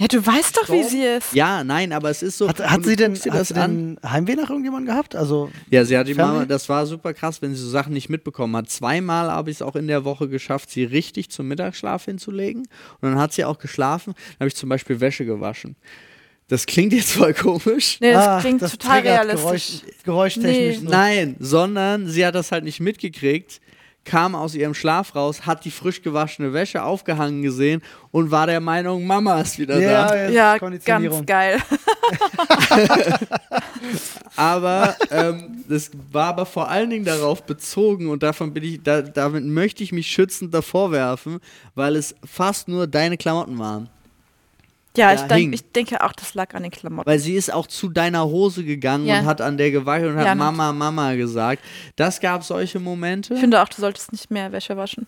Ja, 0.00 0.06
du 0.06 0.24
weißt 0.24 0.56
doch, 0.56 0.68
wie 0.70 0.84
sie 0.84 1.02
ist. 1.02 1.32
Ja, 1.34 1.64
nein, 1.64 1.92
aber 1.92 2.08
es 2.10 2.22
ist 2.22 2.38
so. 2.38 2.48
Hat, 2.48 2.60
hat 2.60 2.84
sie 2.84 2.94
denn, 2.94 3.14
dir 3.14 3.32
hat 3.32 3.40
das 3.40 3.48
sie 3.48 3.54
an. 3.54 3.96
denn 3.98 4.10
Heimweh 4.10 4.36
nach 4.36 4.48
irgendjemandem 4.48 4.86
gehabt? 4.94 5.16
Also, 5.16 5.50
Ja, 5.70 5.84
sie 5.84 5.98
hat? 5.98 6.08
Mama, 6.14 6.44
das 6.46 6.68
war 6.68 6.86
super 6.86 7.12
krass, 7.14 7.42
wenn 7.42 7.54
sie 7.54 7.60
so 7.62 7.68
Sachen 7.68 7.92
nicht 7.92 8.08
mitbekommen 8.08 8.54
hat. 8.56 8.70
Zweimal 8.70 9.28
habe 9.30 9.50
ich 9.50 9.56
es 9.56 9.62
auch 9.62 9.74
in 9.74 9.88
der 9.88 10.04
Woche 10.04 10.28
geschafft, 10.28 10.70
sie 10.70 10.84
richtig 10.84 11.30
zum 11.30 11.48
Mittagsschlaf 11.48 12.04
hinzulegen. 12.04 12.62
Und 13.00 13.10
dann 13.10 13.18
hat 13.18 13.32
sie 13.32 13.44
auch 13.44 13.58
geschlafen. 13.58 14.14
Dann 14.14 14.36
habe 14.44 14.48
ich 14.48 14.54
zum 14.54 14.68
Beispiel 14.68 15.00
Wäsche 15.00 15.24
gewaschen. 15.24 15.74
Das 16.46 16.64
klingt 16.64 16.92
jetzt 16.94 17.12
voll 17.12 17.34
komisch. 17.34 17.98
Nee, 18.00 18.12
das 18.12 18.26
Ah, 18.26 18.40
klingt 18.40 18.62
das 18.62 18.72
total 18.72 19.00
realistisch. 19.00 19.42
Geräusch, 19.42 19.82
geräuschtechnisch. 20.04 20.76
Nee. 20.80 20.84
so. 20.86 20.90
Nein, 20.90 21.36
sondern 21.40 22.06
sie 22.06 22.24
hat 22.24 22.34
das 22.34 22.52
halt 22.52 22.64
nicht 22.64 22.80
mitgekriegt, 22.80 23.60
kam 24.08 24.34
aus 24.34 24.54
ihrem 24.54 24.72
Schlaf 24.72 25.14
raus, 25.14 25.44
hat 25.44 25.66
die 25.66 25.70
frisch 25.70 26.00
gewaschene 26.02 26.54
Wäsche 26.54 26.82
aufgehangen 26.82 27.42
gesehen 27.42 27.82
und 28.10 28.30
war 28.30 28.46
der 28.46 28.60
Meinung, 28.60 29.06
Mama 29.06 29.40
ist 29.42 29.58
wieder 29.58 29.78
Ja, 29.78 30.08
da. 30.08 30.28
ja, 30.28 30.56
ganz 30.58 31.26
geil. 31.26 31.58
Aber 34.36 34.96
ähm, 35.10 35.64
das 35.68 35.90
war 36.10 36.28
aber 36.28 36.46
vor 36.46 36.68
allen 36.68 36.90
Dingen 36.90 37.04
darauf 37.04 37.42
bezogen 37.42 38.08
und 38.08 38.22
davon 38.22 38.54
bin 38.54 38.64
ich, 38.64 38.82
da, 38.82 39.02
damit 39.02 39.44
möchte 39.44 39.82
ich 39.82 39.92
mich 39.92 40.06
schützend 40.06 40.54
davor 40.54 40.90
werfen, 40.92 41.38
weil 41.74 41.96
es 41.96 42.14
fast 42.24 42.68
nur 42.68 42.86
deine 42.86 43.16
Klamotten 43.16 43.58
waren. 43.58 43.88
Ja, 44.98 45.14
ich, 45.14 45.20
denk, 45.22 45.54
ich 45.54 45.70
denke 45.72 46.02
auch, 46.04 46.12
das 46.12 46.34
lag 46.34 46.54
an 46.54 46.62
den 46.62 46.70
Klamotten. 46.72 47.08
Weil 47.08 47.18
sie 47.18 47.34
ist 47.34 47.52
auch 47.52 47.66
zu 47.66 47.88
deiner 47.88 48.24
Hose 48.26 48.64
gegangen 48.64 49.06
Ja. 49.06 49.20
und 49.20 49.26
hat 49.26 49.40
an 49.40 49.56
der 49.56 49.70
gewackelt 49.70 50.12
und 50.12 50.18
hat 50.18 50.26
Ja, 50.26 50.34
Mama, 50.34 50.72
Mama 50.72 51.14
gesagt. 51.14 51.62
Das 51.96 52.20
gab 52.20 52.44
solche 52.44 52.80
Momente. 52.80 53.34
Ich 53.34 53.40
finde 53.40 53.62
auch, 53.62 53.68
du 53.68 53.80
solltest 53.80 54.12
nicht 54.12 54.30
mehr 54.30 54.52
Wäsche 54.52 54.76
waschen. 54.76 55.06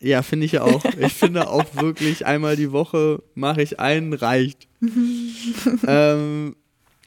Ja, 0.00 0.22
finde 0.22 0.46
ich 0.46 0.60
auch. 0.60 0.84
Ich 0.98 1.12
finde 1.12 1.48
auch 1.48 1.64
wirklich, 1.74 2.24
einmal 2.24 2.54
die 2.54 2.70
Woche 2.70 3.20
mache 3.34 3.62
ich 3.62 3.80
einen, 3.80 4.12
reicht. 4.12 4.68
ähm, 5.86 6.54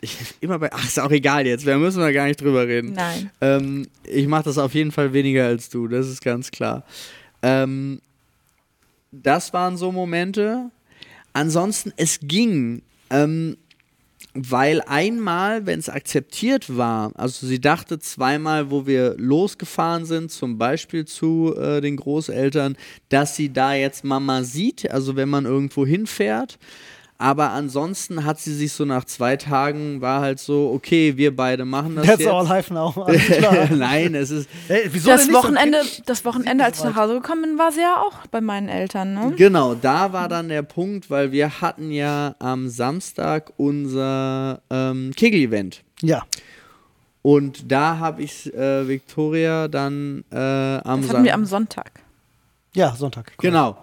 ich, 0.01 0.17
immer 0.41 0.59
bei, 0.59 0.71
ach, 0.73 0.83
ist 0.83 0.99
auch 0.99 1.11
egal 1.11 1.45
jetzt, 1.45 1.65
wir 1.65 1.77
müssen 1.77 1.99
da 1.99 2.11
gar 2.11 2.25
nicht 2.25 2.41
drüber 2.41 2.67
reden. 2.67 2.93
Nein. 2.93 3.29
Ähm, 3.39 3.87
ich 4.03 4.27
mache 4.27 4.43
das 4.43 4.57
auf 4.57 4.73
jeden 4.73 4.91
Fall 4.91 5.13
weniger 5.13 5.45
als 5.45 5.69
du, 5.69 5.87
das 5.87 6.09
ist 6.09 6.21
ganz 6.23 6.51
klar. 6.51 6.83
Ähm, 7.43 8.01
das 9.11 9.53
waren 9.53 9.77
so 9.77 9.91
Momente. 9.91 10.69
Ansonsten, 11.34 11.94
es 11.98 12.20
ging. 12.22 12.82
Ähm, 13.10 13.58
weil 14.34 14.82
einmal, 14.82 15.65
wenn 15.65 15.80
es 15.80 15.89
akzeptiert 15.89 16.78
war, 16.78 17.12
also 17.15 17.46
sie 17.46 17.60
dachte 17.60 18.00
zweimal, 18.00 18.72
wo 18.72 18.88
wir 18.88 19.15
losgefahren 19.17 20.06
sind, 20.06 20.32
zum 20.32 20.58
Beispiel 20.58 21.06
zu 21.06 21.54
äh, 21.58 21.82
den 21.82 21.98
Großeltern, 21.98 22.78
dass 23.10 23.36
sie 23.36 23.52
da 23.52 23.74
jetzt 23.74 24.06
Mama 24.06 24.44
sieht, 24.44 24.89
also 24.89 25.17
wenn 25.17 25.28
man 25.28 25.46
irgendwo 25.46 25.86
hinfährt. 25.86 26.60
Aber 27.21 27.51
ansonsten 27.51 28.25
hat 28.25 28.39
sie 28.39 28.51
sich 28.53 28.73
so 28.73 28.84
nach 28.84 29.05
zwei 29.05 29.38
Tagen, 29.38 30.01
war 30.01 30.21
halt 30.21 30.39
so, 30.39 30.71
okay, 30.73 31.17
wir 31.17 31.36
beide 31.36 31.65
machen 31.65 31.95
das 31.95 32.07
That's 32.07 32.19
jetzt. 32.21 32.31
all 32.31 32.47
life 32.47 32.73
now. 32.73 32.89
Alles 33.05 33.25
klar. 33.27 33.69
Nein, 33.71 34.15
es 34.15 34.31
ist, 34.31 34.49
Hey, 34.67 34.89
wieso 34.91 35.10
Das 35.12 35.21
denn 35.21 35.27
nicht 35.31 35.38
so- 35.38 35.43
Wochenende, 35.43 35.81
das 36.07 36.25
Wochenende, 36.25 36.63
als 36.65 36.79
ich 36.79 36.84
nach 36.84 36.95
Hause 36.95 37.13
gekommen 37.21 37.43
bin, 37.43 37.57
war 37.60 37.71
sie 37.71 37.81
ja 37.81 38.01
auch 38.01 38.25
bei 38.31 38.41
meinen 38.41 38.69
Eltern. 38.69 39.13
Ne? 39.13 39.34
Genau, 39.38 39.75
da 39.75 40.12
war 40.13 40.27
dann 40.29 40.49
der 40.49 40.63
Punkt, 40.63 41.12
weil 41.12 41.31
wir 41.31 41.62
hatten 41.62 41.91
ja 41.91 42.34
am 42.39 42.69
Samstag 42.69 43.53
unser 43.57 44.62
ähm, 44.71 45.12
Kegel-Event. 45.15 45.84
Ja. 46.01 46.23
Und 47.21 47.71
da 47.71 47.99
habe 47.99 48.23
ich 48.23 48.51
äh, 48.55 48.88
Victoria 48.88 49.67
dann 49.67 50.23
äh, 50.31 50.36
am 50.38 51.01
Das 51.03 51.12
hatten 51.12 51.23
wir 51.23 51.31
Sam- 51.31 51.41
am 51.41 51.45
Sonntag. 51.45 51.91
Ja, 52.73 52.95
Sonntag. 52.95 53.34
Genau. 53.38 53.77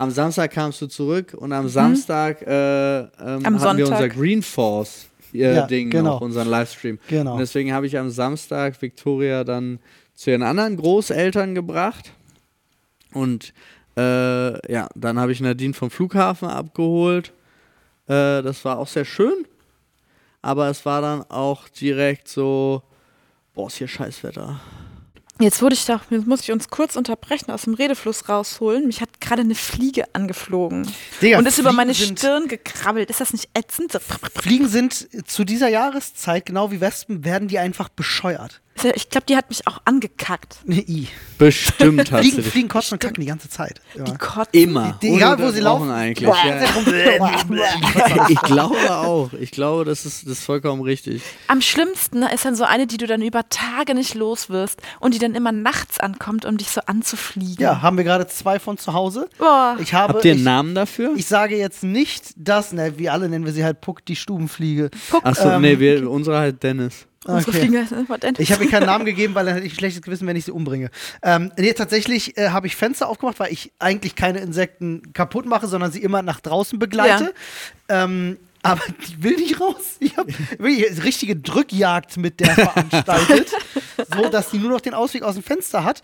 Am 0.00 0.10
Samstag 0.10 0.50
kamst 0.52 0.80
du 0.80 0.86
zurück 0.86 1.34
und 1.36 1.52
am 1.52 1.68
Samstag 1.68 2.40
äh, 2.40 3.00
ähm, 3.00 3.08
Mhm. 3.18 3.46
Am 3.46 3.60
hatten 3.60 3.76
wir 3.78 3.86
unser 3.86 4.08
Green 4.08 4.42
Force 4.42 5.08
äh, 5.34 5.56
Ja, 5.56 5.66
Ding 5.66 5.90
genau. 5.90 6.14
noch, 6.14 6.20
unseren 6.22 6.48
Livestream. 6.48 6.98
Genau. 7.08 7.34
Und 7.34 7.40
deswegen 7.40 7.74
habe 7.74 7.86
ich 7.86 7.98
am 7.98 8.08
Samstag 8.08 8.80
Victoria 8.80 9.44
dann 9.44 9.78
zu 10.14 10.30
ihren 10.30 10.42
anderen 10.42 10.78
Großeltern 10.78 11.54
gebracht. 11.54 12.12
Und 13.12 13.52
äh, 13.98 14.72
ja, 14.72 14.88
dann 14.94 15.18
habe 15.20 15.32
ich 15.32 15.40
Nadine 15.42 15.74
vom 15.74 15.90
Flughafen 15.90 16.48
abgeholt. 16.48 17.34
Äh, 18.06 18.40
das 18.40 18.64
war 18.64 18.78
auch 18.78 18.88
sehr 18.88 19.04
schön. 19.04 19.46
Aber 20.40 20.68
es 20.70 20.86
war 20.86 21.02
dann 21.02 21.24
auch 21.28 21.68
direkt 21.68 22.26
so, 22.26 22.82
boah, 23.52 23.66
ist 23.66 23.76
hier 23.76 23.88
Scheißwetter. 23.88 24.60
Jetzt 25.40 25.62
wurde 25.62 25.74
ich 25.74 25.86
doch, 25.86 26.00
jetzt 26.10 26.26
muss 26.26 26.42
ich 26.42 26.52
uns 26.52 26.68
kurz 26.68 26.96
unterbrechen, 26.96 27.50
aus 27.50 27.62
dem 27.62 27.74
Redefluss 27.74 28.28
rausholen. 28.28 28.86
Mich 28.86 29.00
hat 29.00 29.20
gerade 29.20 29.40
eine 29.40 29.54
Fliege 29.54 30.04
angeflogen 30.12 30.86
Digga, 31.22 31.38
und 31.38 31.46
ist 31.46 31.58
über 31.58 31.70
Fliegen 31.70 31.76
meine 31.76 31.94
sind- 31.94 32.18
Stirn 32.18 32.46
gekrabbelt. 32.46 33.08
Ist 33.10 33.20
das 33.20 33.32
nicht 33.32 33.48
ätzend? 33.54 33.92
Fliegen 34.36 34.68
sind 34.68 35.08
zu 35.26 35.44
dieser 35.44 35.68
Jahreszeit, 35.68 36.46
genau 36.46 36.70
wie 36.70 36.80
Wespen, 36.80 37.24
werden 37.24 37.48
die 37.48 37.58
einfach 37.58 37.88
bescheuert. 37.88 38.60
Ich 38.94 39.10
glaube, 39.10 39.26
die 39.28 39.36
hat 39.36 39.50
mich 39.50 39.66
auch 39.66 39.78
angekackt. 39.84 40.56
I. 40.66 41.06
Bestimmt 41.36 42.10
hast 42.12 42.20
Fliegen, 42.20 42.36
du 42.36 42.42
dich. 42.42 42.50
fliegen, 42.52 42.68
kotzen 42.68 42.94
und 42.94 43.00
kacken 43.00 43.20
die 43.20 43.26
ganze 43.26 43.50
Zeit. 43.50 43.82
Die 43.94 43.98
Ja. 43.98 44.16
kotzen. 44.16 44.48
Immer. 44.52 44.98
Die- 45.02 45.08
egal, 45.16 45.38
wo 45.38 45.50
sie 45.50 45.60
laufen. 45.60 45.90
eigentlich. 45.90 46.26
Ja. 46.26 46.64
ich 48.28 48.40
glaube 48.42 48.76
auch. 48.90 49.32
Ich 49.34 49.50
glaube, 49.50 49.84
das 49.84 50.06
ist, 50.06 50.24
das 50.24 50.32
ist 50.38 50.44
vollkommen 50.44 50.82
richtig. 50.82 51.22
Am 51.48 51.60
schlimmsten 51.60 52.22
ist 52.22 52.44
dann 52.44 52.56
so 52.56 52.64
eine, 52.64 52.86
die 52.86 52.96
du 52.96 53.06
dann 53.06 53.22
über 53.22 53.48
Tage 53.48 53.94
nicht 53.94 54.14
los 54.14 54.48
wirst 54.50 54.80
und 54.98 55.14
die 55.14 55.18
dann 55.18 55.34
immer 55.34 55.52
nachts 55.52 55.98
ankommt, 56.00 56.44
um 56.44 56.56
dich 56.56 56.68
so 56.70 56.80
anzufliegen. 56.86 57.62
ja, 57.62 57.82
haben 57.82 57.96
wir 57.96 58.04
gerade 58.04 58.26
zwei 58.28 58.58
von 58.58 58.78
zu 58.78 58.92
Hause. 58.94 59.28
Boah. 59.38 59.76
Ich 59.80 59.92
habe, 59.94 60.14
Habt 60.14 60.24
ihr 60.24 60.30
einen 60.32 60.40
ich, 60.40 60.44
Namen 60.44 60.74
dafür? 60.74 61.12
ich 61.16 61.26
sage 61.26 61.56
jetzt 61.56 61.82
nicht, 61.82 62.32
dass, 62.36 62.72
ne, 62.72 62.94
wie 62.96 63.08
alle 63.10 63.28
nennen 63.28 63.44
wir 63.44 63.52
sie 63.52 63.64
halt 63.64 63.80
Puck, 63.82 64.04
die 64.06 64.16
Stubenfliege. 64.16 64.90
Guck, 65.10 65.24
Achso, 65.26 65.50
ähm, 65.50 65.62
nee, 65.62 65.78
wir, 65.78 66.10
unsere 66.10 66.38
halt 66.38 66.62
Dennis. 66.62 67.06
Unsere 67.26 67.50
okay. 67.50 67.60
Ich 68.38 68.52
habe 68.52 68.64
ihr 68.64 68.70
keinen 68.70 68.86
Namen 68.86 69.04
gegeben, 69.04 69.34
weil 69.34 69.44
dann 69.44 69.54
hätte 69.54 69.66
ich 69.66 69.74
ein 69.74 69.78
schlechtes 69.78 70.02
Gewissen, 70.02 70.26
wenn 70.26 70.36
ich 70.36 70.46
sie 70.46 70.52
umbringe. 70.52 70.90
Ähm, 71.22 71.52
nee, 71.58 71.72
tatsächlich 71.72 72.36
äh, 72.38 72.50
habe 72.50 72.66
ich 72.66 72.76
Fenster 72.76 73.08
aufgemacht, 73.08 73.38
weil 73.38 73.52
ich 73.52 73.72
eigentlich 73.78 74.14
keine 74.14 74.40
Insekten 74.40 75.12
kaputt 75.12 75.44
mache, 75.46 75.66
sondern 75.66 75.92
sie 75.92 76.02
immer 76.02 76.22
nach 76.22 76.40
draußen 76.40 76.78
begleite. 76.78 77.34
Ähm, 77.88 78.38
aber 78.62 78.82
die 79.08 79.22
will 79.22 79.36
nicht 79.36 79.60
raus. 79.60 79.96
Ich 80.00 80.16
habe 80.16 80.32
wirklich 80.58 81.04
richtige 81.04 81.36
Drückjagd 81.36 82.16
mit 82.18 82.40
der 82.40 82.50
veranstaltet, 82.50 83.50
so 84.14 84.28
dass 84.28 84.50
sie 84.50 84.58
nur 84.58 84.70
noch 84.70 84.80
den 84.80 84.94
Ausweg 84.94 85.22
aus 85.22 85.34
dem 85.34 85.42
Fenster 85.42 85.84
hat. 85.84 86.02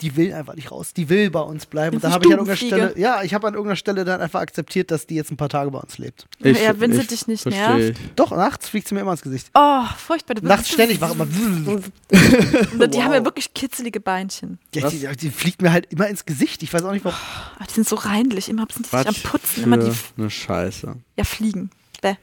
Die 0.00 0.16
will 0.16 0.32
einfach 0.32 0.54
nicht 0.54 0.70
raus. 0.70 0.92
Die 0.92 1.08
will 1.08 1.30
bei 1.30 1.40
uns 1.40 1.66
bleiben. 1.66 1.96
Und 1.96 2.04
ist 2.04 2.10
habe 2.10 2.26
ich 2.26 2.32
an 2.32 2.38
irgendeiner. 2.38 2.56
Stelle, 2.56 2.98
ja, 2.98 3.22
ich 3.22 3.34
habe 3.34 3.46
an 3.46 3.54
irgendeiner 3.54 3.76
Stelle 3.76 4.04
dann 4.04 4.20
einfach 4.20 4.40
akzeptiert, 4.40 4.90
dass 4.90 5.06
die 5.06 5.14
jetzt 5.14 5.30
ein 5.30 5.36
paar 5.36 5.48
Tage 5.48 5.70
bei 5.70 5.78
uns 5.78 5.98
lebt. 5.98 6.26
Ja, 6.40 6.78
wenn 6.80 6.92
sie 6.92 7.06
dich 7.06 7.26
nicht 7.26 7.46
nervt. 7.46 7.98
ich. 7.98 8.14
Doch, 8.16 8.30
nachts 8.30 8.68
fliegt 8.68 8.88
sie 8.88 8.94
mir 8.94 9.00
immer 9.02 9.12
ins 9.12 9.22
Gesicht. 9.22 9.50
Oh, 9.54 9.84
furchtbar. 9.96 10.36
Nachts 10.42 10.70
ständig, 10.70 11.00
wach 11.00 11.12
immer. 11.12 11.26
Die 12.88 13.02
haben 13.02 13.12
ja 13.12 13.24
wirklich 13.24 13.54
kitzelige 13.54 14.00
Beinchen. 14.00 14.58
Ja, 14.74 14.88
die, 14.88 15.06
die 15.16 15.30
fliegt 15.30 15.62
mir 15.62 15.72
halt 15.72 15.86
immer 15.90 16.08
ins 16.08 16.24
Gesicht. 16.24 16.62
Ich 16.62 16.72
weiß 16.72 16.84
auch 16.84 16.92
nicht, 16.92 17.04
warum. 17.04 17.18
Ah, 17.58 17.64
die 17.68 17.72
sind 17.72 17.88
so 17.88 17.96
reinlich. 17.96 18.48
Immer 18.48 18.66
sind 18.72 18.86
die 18.86 18.96
sich 18.96 19.06
am 19.06 19.14
Putzen. 19.14 19.64
Immer 19.64 19.78
die 19.78 19.92
eine 20.16 20.30
Scheiße. 20.30 20.96
Ja, 21.16 21.24
Fliegen. 21.24 21.70
Bäh. 22.02 22.14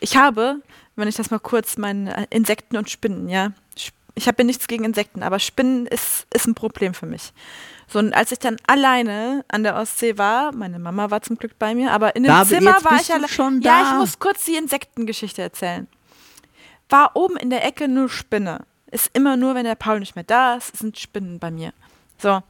Ich 0.00 0.16
habe, 0.16 0.60
wenn 0.96 1.08
ich 1.08 1.16
das 1.16 1.30
mal 1.30 1.40
kurz, 1.40 1.76
meine 1.76 2.16
äh, 2.16 2.26
Insekten 2.30 2.76
und 2.76 2.90
Spinnen, 2.90 3.28
ja. 3.28 3.52
Ich 4.14 4.28
habe 4.28 4.42
ja 4.42 4.44
nichts 4.44 4.68
gegen 4.68 4.84
Insekten, 4.84 5.22
aber 5.22 5.38
Spinnen 5.38 5.86
ist, 5.86 6.26
ist 6.32 6.46
ein 6.46 6.54
Problem 6.54 6.94
für 6.94 7.06
mich. 7.06 7.32
So, 7.88 7.98
und 7.98 8.14
als 8.14 8.32
ich 8.32 8.38
dann 8.38 8.56
alleine 8.66 9.44
an 9.48 9.62
der 9.62 9.76
Ostsee 9.76 10.16
war, 10.18 10.54
meine 10.54 10.78
Mama 10.78 11.10
war 11.10 11.20
zum 11.22 11.36
Glück 11.36 11.58
bei 11.58 11.74
mir, 11.74 11.92
aber 11.92 12.16
in 12.16 12.22
dem 12.22 12.28
Da, 12.28 12.44
Zimmer 12.44 12.82
war 12.84 13.00
ich 13.00 13.32
schon 13.32 13.60
Ja, 13.60 13.82
da. 13.82 13.90
ich 13.90 13.98
muss 13.98 14.18
kurz 14.18 14.44
die 14.44 14.56
Insektengeschichte 14.56 15.42
erzählen. 15.42 15.86
War 16.88 17.16
oben 17.16 17.36
in 17.36 17.50
der 17.50 17.64
Ecke 17.64 17.84
eine 17.84 18.08
Spinne. 18.08 18.64
Ist 18.90 19.10
immer 19.12 19.36
nur, 19.36 19.54
wenn 19.54 19.64
der 19.64 19.74
Paul 19.74 19.98
nicht 20.00 20.14
mehr 20.14 20.24
da 20.24 20.54
ist, 20.54 20.76
sind 20.76 20.98
Spinnen 20.98 21.38
bei 21.38 21.50
mir. 21.50 21.72
So. 22.18 22.34
Und 22.36 22.42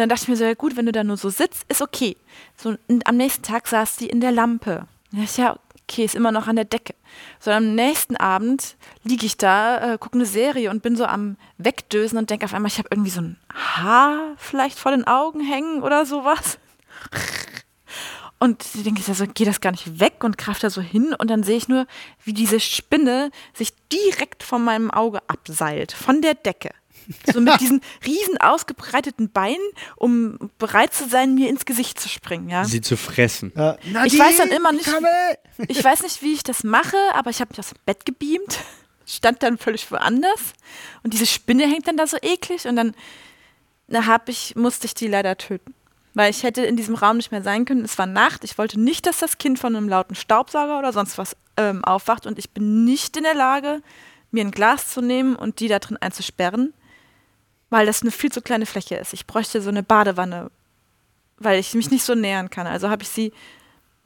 dann 0.00 0.08
dachte 0.08 0.22
ich 0.22 0.28
mir 0.28 0.36
so, 0.36 0.44
ja 0.44 0.54
gut, 0.54 0.76
wenn 0.76 0.86
du 0.86 0.92
da 0.92 1.04
nur 1.04 1.16
so 1.16 1.30
sitzt, 1.30 1.64
ist 1.68 1.82
okay. 1.82 2.16
So, 2.56 2.76
und 2.88 3.06
am 3.06 3.16
nächsten 3.16 3.42
Tag 3.42 3.66
saß 3.66 3.96
die 3.96 4.08
in 4.08 4.20
der 4.20 4.32
Lampe. 4.32 4.86
Ja, 5.12 5.24
ja 5.36 5.56
okay, 5.88 6.04
ist 6.04 6.14
immer 6.14 6.32
noch 6.32 6.48
an 6.48 6.56
der 6.56 6.64
Decke. 6.64 6.94
So, 7.38 7.50
am 7.50 7.74
nächsten 7.74 8.16
Abend 8.16 8.76
liege 9.04 9.24
ich 9.26 9.36
da, 9.36 9.94
äh, 9.94 9.98
gucke 9.98 10.16
eine 10.16 10.26
Serie 10.26 10.70
und 10.70 10.82
bin 10.82 10.96
so 10.96 11.04
am 11.04 11.36
Wegdösen 11.58 12.18
und 12.18 12.28
denke 12.30 12.44
auf 12.44 12.54
einmal, 12.54 12.70
ich 12.70 12.78
habe 12.78 12.88
irgendwie 12.90 13.10
so 13.10 13.20
ein 13.20 13.36
Haar 13.52 14.34
vielleicht 14.36 14.78
vor 14.78 14.90
den 14.92 15.06
Augen 15.06 15.40
hängen 15.40 15.82
oder 15.82 16.04
sowas. 16.06 16.58
Und 18.38 18.62
ich 18.74 18.82
denke 18.82 19.00
ich 19.00 19.06
so, 19.06 19.26
geht 19.26 19.46
das 19.46 19.60
gar 19.62 19.70
nicht 19.70 19.98
weg 19.98 20.22
und 20.22 20.36
greife 20.36 20.60
da 20.60 20.70
so 20.70 20.82
hin 20.82 21.14
und 21.16 21.30
dann 21.30 21.42
sehe 21.42 21.56
ich 21.56 21.68
nur, 21.68 21.86
wie 22.22 22.34
diese 22.34 22.60
Spinne 22.60 23.30
sich 23.54 23.72
direkt 23.90 24.42
von 24.42 24.62
meinem 24.62 24.90
Auge 24.90 25.20
abseilt, 25.28 25.92
von 25.92 26.20
der 26.20 26.34
Decke. 26.34 26.70
So 27.32 27.40
mit 27.40 27.60
diesen 27.60 27.80
riesen 28.04 28.36
ausgebreiteten 28.38 29.30
Beinen, 29.30 29.62
um 29.94 30.50
bereit 30.58 30.92
zu 30.92 31.08
sein, 31.08 31.34
mir 31.36 31.48
ins 31.48 31.64
Gesicht 31.64 32.00
zu 32.00 32.08
springen, 32.08 32.48
ja. 32.48 32.64
Sie 32.64 32.80
zu 32.80 32.96
fressen. 32.96 33.54
Äh, 33.56 33.76
Ich 34.06 34.18
weiß 34.18 34.38
dann 34.38 34.50
immer 34.50 34.72
nicht, 34.72 34.92
Komme! 34.92 35.08
Ich 35.68 35.82
weiß 35.82 36.02
nicht, 36.02 36.22
wie 36.22 36.34
ich 36.34 36.42
das 36.42 36.64
mache, 36.64 36.96
aber 37.14 37.30
ich 37.30 37.40
habe 37.40 37.50
mich 37.50 37.58
aus 37.58 37.70
dem 37.70 37.78
Bett 37.86 38.04
gebeamt, 38.04 38.58
stand 39.06 39.42
dann 39.42 39.58
völlig 39.58 39.90
woanders 39.90 40.52
und 41.02 41.12
diese 41.12 41.26
Spinne 41.26 41.64
hängt 41.64 41.86
dann 41.86 41.96
da 41.96 42.06
so 42.06 42.16
eklig 42.20 42.66
und 42.66 42.76
dann 42.76 42.94
hab 43.92 44.28
ich, 44.28 44.56
musste 44.56 44.86
ich 44.86 44.94
die 44.94 45.08
leider 45.08 45.36
töten. 45.36 45.74
Weil 46.14 46.30
ich 46.30 46.42
hätte 46.44 46.64
in 46.64 46.76
diesem 46.76 46.94
Raum 46.94 47.18
nicht 47.18 47.30
mehr 47.30 47.42
sein 47.42 47.66
können. 47.66 47.84
Es 47.84 47.98
war 47.98 48.06
Nacht. 48.06 48.42
Ich 48.42 48.56
wollte 48.56 48.80
nicht, 48.80 49.04
dass 49.04 49.18
das 49.18 49.36
Kind 49.36 49.58
von 49.58 49.76
einem 49.76 49.86
lauten 49.86 50.14
Staubsauger 50.14 50.78
oder 50.78 50.94
sonst 50.94 51.18
was 51.18 51.36
ähm, 51.58 51.84
aufwacht. 51.84 52.26
Und 52.26 52.38
ich 52.38 52.50
bin 52.50 52.86
nicht 52.86 53.18
in 53.18 53.24
der 53.24 53.34
Lage, 53.34 53.82
mir 54.30 54.42
ein 54.42 54.50
Glas 54.50 54.88
zu 54.88 55.02
nehmen 55.02 55.36
und 55.36 55.60
die 55.60 55.68
da 55.68 55.78
drin 55.78 55.98
einzusperren, 55.98 56.72
weil 57.68 57.84
das 57.84 58.00
eine 58.00 58.10
viel 58.10 58.32
zu 58.32 58.40
kleine 58.40 58.64
Fläche 58.64 58.96
ist. 58.96 59.12
Ich 59.12 59.26
bräuchte 59.26 59.60
so 59.60 59.68
eine 59.68 59.82
Badewanne, 59.82 60.50
weil 61.36 61.60
ich 61.60 61.74
mich 61.74 61.90
nicht 61.90 62.04
so 62.04 62.14
nähern 62.14 62.48
kann. 62.48 62.66
Also 62.66 62.88
habe 62.88 63.02
ich 63.02 63.10
sie 63.10 63.32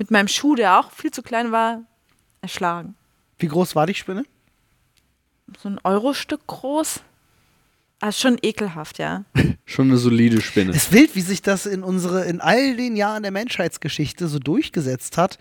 mit 0.01 0.11
meinem 0.11 0.29
Schuh, 0.29 0.55
der 0.55 0.81
auch 0.81 0.91
viel 0.93 1.11
zu 1.11 1.23
klein 1.23 1.53
war, 1.53 1.83
erschlagen. 2.41 2.95
Wie 3.39 3.49
groß 3.49 3.77
war 3.77 3.87
die 3.87 3.95
Spinne? 3.95 4.25
So 5.63 5.69
ein 5.69 5.79
Euro-Stück 5.85 6.47
groß. 6.47 7.03
Also 8.01 8.19
schon 8.19 8.39
ekelhaft, 8.41 8.99
ja. 8.99 9.27
Schon 9.67 9.89
eine 9.89 9.99
solide 9.99 10.41
Spinne. 10.41 10.71
Es 10.71 10.85
ist 10.85 10.93
wild, 10.93 11.15
wie 11.17 11.21
sich 11.21 11.43
das 11.43 11.67
in 11.67 11.83
unsere, 11.83 12.25
in 12.25 12.41
all 12.41 12.77
den 12.77 12.97
Jahren 12.97 13.23
der 13.23 13.31
Menschheitsgeschichte 13.31 14.27
so 14.27 14.39
durchgesetzt 14.39 15.19
hat. 15.19 15.39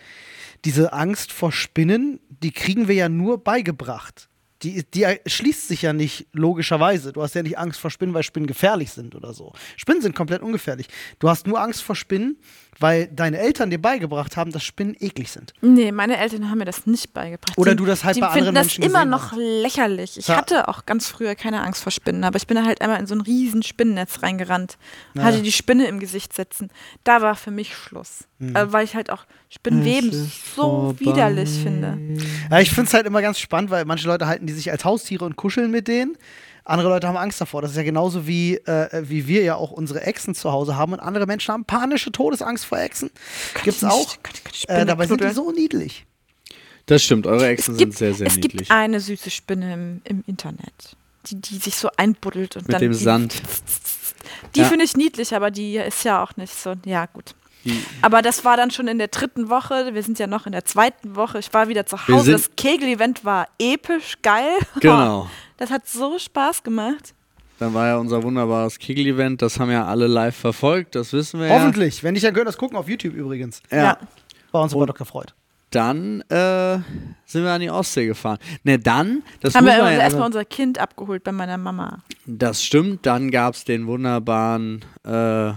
Diese 0.65 0.91
Angst 0.91 1.31
vor 1.31 1.53
Spinnen, 1.53 2.19
die 2.29 2.51
kriegen 2.51 2.89
wir 2.89 2.95
ja 2.95 3.07
nur 3.07 3.41
beigebracht. 3.41 4.28
Die, 4.63 4.83
die 4.83 5.05
schließt 5.25 5.69
sich 5.69 5.83
ja 5.83 5.93
nicht 5.93 6.27
logischerweise. 6.33 7.13
Du 7.13 7.21
hast 7.21 7.33
ja 7.33 7.43
nicht 7.43 7.57
Angst 7.57 7.79
vor 7.79 7.89
Spinnen, 7.91 8.13
weil 8.13 8.23
Spinnen 8.23 8.45
gefährlich 8.45 8.91
sind 8.91 9.15
oder 9.15 9.33
so. 9.33 9.53
Spinnen 9.77 10.01
sind 10.01 10.15
komplett 10.15 10.41
ungefährlich. 10.41 10.87
Du 11.19 11.29
hast 11.29 11.47
nur 11.47 11.61
Angst 11.61 11.81
vor 11.81 11.95
Spinnen, 11.95 12.37
weil 12.77 13.07
deine 13.07 13.37
Eltern 13.39 13.69
dir 13.69 13.81
beigebracht 13.81 14.35
haben, 14.35 14.51
dass 14.51 14.63
Spinnen 14.63 14.95
eklig 14.99 15.31
sind. 15.31 15.53
Nee, 15.61 15.93
meine 15.93 16.17
Eltern 16.17 16.49
haben 16.49 16.57
mir 16.57 16.65
das 16.65 16.85
nicht 16.85 17.13
beigebracht. 17.13 17.57
Oder 17.57 17.73
du 17.75 17.85
das 17.85 18.03
halt 18.03 18.17
die 18.17 18.21
bei 18.21 18.27
anderen 18.27 18.45
finden 18.47 18.55
das 18.55 18.65
Menschen 18.65 18.83
immer 18.83 18.99
gesehen 19.05 19.09
noch 19.09 19.33
lächerlich. 19.63 20.17
Ich 20.17 20.27
Ja. 20.27 20.37
hatte 20.37 20.67
auch 20.67 20.85
ganz 20.85 21.07
früher 21.07 21.35
keine 21.35 21.61
Angst 21.61 21.81
vor 21.83 21.91
Spinnen, 21.91 22.23
aber 22.25 22.35
ich 22.37 22.47
bin 22.47 22.55
da 22.57 22.65
halt 22.65 22.81
einmal 22.81 22.99
in 22.99 23.07
so 23.07 23.15
ein 23.15 23.21
riesen 23.21 23.63
Spinnennetz 23.63 24.23
reingerannt. 24.23 24.77
Ja. 25.13 25.23
Hatte 25.23 25.41
die 25.41 25.51
Spinne 25.53 25.87
im 25.87 25.99
Gesicht 25.99 26.33
sitzen. 26.33 26.69
Da 27.03 27.21
war 27.21 27.35
für 27.35 27.51
mich 27.51 27.73
Schluss. 27.75 28.25
Mhm. 28.39 28.55
Äh, 28.55 28.71
weil 28.71 28.85
ich 28.85 28.95
halt 28.95 29.09
auch 29.11 29.25
Spinnenweben 29.49 30.11
so 30.55 30.95
widerlich 30.97 31.49
finde. 31.49 31.97
Ja, 32.49 32.59
ich 32.59 32.69
finde 32.71 32.87
es 32.87 32.93
halt 32.93 33.05
immer 33.05 33.21
ganz 33.21 33.37
spannend, 33.39 33.69
weil 33.69 33.83
manche 33.85 34.07
Leute 34.07 34.27
halten 34.27 34.47
die 34.47 34.53
sich 34.53 34.71
als 34.71 34.85
Haustiere 34.85 35.25
und 35.25 35.35
kuscheln 35.35 35.71
mit 35.71 35.87
denen. 35.89 36.17
Andere 36.63 36.89
Leute 36.89 37.07
haben 37.07 37.17
Angst 37.17 37.41
davor. 37.41 37.61
Das 37.61 37.71
ist 37.71 37.77
ja 37.77 37.83
genauso 37.83 38.27
wie, 38.27 38.55
äh, 38.57 39.03
wie 39.09 39.27
wir 39.27 39.41
ja 39.43 39.55
auch 39.55 39.71
unsere 39.71 40.03
Echsen 40.03 40.35
zu 40.35 40.51
Hause 40.51 40.75
haben. 40.77 40.93
Und 40.93 40.99
andere 40.99 41.25
Menschen 41.25 41.51
haben 41.53 41.65
panische 41.65 42.11
Todesangst 42.11 42.65
vor 42.65 42.77
Echsen. 42.79 43.09
Gibt's 43.63 43.77
ich 43.77 43.83
nicht- 43.83 43.91
auch. 43.91 44.17
kann 44.23 44.33
ich- 44.35 44.43
kann 44.43 44.53
ich 44.53 44.69
Äh, 44.69 44.85
dabei 44.85 45.07
sind 45.07 45.21
die 45.21 45.29
so 45.31 45.51
niedlich. 45.51 46.05
Das 46.85 47.03
stimmt, 47.03 47.27
eure 47.27 47.47
Echsen 47.47 47.73
Es 47.73 47.77
sind 47.79 47.87
gibt, 47.89 47.97
sehr, 47.97 48.13
sehr 48.13 48.27
es 48.27 48.35
niedlich. 48.35 48.53
gibt 48.69 48.71
eine 48.71 48.99
süße 48.99 49.29
Spinne 49.31 49.73
im, 49.73 50.01
im 50.05 50.23
Internet, 50.27 50.95
die, 51.27 51.35
die 51.41 51.57
sich 51.57 51.75
so 51.75 51.89
einbuddelt 51.97 52.55
und 52.55 52.67
Mit 52.67 52.73
dann 52.75 52.81
dem 52.81 52.91
die, 52.93 52.97
Sand. 52.97 53.33
Die 54.55 54.59
Ja. 54.61 54.65
finde 54.67 54.85
ich 54.85 54.95
niedlich, 54.97 55.33
aber 55.35 55.49
die 55.51 55.77
ist 55.77 56.03
ja 56.03 56.21
auch 56.23 56.35
nicht 56.35 56.53
so. 56.53 56.75
Ja, 56.85 57.05
gut. 57.07 57.35
Aber 58.01 58.21
das 58.21 58.45
war 58.45 58.57
dann 58.57 58.71
schon 58.71 58.87
in 58.87 58.97
der 58.97 59.09
dritten 59.09 59.49
Woche. 59.49 59.93
Wir 59.93 60.03
sind 60.03 60.19
ja 60.19 60.27
noch 60.27 60.45
in 60.45 60.51
der 60.53 60.65
zweiten 60.65 61.15
Woche. 61.15 61.39
Ich 61.39 61.53
war 61.53 61.67
wieder 61.67 61.85
zu 61.85 62.07
Hause. 62.07 62.31
Das 62.31 62.55
Kegel-Event 62.55 63.25
war 63.25 63.47
episch 63.59 64.17
geil. 64.21 64.57
genau. 64.79 65.29
Das 65.57 65.71
hat 65.71 65.85
so 65.89 66.17
Spaß 66.17 66.63
gemacht. 66.63 67.13
Dann 67.59 67.73
war 67.73 67.87
ja 67.87 67.97
unser 67.97 68.23
wunderbares 68.23 68.79
Kegel-Event. 68.79 69.41
Das 69.41 69.59
haben 69.59 69.69
ja 69.69 69.85
alle 69.85 70.07
live 70.07 70.37
verfolgt. 70.37 70.95
Das 70.95 71.11
wissen 71.11 71.41
wir 71.41 71.49
Hoffentlich. 71.49 72.01
Wenn 72.01 72.13
nicht, 72.13 72.25
dann 72.25 72.33
könnt 72.33 72.43
ihr 72.43 72.45
das 72.45 72.57
gucken 72.57 72.77
auf 72.77 72.87
YouTube 72.87 73.13
übrigens. 73.13 73.61
ja. 73.69 73.83
ja. 73.83 73.97
Bei 74.53 74.59
uns 74.59 74.73
bei 74.73 74.85
Dr. 74.85 75.05
Freud. 75.05 75.33
Dann 75.71 76.21
äh, 76.29 76.79
sind 77.25 77.43
wir 77.43 77.51
an 77.51 77.61
die 77.61 77.69
Ostsee 77.69 78.07
gefahren. 78.07 78.39
Ne, 78.63 78.79
dann, 78.79 79.21
das 79.41 79.53
Haben 79.53 79.67
wir 79.67 79.77
ja 79.77 79.91
erstmal 79.91 80.25
unser 80.25 80.45
Kind 80.45 80.79
abgeholt 80.79 81.23
bei 81.23 81.31
meiner 81.31 81.57
Mama. 81.57 81.99
Das 82.25 82.63
stimmt. 82.63 83.05
Dann 83.05 83.29
gab 83.29 83.53
es 83.53 83.65
den 83.65 83.85
wunderbaren 83.85 84.83
äh, 85.03 85.51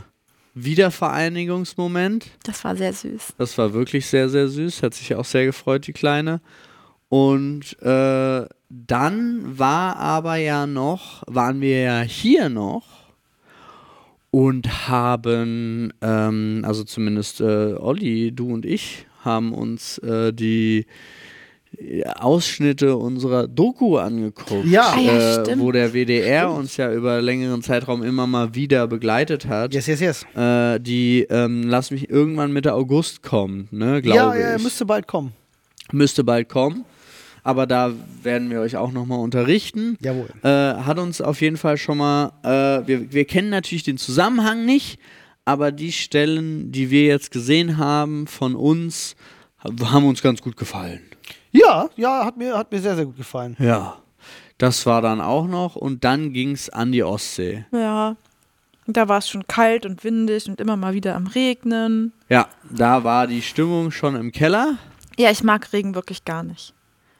Wiedervereinigungsmoment. 0.55 2.31
Das 2.45 2.65
war 2.65 2.77
sehr 2.77 2.93
süß. 2.93 3.35
Das 3.39 3.57
war 3.59 3.73
wirklich 3.73 4.07
sehr, 4.07 4.29
sehr 4.29 4.49
süß. 4.49 4.83
Hat 4.83 4.95
sich 4.95 5.15
auch 5.15 5.25
sehr 5.25 5.47
gefreut, 5.47 5.87
die 5.87 5.93
Kleine. 5.93 6.41
Und 7.09 7.81
äh, 7.83 8.47
dann 8.69 9.59
war 9.59 9.97
aber 9.97 10.37
ja 10.37 10.67
noch, 10.67 11.23
waren 11.27 11.61
wir 11.61 11.81
ja 11.81 12.01
hier 12.01 12.49
noch 12.49 12.87
und 14.31 14.89
haben, 14.89 15.93
ähm, 16.01 16.63
also 16.67 16.85
zumindest 16.85 17.43
äh, 17.43 17.75
Olli, 17.75 18.33
du 18.33 18.53
und 18.53 18.65
ich, 18.65 19.07
haben 19.23 19.53
uns 19.53 19.99
äh, 19.99 20.33
die 20.33 20.87
Ausschnitte 22.17 22.97
unserer 22.97 23.49
Doku 23.49 23.97
angeguckt, 23.99 24.65
Ja. 24.65 24.93
Ah 24.95 25.01
ja, 25.01 25.13
äh, 25.41 25.45
stimmt. 25.45 25.63
wo 25.63 25.73
der 25.73 25.93
WDR 25.93 26.51
uns 26.51 26.77
ja 26.77 26.93
über 26.93 27.21
längeren 27.23 27.63
Zeitraum 27.63 28.03
immer 28.03 28.27
mal 28.27 28.55
wieder 28.55 28.87
begleitet 28.87 29.47
hat. 29.47 29.75
Yes, 29.75 29.87
yes, 29.87 30.01
yes. 30.01 30.27
Äh, 30.37 30.81
die 30.81 31.27
ähm, 31.31 31.65
lass 31.69 31.91
mich 31.91 32.09
irgendwann 32.11 32.53
Mitte 32.53 32.75
August 32.75 33.23
kommen, 33.23 33.69
ne, 33.71 33.95
Ja, 33.95 34.01
glaube 34.01 34.39
ja, 34.41 34.57
ich. 34.57 34.63
müsste 34.63 34.85
bald 34.87 35.07
kommen. 35.07 35.33
Müsste 35.93 36.25
bald 36.25 36.49
kommen. 36.49 36.85
Aber 37.45 37.67
da 37.67 37.93
werden 38.23 38.51
wir 38.51 38.61
euch 38.61 38.77
auch 38.77 38.93
nochmal 38.93 39.19
unterrichten. 39.19 39.99
Jawohl. 40.01 40.29
Äh, 40.45 40.49
hat 40.49 40.99
uns 41.01 41.21
auf 41.21 41.41
jeden 41.41 41.57
Fall 41.57 41.77
schon 41.77 41.99
mal, 41.99 42.33
äh, 42.45 42.87
wir, 42.87 43.13
wir 43.13 43.25
kennen 43.25 43.51
natürlich 43.51 43.83
den 43.83 43.99
Zusammenhang 43.99 44.65
nicht, 44.65 45.01
aber 45.45 45.73
die 45.73 45.91
Stellen, 45.91 46.71
die 46.71 46.91
wir 46.91 47.03
jetzt 47.05 47.33
gesehen 47.33 47.79
haben 47.79 48.29
von 48.29 48.55
uns, 48.55 49.17
haben 49.83 50.05
uns 50.07 50.23
ganz 50.23 50.41
gut 50.41 50.57
gefallen. 50.57 51.01
Ja, 51.53 51.89
ja, 51.97 52.25
hat 52.25 52.37
mir, 52.37 52.57
hat 52.57 52.73
mir 52.73 52.81
sehr, 52.81 52.97
sehr 52.97 53.07
gut 53.07 53.17
gefallen. 53.17 53.57
Ja. 53.59 53.99
Das 54.59 54.87
war 54.87 55.03
dann 55.03 55.21
auch 55.21 55.47
noch 55.47 55.77
und 55.77 56.05
dann 56.05 56.33
ging 56.33 56.53
es 56.53 56.71
an 56.71 56.93
die 56.93 57.03
Ostsee. 57.03 57.65
Ja. 57.73 58.17
Und 58.87 58.97
da 58.97 59.09
war 59.09 59.19
es 59.19 59.29
schon 59.29 59.47
kalt 59.47 59.87
und 59.87 60.03
windig 60.03 60.49
und 60.49 60.61
immer 60.61 60.77
mal 60.77 60.95
wieder 60.95 61.15
am 61.15 61.27
Regnen. 61.27 62.13
Ja, 62.29 62.49
da 62.71 63.05
war 63.05 63.27
die 63.27 63.43
Stimmung 63.43 63.91
schon 63.91 64.17
im 64.17 64.33
Keller. 64.33 64.77
Ja, 65.17 65.31
ich 65.31 65.43
mag 65.43 65.73
Regen 65.73 65.95
wirklich 65.95 66.25
gar 66.25 66.43
nicht. 66.43 66.75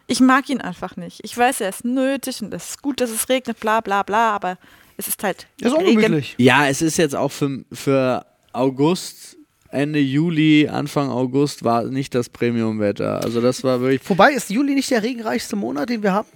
Ich 0.07 0.21
mag 0.21 0.49
ihn 0.49 0.61
einfach 0.61 0.97
nicht. 0.97 1.21
Ich 1.23 1.37
weiß, 1.37 1.61
er 1.61 1.69
ist 1.69 1.85
nötig 1.85 2.43
und 2.43 2.53
es 2.53 2.71
ist 2.71 2.83
gut, 2.83 3.01
dass 3.01 3.11
es 3.11 3.29
regnet, 3.29 3.61
bla 3.61 3.81
bla 3.81 4.03
bla, 4.03 4.35
aber 4.35 4.59
es 4.97 5.09
ist 5.09 5.23
halt 5.23 5.47
Ist 5.61 5.73
ungemütlich. 5.73 6.35
Ja, 6.39 6.67
es 6.67 6.83
ist 6.83 6.97
jetzt 6.97 7.15
auch 7.15 7.31
für, 7.31 7.65
für 7.73 8.27
August, 8.53 9.37
Ende 9.73 9.99
Juli, 9.99 10.69
Anfang 10.69 11.09
August 11.11 11.65
war 11.65 11.85
nicht 11.85 12.15
das 12.15 12.29
Premiumwetter. 12.29 13.23
Also 13.23 13.41
das 13.41 13.65
war 13.65 13.81
wirklich 13.81 14.09
Wobei, 14.09 14.33
ist 14.33 14.51
Juli 14.51 14.75
nicht 14.75 14.91
der 14.91 15.03
regenreichste 15.03 15.57
Monat, 15.57 15.89
den 15.89 16.03
wir 16.03 16.13
haben? 16.13 16.29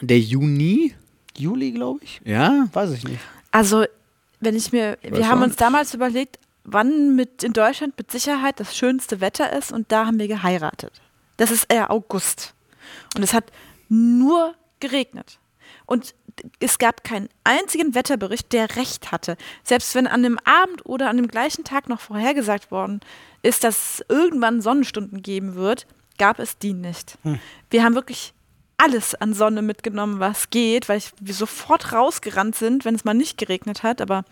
der 0.00 0.18
Juni. 0.18 0.94
Juli, 1.36 1.72
glaube 1.72 2.00
ich. 2.02 2.20
Ja, 2.24 2.66
Weiß 2.72 2.90
ich 2.92 3.04
nicht. 3.04 3.20
Also 3.50 3.84
Wenn 4.40 4.56
ich 4.56 4.72
mir, 4.72 4.98
Weiß 5.02 5.12
wir 5.18 5.28
haben 5.28 5.40
uns 5.42 5.50
nicht. 5.52 5.60
damals 5.60 5.94
überlegt, 5.94 6.38
wann 6.64 7.14
mit 7.16 7.42
in 7.44 7.52
Deutschland 7.52 7.94
mit 7.98 8.10
Sicherheit 8.10 8.58
das 8.60 8.76
schönste 8.76 9.20
Wetter 9.20 9.52
ist 9.56 9.72
und 9.72 9.90
da 9.92 10.06
haben 10.06 10.18
wir 10.18 10.28
geheiratet. 10.28 10.92
Das 11.36 11.50
ist 11.50 11.66
eher 11.72 11.90
August. 11.90 12.54
Und 13.16 13.22
es 13.22 13.32
hat 13.34 13.44
nur 13.88 14.54
geregnet. 14.80 15.38
Und 15.86 16.14
es 16.60 16.78
gab 16.78 17.04
keinen 17.04 17.28
einzigen 17.44 17.94
Wetterbericht, 17.94 18.52
der 18.52 18.76
recht 18.76 19.12
hatte. 19.12 19.36
Selbst 19.62 19.94
wenn 19.94 20.06
an 20.06 20.22
dem 20.22 20.38
Abend 20.44 20.84
oder 20.84 21.08
an 21.08 21.16
dem 21.16 21.28
gleichen 21.28 21.64
Tag 21.64 21.88
noch 21.88 22.00
vorhergesagt 22.00 22.70
worden 22.70 23.00
ist, 23.42 23.64
dass 23.64 24.00
es 24.00 24.04
irgendwann 24.08 24.60
Sonnenstunden 24.60 25.22
geben 25.22 25.54
wird, 25.54 25.86
gab 26.18 26.38
es 26.38 26.58
die 26.58 26.72
nicht. 26.72 27.18
Wir 27.70 27.84
haben 27.84 27.94
wirklich 27.94 28.32
alles 28.76 29.14
an 29.14 29.34
Sonne 29.34 29.62
mitgenommen, 29.62 30.20
was 30.20 30.50
geht, 30.50 30.88
weil 30.88 30.98
ich, 30.98 31.12
wir 31.20 31.34
sofort 31.34 31.92
rausgerannt 31.92 32.56
sind, 32.56 32.84
wenn 32.84 32.94
es 32.94 33.04
mal 33.04 33.14
nicht 33.14 33.38
geregnet 33.38 33.82
hat. 33.82 34.00
Aber 34.00 34.24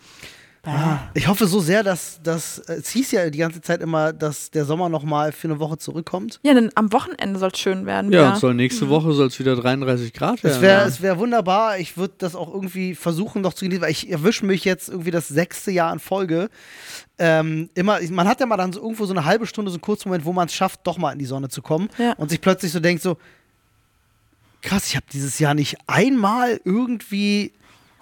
Ich 1.13 1.27
hoffe 1.27 1.45
so 1.45 1.59
sehr, 1.59 1.83
dass 1.83 2.21
das. 2.23 2.57
Es 2.59 2.89
hieß 2.89 3.11
ja 3.11 3.29
die 3.29 3.37
ganze 3.39 3.59
Zeit 3.59 3.81
immer, 3.81 4.13
dass 4.13 4.49
der 4.49 4.63
Sommer 4.63 4.87
noch 4.87 5.03
mal 5.03 5.33
für 5.33 5.49
eine 5.49 5.59
Woche 5.59 5.77
zurückkommt. 5.77 6.39
ja, 6.41 6.53
dann 6.53 6.69
am 6.75 6.93
Wochenende 6.93 7.37
soll 7.37 7.49
es 7.51 7.59
schön 7.59 7.85
werden. 7.85 8.13
Ja, 8.13 8.21
Ja, 8.21 8.29
und 8.33 8.39
soll 8.39 8.53
nächste 8.53 8.87
Woche 8.87 9.11
soll 9.11 9.27
es 9.27 9.37
wieder 9.39 9.57
33 9.57 10.13
Grad 10.13 10.41
werden. 10.41 10.55
Es 10.55 10.61
wäre 10.61 10.81
ja. 10.81 10.87
es 10.87 11.01
wär 11.01 11.19
wunderbar. 11.19 11.79
Ich 11.79 11.97
würde 11.97 12.13
das 12.17 12.33
auch 12.33 12.47
irgendwie 12.53 12.95
versuchen 12.95 13.41
noch 13.41 13.53
zu 13.53 13.65
genießen, 13.65 13.81
weil 13.81 13.91
ich 13.91 14.09
erwische 14.09 14.45
mich 14.45 14.63
jetzt 14.63 14.87
irgendwie 14.87 15.11
das 15.11 15.27
sechste 15.27 15.71
Jahr 15.71 15.91
in 15.91 15.99
Folge. 15.99 16.49
Ähm, 17.19 17.69
immer, 17.73 17.99
man 18.11 18.27
hat 18.27 18.39
ja 18.39 18.45
mal 18.45 18.55
dann 18.55 18.71
so 18.71 18.81
irgendwo 18.81 19.05
so 19.05 19.13
eine 19.13 19.25
halbe 19.25 19.45
Stunde, 19.45 19.69
so 19.69 19.75
einen 19.75 19.81
kurzen 19.81 20.07
Moment, 20.07 20.23
wo 20.23 20.31
man 20.31 20.47
es 20.47 20.53
schafft, 20.53 20.87
doch 20.87 20.97
mal 20.97 21.11
in 21.11 21.19
die 21.19 21.25
Sonne 21.25 21.49
zu 21.49 21.61
kommen 21.61 21.89
Ja. 21.97 22.13
und 22.13 22.29
sich 22.29 22.39
plötzlich 22.39 22.71
so 22.71 22.79
denkt, 22.79 23.03
so 23.03 23.17
krass, 24.61 24.87
ich 24.87 24.95
habe 24.95 25.05
dieses 25.11 25.39
Jahr 25.39 25.53
nicht 25.53 25.75
einmal 25.87 26.61
irgendwie, 26.63 27.51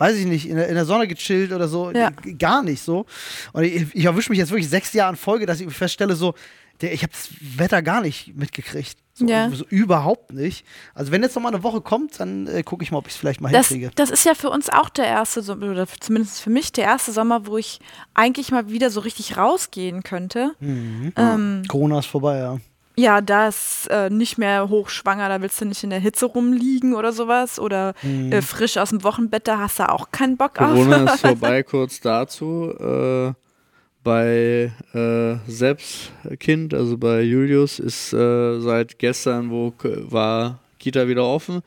weiß 0.02 0.18
ich 0.18 0.26
nicht, 0.26 0.50
in 0.50 0.56
der, 0.56 0.68
in 0.68 0.74
der 0.76 0.86
Sonne 0.86 1.08
gechillt 1.08 1.52
oder 1.54 1.68
so, 1.68 1.92
Ja. 1.92 2.10
Gar 2.40 2.64
nicht 2.64 2.82
so. 2.82 3.06
Und 3.54 3.64
ich, 3.64 3.94
ich 3.94 4.06
erwische 4.06 4.32
mich 4.32 4.40
jetzt 4.40 4.50
wirklich 4.50 4.68
sechs 4.70 4.92
Jahre 4.94 5.12
in 5.12 5.16
Folge, 5.16 5.46
dass 5.46 5.60
ich 5.62 5.72
feststelle, 5.72 6.16
so, 6.16 6.34
der, 6.82 6.92
ich 6.94 7.04
habe 7.04 7.14
das 7.14 7.30
Wetter 7.40 7.82
gar 7.84 8.02
nicht 8.02 8.36
mitgekriegt. 8.36 8.98
So, 9.14 9.28
Ja. 9.28 9.50
so 9.52 9.64
überhaupt 9.70 10.34
nicht. 10.34 10.66
Also 10.96 11.12
wenn 11.12 11.22
jetzt 11.22 11.36
noch 11.36 11.44
mal 11.44 11.50
eine 11.50 11.62
Woche 11.64 11.82
kommt, 11.82 12.20
dann 12.20 12.48
äh, 12.48 12.64
gucke 12.64 12.84
ich 12.84 12.92
mal, 12.92 12.98
ob 12.98 13.06
ich 13.08 13.14
es 13.14 13.20
vielleicht 13.20 13.42
mal 13.42 13.52
Das, 13.52 13.68
hinkriege. 13.68 13.92
das 13.96 14.10
ist 14.10 14.26
ja 14.26 14.34
für 14.34 14.50
uns 14.50 14.70
auch 14.70 14.90
der 14.90 15.06
erste 15.06 15.42
oder 15.42 15.86
zumindest 16.00 16.42
für 16.42 16.50
mich 16.50 16.72
der 16.72 16.86
erste 16.86 17.12
Sommer, 17.12 17.46
wo 17.46 17.58
ich 17.58 17.80
eigentlich 18.16 18.52
mal 18.52 18.70
wieder 18.70 18.90
so 18.90 19.02
richtig 19.02 19.38
rausgehen 19.38 20.02
könnte. 20.02 20.56
Mhm. 20.60 21.14
Ähm, 21.16 21.64
Corona 21.68 22.00
ist 22.00 22.08
vorbei, 22.08 22.38
ja. 22.40 22.58
Ja, 23.02 23.22
da 23.22 23.48
ist 23.48 23.88
äh, 23.90 24.10
nicht 24.10 24.38
mehr 24.38 24.70
hochschwanger, 24.70 25.28
da 25.30 25.42
willst 25.42 25.60
du 25.62 25.66
nicht 25.66 25.84
in 25.84 25.90
der 25.90 26.00
Hitze 26.00 26.26
rumliegen 26.26 26.94
oder 26.96 27.12
sowas. 27.12 27.60
Oder 27.60 27.94
Mhm. 28.04 28.32
äh, 28.32 28.42
frisch 28.42 28.78
aus 28.78 28.90
dem 28.90 29.04
Wochenbett, 29.04 29.48
da 29.48 29.60
hast 29.60 29.80
du 29.80 29.90
auch 29.90 30.12
keinen 30.12 30.38
Bock 30.38 30.56
Corona 30.56 31.04
auf. 31.06 31.14
ist 31.16 31.22
vorbei, 31.28 31.64
kurz 31.64 32.00
dazu. 32.00 32.74
Äh, 32.80 33.34
bei 34.04 34.72
äh, 34.94 35.36
Seps 35.52 36.12
Kind, 36.40 36.74
also 36.74 36.98
bei 36.98 37.22
Julius, 37.22 37.78
ist 37.80 38.14
äh, 38.14 38.60
seit 38.60 38.98
gestern, 38.98 39.52
wo 39.52 39.74
war 40.10 40.60
Kita 40.80 41.08
wieder 41.08 41.24
offen, 41.26 41.62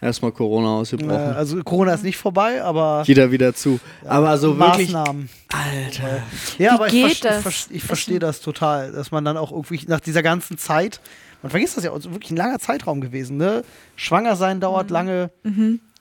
erstmal 0.00 0.32
Corona 0.32 0.68
Äh, 0.68 0.80
ausgebrochen. 0.80 1.12
also 1.34 1.62
Corona 1.64 1.94
ist 1.94 2.04
nicht 2.04 2.16
vorbei, 2.16 2.62
aber 2.62 3.02
Kita 3.06 3.30
wieder 3.30 3.54
zu. 3.54 3.78
Aber 4.06 4.36
so 4.38 4.58
wirklich. 4.58 4.92
Maßnahmen. 4.92 5.28
Alter. 5.52 6.22
Ja, 6.58 6.58
Wie 6.58 6.68
aber 6.68 6.86
ich, 6.86 6.92
geht 6.92 7.02
ver- 7.04 7.10
ich, 7.12 7.20
das? 7.20 7.42
ver- 7.42 7.74
ich 7.74 7.82
verstehe 7.84 8.18
das 8.18 8.40
total, 8.40 8.92
dass 8.92 9.10
man 9.10 9.24
dann 9.24 9.36
auch 9.36 9.50
irgendwie 9.52 9.80
nach 9.86 10.00
dieser 10.00 10.22
ganzen 10.22 10.58
Zeit, 10.58 11.00
man 11.42 11.50
vergisst 11.50 11.76
das 11.76 11.84
ja, 11.84 11.92
also 11.92 12.10
wirklich 12.12 12.30
ein 12.32 12.36
langer 12.36 12.58
Zeitraum 12.58 13.00
gewesen, 13.00 13.36
ne? 13.36 13.62
Schwanger 13.96 14.36
sein 14.36 14.60
dauert 14.60 14.88
Mhm. 14.88 14.92
lange, 14.94 15.30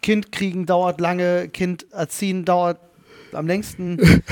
Kind 0.02 0.32
kriegen 0.32 0.66
dauert 0.66 1.00
lange, 1.00 1.48
Kind 1.50 1.86
erziehen 1.94 2.46
dauert 2.46 2.78
am 3.36 3.48
längsten. 3.48 4.22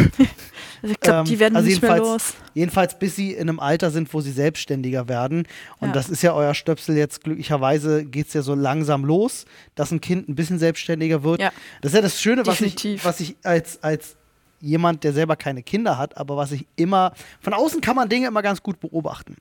Ich 0.84 1.00
glaube, 1.00 1.20
Ähm, 1.20 1.26
die 1.26 1.38
werden 1.40 1.56
also 1.56 1.70
nicht 1.70 1.80
mehr 1.84 1.92
jedenfalls- 1.92 2.08
los. 2.12 2.34
Jedenfalls, 2.56 2.98
bis 2.98 3.16
sie 3.16 3.34
in 3.34 3.42
einem 3.48 3.60
Alter 3.60 3.92
sind, 3.92 4.12
wo 4.16 4.20
sie 4.22 4.32
selbstständiger 4.32 5.08
werden. 5.08 5.46
Und 5.80 5.90
Ja. 5.90 5.94
das 5.94 6.10
ist 6.10 6.24
ja 6.24 6.34
euer 6.34 6.56
Stöpsel 6.56 6.98
jetzt 6.98 7.24
glücklicherweise, 7.24 8.04
geht 8.04 8.30
es 8.30 8.34
ja 8.34 8.42
so 8.42 8.56
langsam 8.56 9.06
los, 9.06 9.46
dass 9.76 9.92
ein 9.92 10.02
Kind 10.02 10.28
ein 10.28 10.34
bisschen 10.34 10.58
selbstständiger 10.58 11.22
wird. 11.22 11.40
Ja. 11.40 11.52
Das 11.82 11.92
ist 11.92 11.96
ja 11.98 12.02
das 12.02 12.20
Schöne, 12.20 12.48
was 12.48 12.62
ich, 12.62 13.06
was 13.06 13.20
ich 13.20 13.36
als, 13.44 13.84
als 13.84 14.16
jemand, 14.60 15.04
der 15.04 15.14
selber 15.14 15.36
keine 15.36 15.62
Kinder 15.62 16.00
hat, 16.00 16.18
aber 16.18 16.36
was 16.36 16.52
ich 16.52 16.66
immer, 16.78 17.14
von 17.42 17.54
außen 17.54 17.80
kann 17.82 17.96
man 17.96 18.10
Dinge 18.10 18.26
immer 18.28 18.42
ganz 18.42 18.64
gut 18.64 18.80
beobachten. 18.80 19.36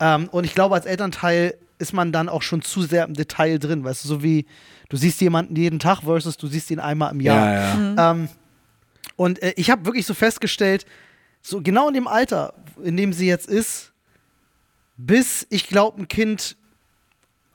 Ähm, 0.00 0.30
und 0.30 0.44
ich 0.44 0.54
glaube, 0.54 0.74
als 0.74 0.86
Elternteil 0.86 1.52
ist 1.78 1.92
man 1.92 2.12
dann 2.12 2.30
auch 2.30 2.40
schon 2.40 2.62
zu 2.62 2.80
sehr 2.80 3.04
im 3.04 3.12
Detail 3.12 3.58
drin, 3.58 3.84
weißt 3.84 4.04
du, 4.04 4.08
so 4.08 4.22
wie 4.22 4.46
du 4.88 4.96
siehst 4.96 5.20
jemanden 5.20 5.54
jeden 5.54 5.80
Tag 5.80 6.00
versus 6.04 6.38
du 6.38 6.46
siehst 6.46 6.70
ihn 6.70 6.80
einmal 6.80 7.12
im 7.12 7.20
Jahr. 7.20 7.44
Ja, 7.52 7.60
ja. 7.60 7.74
Mhm. 7.74 7.96
Ähm, 8.22 8.28
und 9.18 9.42
äh, 9.42 9.52
ich 9.56 9.68
habe 9.68 9.84
wirklich 9.84 10.06
so 10.06 10.14
festgestellt, 10.14 10.86
so 11.42 11.60
genau 11.60 11.88
in 11.88 11.94
dem 11.94 12.06
Alter, 12.06 12.54
in 12.82 12.96
dem 12.96 13.12
sie 13.12 13.26
jetzt 13.26 13.48
ist, 13.48 13.90
bis 14.96 15.44
ich 15.50 15.66
glaube, 15.66 16.00
ein 16.00 16.06
Kind 16.06 16.56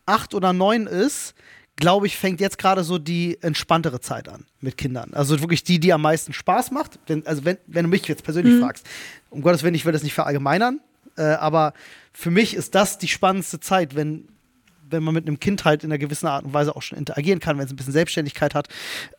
acht 0.05 0.33
oder 0.33 0.51
neun 0.51 0.87
ist, 0.87 1.33
glaube 1.77 2.05
ich, 2.05 2.17
fängt 2.17 2.41
jetzt 2.41 2.57
gerade 2.57 2.83
so 2.83 2.97
die 2.97 3.41
entspanntere 3.41 4.01
Zeit 4.01 4.27
an 4.27 4.45
mit 4.59 4.77
Kindern. 4.77 5.13
Also 5.13 5.39
wirklich 5.39 5.63
die, 5.63 5.79
die 5.79 5.93
am 5.93 6.01
meisten 6.01 6.33
Spaß 6.33 6.71
macht. 6.71 6.99
Wenn, 7.07 7.25
also 7.25 7.45
wenn, 7.45 7.57
wenn 7.67 7.85
du 7.85 7.89
mich 7.89 8.05
jetzt 8.09 8.25
persönlich 8.25 8.59
fragst, 8.59 8.85
um 9.29 9.41
Gottes 9.41 9.63
Willen, 9.63 9.73
ich 9.73 9.85
will 9.85 9.93
das 9.93 10.03
nicht 10.03 10.13
verallgemeinern, 10.13 10.81
äh, 11.15 11.21
aber 11.21 11.73
für 12.11 12.29
mich 12.29 12.55
ist 12.55 12.75
das 12.75 12.97
die 12.97 13.07
spannendste 13.07 13.61
Zeit, 13.61 13.95
wenn, 13.95 14.27
wenn 14.93 15.03
man 15.03 15.13
mit 15.13 15.27
einem 15.27 15.39
Kind 15.39 15.65
halt 15.65 15.83
in 15.83 15.91
einer 15.91 15.97
gewissen 15.97 16.27
Art 16.27 16.45
und 16.45 16.53
Weise 16.53 16.75
auch 16.75 16.81
schon 16.81 16.97
interagieren 16.97 17.39
kann, 17.39 17.57
wenn 17.57 17.65
es 17.65 17.71
ein 17.71 17.75
bisschen 17.75 17.93
Selbstständigkeit 17.93 18.55
hat. 18.55 18.67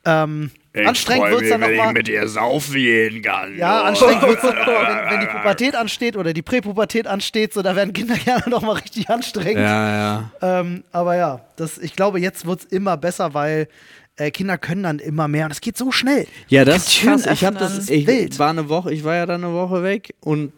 Ähm, 0.04 0.50
anstrengend 0.74 1.30
wird 1.30 1.42
es 1.42 1.50
dann 1.50 1.60
nochmal. 1.60 1.92
mit 1.92 2.08
ihr 2.08 2.26
saufen 2.28 2.74
gehen 2.74 3.22
kann. 3.22 3.56
Ja, 3.56 3.82
anstrengend 3.82 4.22
wird 4.22 4.36
es 4.36 4.42
dann 4.42 4.56
wenn, 4.56 5.10
wenn 5.10 5.20
die 5.20 5.26
Pubertät 5.38 5.74
ansteht 5.76 6.16
oder 6.16 6.32
die 6.32 6.42
Präpubertät 6.42 7.06
ansteht, 7.06 7.52
so 7.52 7.62
da 7.62 7.76
werden 7.76 7.92
Kinder 7.92 8.14
gerne 8.24 8.48
noch 8.48 8.62
mal 8.62 8.72
richtig 8.72 9.10
anstrengend. 9.10 9.60
Ja, 9.62 10.30
ja. 10.40 10.60
Ähm, 10.60 10.84
aber 10.92 11.16
ja, 11.16 11.40
das, 11.56 11.78
ich 11.78 11.94
glaube, 11.94 12.20
jetzt 12.20 12.46
wird 12.46 12.60
es 12.60 12.64
immer 12.66 12.96
besser, 12.96 13.34
weil 13.34 13.68
äh, 14.16 14.30
Kinder 14.30 14.58
können 14.58 14.84
dann 14.84 14.98
immer 14.98 15.28
mehr 15.28 15.46
und 15.46 15.50
es 15.50 15.60
geht 15.60 15.76
so 15.76 15.90
schnell. 15.90 16.26
Ja, 16.48 16.64
das 16.64 16.88
ist 16.88 17.02
krass. 17.02 17.26
Ich 17.26 17.44
habe 17.44 17.58
das. 17.58 17.88
Ich 17.88 18.06
Wild. 18.06 18.38
war 18.38 18.50
eine 18.50 18.68
Woche, 18.68 18.92
ich 18.92 19.04
war 19.04 19.14
ja 19.14 19.26
dann 19.26 19.44
eine 19.44 19.52
Woche 19.52 19.82
weg 19.82 20.14
und 20.20 20.52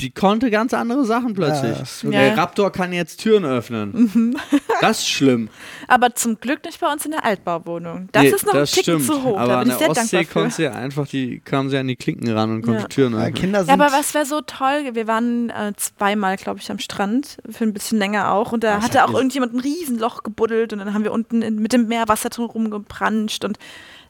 die 0.00 0.10
konnte 0.10 0.50
ganz 0.50 0.74
andere 0.74 1.04
Sachen 1.06 1.32
plötzlich. 1.34 1.72
Ja, 1.72 1.78
das 1.78 2.04
ist 2.04 2.12
Der 2.12 2.36
Raptor 2.36 2.70
kann 2.70 2.92
jetzt 2.92 3.20
Türen 3.20 3.44
öffnen. 3.44 4.36
Das 4.82 4.98
ist 4.98 5.08
schlimm. 5.08 5.48
Aber 5.88 6.14
zum 6.14 6.38
Glück 6.38 6.62
nicht 6.66 6.78
bei 6.80 6.92
uns 6.92 7.06
in 7.06 7.12
der 7.12 7.24
Altbauwohnung. 7.24 8.10
Das 8.12 8.24
Nee, 8.24 8.28
ist 8.28 8.44
noch 8.46 8.52
ein 8.52 8.66
Ticken 8.66 8.82
stimmt. 9.00 9.06
zu 9.06 9.22
hoch. 9.22 9.38
Aber 9.38 9.52
da 9.52 9.58
an 9.60 9.64
bin 9.64 9.72
ich 9.72 9.78
der 9.78 9.94
sehr 9.94 10.02
Ostsee 10.02 10.16
dankbar 10.18 10.42
konnte 10.42 10.56
sie 10.56 10.68
einfach, 10.68 11.06
die 11.08 11.40
kam 11.40 11.70
sie 11.70 11.78
an 11.78 11.88
die 11.88 11.96
Klinken 11.96 12.30
ran 12.30 12.50
und 12.50 12.60
konnte 12.62 12.82
Ja. 12.82 12.88
Türen 12.88 13.12
Ja, 13.14 13.20
öffnen. 13.20 13.34
Kinder 13.34 13.64
sind 13.64 13.68
Ja, 13.68 13.74
aber 13.86 13.96
was 13.96 14.12
wäre 14.12 14.26
so 14.26 14.42
toll? 14.42 14.90
Wir 14.92 15.06
waren 15.06 15.48
äh, 15.48 15.72
zweimal, 15.76 16.36
glaube 16.36 16.58
ich, 16.60 16.70
am 16.70 16.78
Strand, 16.78 17.38
für 17.48 17.64
ein 17.64 17.72
bisschen 17.72 17.96
länger 17.98 18.32
auch. 18.32 18.52
Und 18.52 18.64
da 18.64 18.82
hatte 18.82 19.02
auch 19.02 19.14
irgendjemand 19.14 19.54
ein 19.54 19.60
Riesenloch 19.60 20.22
gebuddelt 20.22 20.74
und 20.74 20.80
dann 20.80 20.92
haben 20.92 21.04
wir 21.04 21.12
unten 21.12 21.40
in, 21.40 21.56
mit 21.56 21.72
dem 21.72 21.88
Meerwasser 21.88 22.28
drin 22.28 22.44
rumgepranscht. 22.44 23.46
Und 23.46 23.58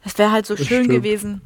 das 0.03 0.19
wäre 0.19 0.33
halt 0.33 0.47
so 0.47 0.57
schön 0.57 0.67
stimmt. 0.67 0.89
gewesen, 0.89 1.43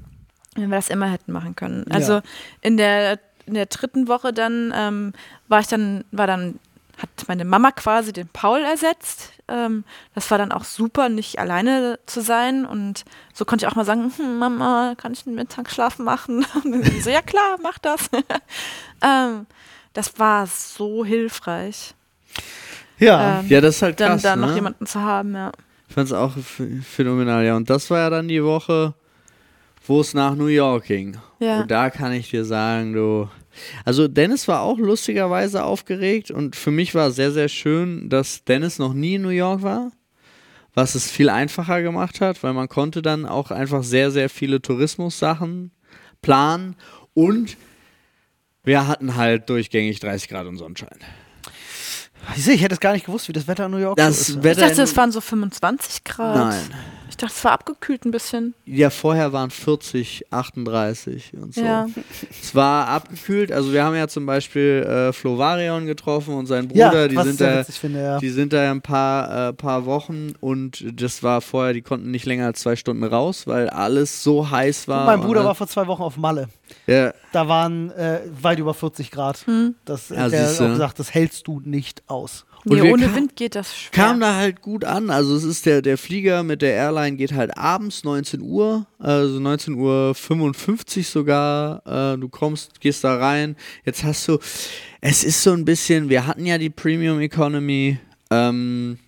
wenn 0.57 0.71
wir 0.71 0.77
das 0.77 0.89
immer 0.89 1.11
hätten 1.11 1.33
machen 1.33 1.55
können. 1.57 1.85
Also 1.91 2.21
in 2.63 2.79
der, 2.79 3.19
in 3.51 3.55
der 3.57 3.67
dritten 3.67 4.09
Woche 4.09 4.33
dann 4.33 4.73
ähm, 4.75 5.13
war 5.49 5.61
ich 5.61 5.67
dann, 5.67 6.05
war 6.13 6.27
dann, 6.27 6.59
hat 6.99 7.09
meine 7.29 7.45
Mama 7.45 7.71
quasi 7.73 8.13
den 8.13 8.29
Paul 8.29 8.61
ersetzt. 8.61 9.33
Ähm, 9.49 9.85
das 10.15 10.31
war 10.31 10.39
dann 10.39 10.53
auch 10.53 10.65
super, 10.65 11.09
nicht 11.09 11.39
alleine 11.39 11.99
zu 12.07 12.21
sein. 12.21 12.65
Und 12.65 13.05
so 13.35 13.45
konnte 13.45 13.65
ich 13.67 13.71
auch 13.73 13.77
mal 13.77 13.85
sagen, 13.85 14.13
hm, 14.17 14.39
Mama, 14.39 14.95
kann 14.97 15.13
ich 15.13 15.27
einen 15.27 15.35
Mittagsschlaf 15.37 15.99
machen? 15.99 16.47
Und 16.65 16.85
sie 16.85 17.01
so, 17.01 17.11
ja 17.11 17.23
klar, 17.23 17.57
mach 17.63 17.79
das. 17.79 18.09
ähm, 19.03 19.47
das 19.93 20.19
war 20.19 20.47
so 20.47 21.05
hilfreich, 21.05 21.95
ja. 22.99 23.41
ähm, 23.41 23.47
Ja, 23.49 23.61
das 23.61 23.77
ist 23.77 23.83
halt 23.83 23.99
dann, 24.01 24.13
krass. 24.13 24.23
dann 24.23 24.41
ne? 24.41 24.47
noch 24.47 24.55
jemanden 24.55 24.87
zu 24.87 25.01
haben, 25.01 25.35
ja. 25.35 25.51
Ich 25.89 25.95
fand 25.95 26.07
es 26.07 26.13
auch 26.13 26.37
ph- 26.37 26.83
phänomenal, 26.83 27.45
ja. 27.45 27.57
Und 27.57 27.69
das 27.71 27.91
war 27.91 27.99
ja 27.99 28.11
dann 28.11 28.29
die 28.29 28.45
Woche, 28.45 28.95
wo 29.87 30.01
es 30.01 30.15
nach 30.15 30.37
New 30.37 30.47
York 30.47 30.85
ging. 30.85 31.17
Ja. 31.41 31.63
Und 31.63 31.71
da 31.73 31.91
kann 31.91 32.13
ich 32.13 32.31
dir 32.31 32.45
sagen, 32.45 32.93
du. 32.93 33.29
Also 33.85 34.09
Dennis 34.09 34.49
war 34.49 34.63
auch 34.63 34.79
lustigerweise 34.79 35.65
aufgeregt 35.65 36.31
und 36.31 36.57
für 36.57 36.71
mich 36.71 36.95
war 36.95 37.09
es 37.09 37.17
sehr, 37.17 37.33
sehr 37.33 37.49
schön, 37.49 38.09
dass 38.09 38.45
Dennis 38.45 38.79
noch 38.79 38.95
nie 38.95 39.15
in 39.15 39.23
New 39.23 39.29
York 39.29 39.63
war, 39.63 39.93
was 40.75 40.95
es 40.95 41.11
viel 41.11 41.29
einfacher 41.29 41.83
gemacht 41.83 42.21
hat, 42.21 42.43
weil 42.43 42.53
man 42.53 42.69
konnte 42.69 43.03
dann 43.03 43.27
auch 43.27 43.51
einfach 43.51 43.83
sehr, 43.83 44.11
sehr 44.11 44.29
viele 44.29 44.63
Tourismussachen 44.63 45.73
planen 46.23 46.77
und 47.15 47.57
wir 48.63 48.87
hatten 48.87 49.17
halt 49.17 49.49
durchgängig 49.49 50.01
30 50.01 50.29
Grad 50.29 50.47
und 50.47 50.59
Sonnenschein. 50.59 50.99
Ich 52.37 52.45
sehe, 52.45 52.55
ich 52.55 52.63
hätte 52.63 52.75
es 52.75 52.81
gar 52.81 52.93
nicht 52.93 53.07
gewusst, 53.07 53.29
wie 53.29 53.33
das 53.33 53.49
Wetter 53.49 53.67
in 53.67 53.73
New 53.73 53.79
York 53.79 53.97
Das 53.97 54.27
so 54.27 54.35
ist. 54.35 54.45
Wetter 54.45 54.63
Ich 54.63 54.69
dachte, 54.69 54.83
es 54.83 54.97
waren 54.97 55.11
so 55.11 55.21
25 55.21 56.05
Grad. 56.05 56.37
Nein. 56.37 56.71
Ich 57.21 57.27
dachte, 57.27 57.35
es 57.37 57.45
war 57.45 57.53
abgekühlt 57.53 58.07
ein 58.07 58.13
bisschen. 58.13 58.55
Ja, 58.65 58.89
vorher 58.89 59.35
waren 59.35 59.51
40, 59.51 60.33
38 60.33 61.35
und 61.35 61.53
so. 61.53 61.61
Ja. 61.61 61.87
Es 62.41 62.55
war 62.55 62.89
abgekühlt. 62.89 63.53
Also 63.53 63.75
wir 63.75 63.85
haben 63.85 63.95
ja 63.95 64.09
zum 64.09 64.25
Beispiel 64.25 64.87
äh, 64.89 65.13
Flovarion 65.13 65.85
getroffen 65.85 66.33
und 66.33 66.47
seinen 66.47 66.69
Bruder. 66.69 67.03
Ja, 67.03 67.09
die 67.09 67.17
sind 67.19 67.39
da, 67.39 67.63
finde, 67.65 68.03
ja. 68.03 68.19
die 68.19 68.31
sind 68.31 68.55
da 68.55 68.71
ein 68.71 68.81
paar, 68.81 69.49
äh, 69.49 69.53
paar 69.53 69.85
Wochen 69.85 70.33
und 70.41 70.83
das 70.99 71.23
war 71.23 71.43
vorher, 71.43 71.75
die 71.75 71.83
konnten 71.83 72.11
nicht 72.11 72.25
länger 72.25 72.47
als 72.47 72.61
zwei 72.61 72.75
Stunden 72.75 73.05
raus, 73.05 73.47
weil 73.47 73.69
alles 73.69 74.23
so 74.23 74.51
heiß 74.51 74.89
war. 74.89 75.05
mein 75.05 75.21
Bruder 75.21 75.41
und, 75.41 75.47
war 75.49 75.55
vor 75.55 75.69
zwei 75.69 75.87
Wochen 75.89 76.03
auf 76.03 76.17
Malle. 76.17 76.49
ja, 76.87 77.13
Da 77.33 77.49
waren 77.49 77.91
äh, 77.91 78.21
weit 78.41 78.59
über 78.59 78.73
40 78.73 79.11
Grad. 79.11 79.45
Das, 79.85 80.09
Ja, 80.09 80.27
der 80.31 80.49
siehste. 80.49 80.65
hat 80.65 80.71
auch 80.71 80.73
gesagt, 80.73 80.99
das 80.99 81.13
hältst 81.13 81.47
du 81.47 81.61
nicht 81.63 82.03
aus. 82.07 82.47
Und 82.67 82.79
Nee, 82.83 82.93
ohne 82.93 83.07
kam- 83.07 83.15
Wind 83.17 83.37
geht 83.37 83.55
das 83.55 83.75
schwer. 83.75 83.91
kam 83.93 84.21
da 84.21 84.35
halt 84.37 84.61
gut 84.61 84.85
an. 84.85 85.09
Also 85.09 85.35
es 85.35 85.45
ist 85.45 85.65
der, 85.65 85.81
der 85.81 85.97
Flieger 85.97 86.43
mit 86.43 86.61
der 86.61 86.75
Airline 86.75 87.17
geht 87.17 87.33
halt 87.33 87.57
abends 87.57 88.05
19 88.05 88.43
Uhr, 88.43 88.87
also 88.99 89.41
19 89.41 89.75
Uhr 89.75 90.15
55 90.15 91.09
sogar. 91.09 92.15
Äh, 92.15 92.19
du 92.19 92.29
kommst, 92.29 92.79
gehst 92.81 93.03
da 93.05 93.17
rein. 93.17 93.57
Jetzt 93.87 94.05
hast 94.05 94.29
du, 94.29 94.39
es 95.01 95.25
ist 95.25 95.43
so 95.43 95.53
ein 95.53 95.65
bisschen, 95.65 96.11
wir 96.11 96.27
hatten 96.27 96.45
ja 96.45 96.59
die 96.59 96.69
Premium 96.71 97.19
Economy. 97.21 97.99
Ähm, 98.31 98.99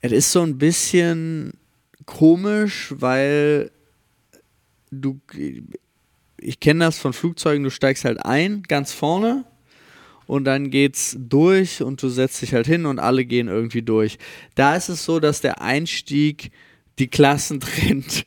es 0.00 0.12
ist 0.12 0.32
so 0.32 0.40
ein 0.42 0.56
bisschen 0.56 1.52
komisch, 2.06 2.94
weil 2.96 3.70
du, 4.90 5.20
ich 6.40 6.60
kenne 6.60 6.86
das 6.86 6.98
von 6.98 7.12
Flugzeugen, 7.12 7.62
du 7.64 7.70
steigst 7.70 8.04
halt 8.06 8.24
ein, 8.24 8.62
ganz 8.62 8.92
vorne 8.92 9.44
und 10.28 10.44
dann 10.44 10.70
geht's 10.70 11.16
durch 11.18 11.82
und 11.82 12.02
du 12.02 12.10
setzt 12.10 12.42
dich 12.42 12.52
halt 12.52 12.66
hin 12.66 12.84
und 12.84 12.98
alle 12.98 13.24
gehen 13.24 13.48
irgendwie 13.48 13.80
durch. 13.80 14.18
Da 14.54 14.76
ist 14.76 14.90
es 14.90 15.04
so, 15.04 15.20
dass 15.20 15.40
der 15.40 15.62
Einstieg 15.62 16.52
die 16.98 17.08
Klassen 17.08 17.60
trennt. 17.60 18.26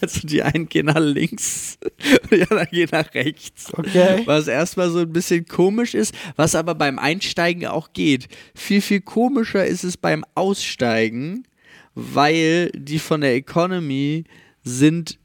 Also 0.00 0.26
die 0.26 0.42
einen 0.42 0.68
gehen 0.68 0.86
nach 0.86 1.00
links 1.00 1.78
und 2.22 2.30
die 2.30 2.42
anderen 2.42 2.68
gehen 2.70 2.88
nach 2.92 3.12
rechts. 3.14 3.72
Okay. 3.74 4.22
Was 4.26 4.46
erstmal 4.46 4.90
so 4.90 5.00
ein 5.00 5.12
bisschen 5.12 5.44
komisch 5.46 5.94
ist, 5.94 6.14
was 6.36 6.54
aber 6.54 6.76
beim 6.76 7.00
Einsteigen 7.00 7.66
auch 7.66 7.92
geht. 7.92 8.28
Viel, 8.54 8.80
viel 8.80 9.00
komischer 9.00 9.66
ist 9.66 9.82
es 9.82 9.96
beim 9.96 10.24
Aussteigen, 10.36 11.48
weil 11.94 12.70
die 12.76 13.00
von 13.00 13.22
der 13.22 13.34
Economy 13.34 14.24
sind 14.62 15.18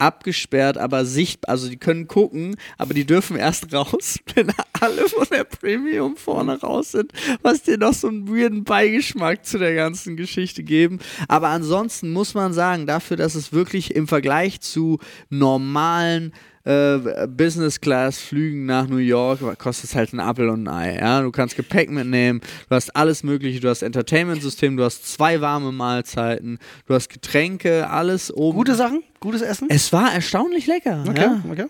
abgesperrt, 0.00 0.78
aber 0.78 1.04
sichtbar, 1.04 1.50
also 1.50 1.68
die 1.68 1.76
können 1.76 2.08
gucken, 2.08 2.56
aber 2.78 2.94
die 2.94 3.04
dürfen 3.04 3.36
erst 3.36 3.72
raus, 3.74 4.18
wenn 4.34 4.52
alle 4.80 5.08
von 5.08 5.26
der 5.30 5.44
Premium 5.44 6.16
vorne 6.16 6.58
raus 6.60 6.92
sind, 6.92 7.12
was 7.42 7.62
dir 7.62 7.78
noch 7.78 7.92
so 7.92 8.08
einen 8.08 8.28
weirden 8.28 8.64
Beigeschmack 8.64 9.44
zu 9.44 9.58
der 9.58 9.74
ganzen 9.74 10.16
Geschichte 10.16 10.62
geben. 10.62 10.98
Aber 11.28 11.48
ansonsten 11.48 12.12
muss 12.12 12.34
man 12.34 12.52
sagen, 12.52 12.86
dafür, 12.86 13.16
dass 13.16 13.34
es 13.34 13.52
wirklich 13.52 13.94
im 13.94 14.08
Vergleich 14.08 14.60
zu 14.60 14.98
normalen 15.28 16.32
äh, 16.64 17.26
Business-Class-Flügen 17.26 18.66
nach 18.66 18.86
New 18.86 18.98
York 18.98 19.40
kostet 19.58 19.84
es 19.90 19.94
halt 19.94 20.12
ein 20.12 20.20
Apfel 20.20 20.48
und 20.48 20.68
ein 20.68 20.74
Ei. 20.74 20.96
Ja? 21.00 21.22
Du 21.22 21.30
kannst 21.30 21.56
Gepäck 21.56 21.90
mitnehmen, 21.90 22.40
du 22.68 22.74
hast 22.74 22.94
alles 22.94 23.22
Mögliche, 23.22 23.60
du 23.60 23.68
hast 23.68 23.82
Entertainment-System, 23.82 24.76
du 24.76 24.84
hast 24.84 25.10
zwei 25.10 25.40
warme 25.40 25.72
Mahlzeiten, 25.72 26.58
du 26.86 26.94
hast 26.94 27.08
Getränke, 27.08 27.88
alles 27.88 28.32
oben. 28.32 28.58
Gute 28.58 28.74
Sachen? 28.74 29.02
Gutes 29.20 29.42
Essen? 29.42 29.68
Es 29.70 29.92
war 29.92 30.12
erstaunlich 30.12 30.66
lecker. 30.66 31.04
Okay, 31.08 31.20
Ja. 31.22 31.42
okay. 31.50 31.66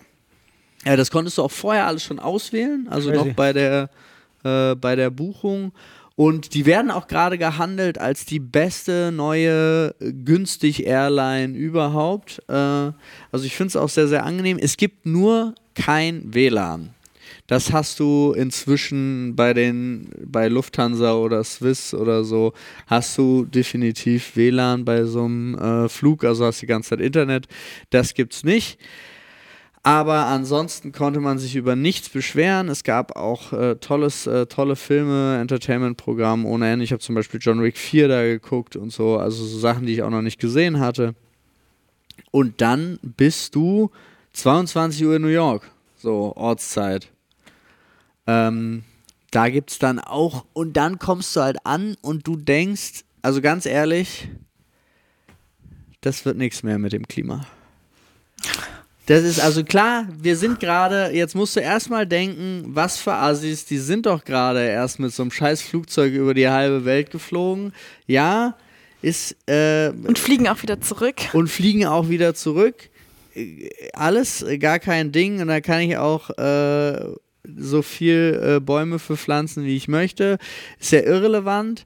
Ja, 0.85 0.97
das 0.97 1.11
konntest 1.11 1.37
du 1.39 1.43
auch 1.43 1.51
vorher 1.51 1.87
alles 1.87 2.03
schon 2.03 2.19
auswählen, 2.19 2.89
also 2.89 3.11
Crazy. 3.11 3.29
noch 3.29 3.35
bei 3.35 3.53
der, 3.53 3.91
äh, 4.45 4.75
bei 4.75 4.97
der 4.97 5.11
Buchung. 5.11 5.73
Und 6.21 6.53
die 6.53 6.67
werden 6.67 6.91
auch 6.91 7.07
gerade 7.07 7.39
gehandelt 7.39 7.97
als 7.97 8.27
die 8.27 8.41
beste 8.41 9.11
neue 9.11 9.95
äh, 10.01 10.13
günstig 10.13 10.85
Airline 10.85 11.57
überhaupt. 11.57 12.43
Äh, 12.47 12.53
also 12.53 13.47
ich 13.47 13.57
finde 13.57 13.69
es 13.69 13.77
auch 13.77 13.89
sehr, 13.89 14.07
sehr 14.07 14.27
angenehm. 14.27 14.59
Es 14.61 14.77
gibt 14.77 15.07
nur 15.07 15.55
kein 15.75 16.35
WLAN. 16.35 16.91
Das 17.47 17.73
hast 17.73 18.01
du 18.01 18.35
inzwischen 18.37 19.35
bei 19.35 19.55
den 19.55 20.11
bei 20.23 20.49
Lufthansa 20.49 21.15
oder 21.15 21.43
Swiss 21.43 21.95
oder 21.95 22.23
so 22.23 22.53
hast 22.87 23.17
du 23.17 23.47
definitiv 23.47 24.37
WLAN 24.37 24.85
bei 24.85 25.05
so 25.05 25.25
einem 25.25 25.55
äh, 25.55 25.89
Flug, 25.89 26.25
also 26.25 26.45
hast 26.45 26.61
die 26.61 26.67
ganze 26.67 26.91
Zeit 26.91 27.01
Internet. 27.01 27.47
Das 27.89 28.13
gibt's 28.13 28.45
nicht. 28.45 28.79
Aber 29.83 30.27
ansonsten 30.27 30.93
konnte 30.93 31.21
man 31.21 31.39
sich 31.39 31.57
über 31.57 31.75
nichts 31.75 32.11
beschweren. 32.11 32.69
Es 32.69 32.85
gab 32.85 33.17
auch 33.17 33.55
äh, 33.55 33.77
tolles, 33.77 34.27
äh, 34.27 34.45
tolle 34.47 34.77
Filme, 34.77 35.39
Entertainment-Programm 35.41 36.45
ohne 36.45 36.71
Ende. 36.71 36.85
Ich 36.85 36.93
habe 36.93 37.01
zum 37.01 37.15
Beispiel 37.15 37.41
John 37.41 37.63
Wick 37.63 37.79
4 37.79 38.09
da 38.09 38.23
geguckt 38.23 38.77
und 38.77 38.93
so, 38.93 39.17
also 39.17 39.43
so 39.45 39.59
Sachen, 39.59 39.87
die 39.87 39.95
ich 39.95 40.03
auch 40.03 40.11
noch 40.11 40.21
nicht 40.21 40.39
gesehen 40.39 40.81
hatte. 40.81 41.15
Und 42.31 42.61
dann 42.61 42.99
bist 43.03 43.55
du 43.55 43.91
22 44.35 45.07
Uhr 45.07 45.17
in 45.17 45.23
New 45.23 45.29
York, 45.29 45.71
so 45.97 46.37
Ortszeit. 46.37 47.09
Ähm, 48.27 48.85
da 49.31 49.49
gibt 49.49 49.71
es 49.71 49.79
dann 49.79 49.99
auch, 49.99 50.45
und 50.53 50.75
dann 50.77 50.99
kommst 50.99 51.35
du 51.37 51.41
halt 51.41 51.65
an 51.65 51.97
und 52.03 52.27
du 52.27 52.37
denkst, 52.37 53.05
also 53.23 53.41
ganz 53.41 53.65
ehrlich, 53.65 54.29
das 56.03 56.25
wird 56.27 56.37
nichts 56.37 56.63
mehr 56.63 56.79
mit 56.79 56.93
dem 56.93 57.09
Klima. 57.09 57.47
Das 59.07 59.25
ist 59.25 59.41
also 59.41 59.65
klar, 59.65 60.07
wir 60.21 60.37
sind 60.37 60.61
gerade, 60.61 61.11
jetzt 61.13 61.35
musst 61.35 61.57
du 61.57 61.61
erstmal 61.61 62.07
denken, 62.07 62.65
was 62.69 62.97
für 62.99 63.15
Assis, 63.15 63.65
die 63.65 63.79
sind 63.79 64.07
doch 64.07 64.25
gerade 64.25 64.61
erst 64.65 65.01
mit 65.01 65.13
so 65.13 65.23
einem 65.23 65.33
scheiß 65.33 65.63
Flugzeug 65.63 66.13
über 66.13 66.33
die 66.35 66.49
halbe 66.49 66.85
Welt 66.85 67.11
geflogen. 67.11 67.73
Ja, 68.07 68.57
ist, 69.03 69.35
äh, 69.49 69.91
Und 70.07 70.19
fliegen 70.19 70.47
auch 70.49 70.63
wieder 70.63 70.81
zurück. 70.81 71.17
und 71.33 71.49
fliegen 71.49 71.87
auch 71.87 72.09
wieder 72.09 72.35
zurück. 72.35 72.91
Äh, 73.35 73.71
Alles 73.95 74.43
äh, 74.43 74.59
gar 74.59 74.79
kein 74.79 75.11
Ding 75.11 75.41
und 75.41 75.49
da 75.49 75.61
kann 75.61 75.81
ich 75.81 75.97
auch 75.97 76.31
äh, 76.39 77.07
so 77.57 77.83
viel 77.83 78.41
äh, 78.59 78.61
Bäume 78.61 78.99
für 78.99 79.17
pflanzen, 79.17 79.65
wie 79.65 79.77
ich 79.77 79.89
möchte. 79.89 80.39
Ist 80.79 80.93
ja 80.93 81.01
irrelevant. 81.01 81.85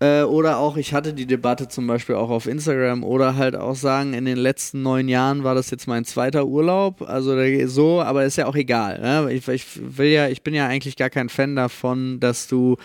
Äh, 0.00 0.22
oder 0.22 0.58
auch, 0.58 0.76
ich 0.76 0.94
hatte 0.94 1.12
die 1.12 1.26
Debatte 1.26 1.66
zum 1.66 1.86
Beispiel 1.88 2.14
auch 2.14 2.30
auf 2.30 2.46
Instagram 2.46 3.02
oder 3.02 3.34
halt 3.34 3.56
auch 3.56 3.74
sagen, 3.74 4.14
in 4.14 4.24
den 4.24 4.36
letzten 4.38 4.82
neun 4.82 5.08
Jahren 5.08 5.42
war 5.42 5.56
das 5.56 5.70
jetzt 5.70 5.88
mein 5.88 6.04
zweiter 6.04 6.46
Urlaub. 6.46 7.02
Also 7.02 7.36
so, 7.66 8.00
aber 8.00 8.24
ist 8.24 8.36
ja 8.36 8.46
auch 8.46 8.54
egal. 8.54 9.00
Ne? 9.00 9.32
Ich, 9.32 9.48
ich 9.48 9.66
will 9.76 10.08
ja, 10.08 10.28
ich 10.28 10.42
bin 10.42 10.54
ja 10.54 10.68
eigentlich 10.68 10.96
gar 10.96 11.10
kein 11.10 11.28
Fan 11.28 11.56
davon, 11.56 12.20
dass 12.20 12.46
du 12.46 12.76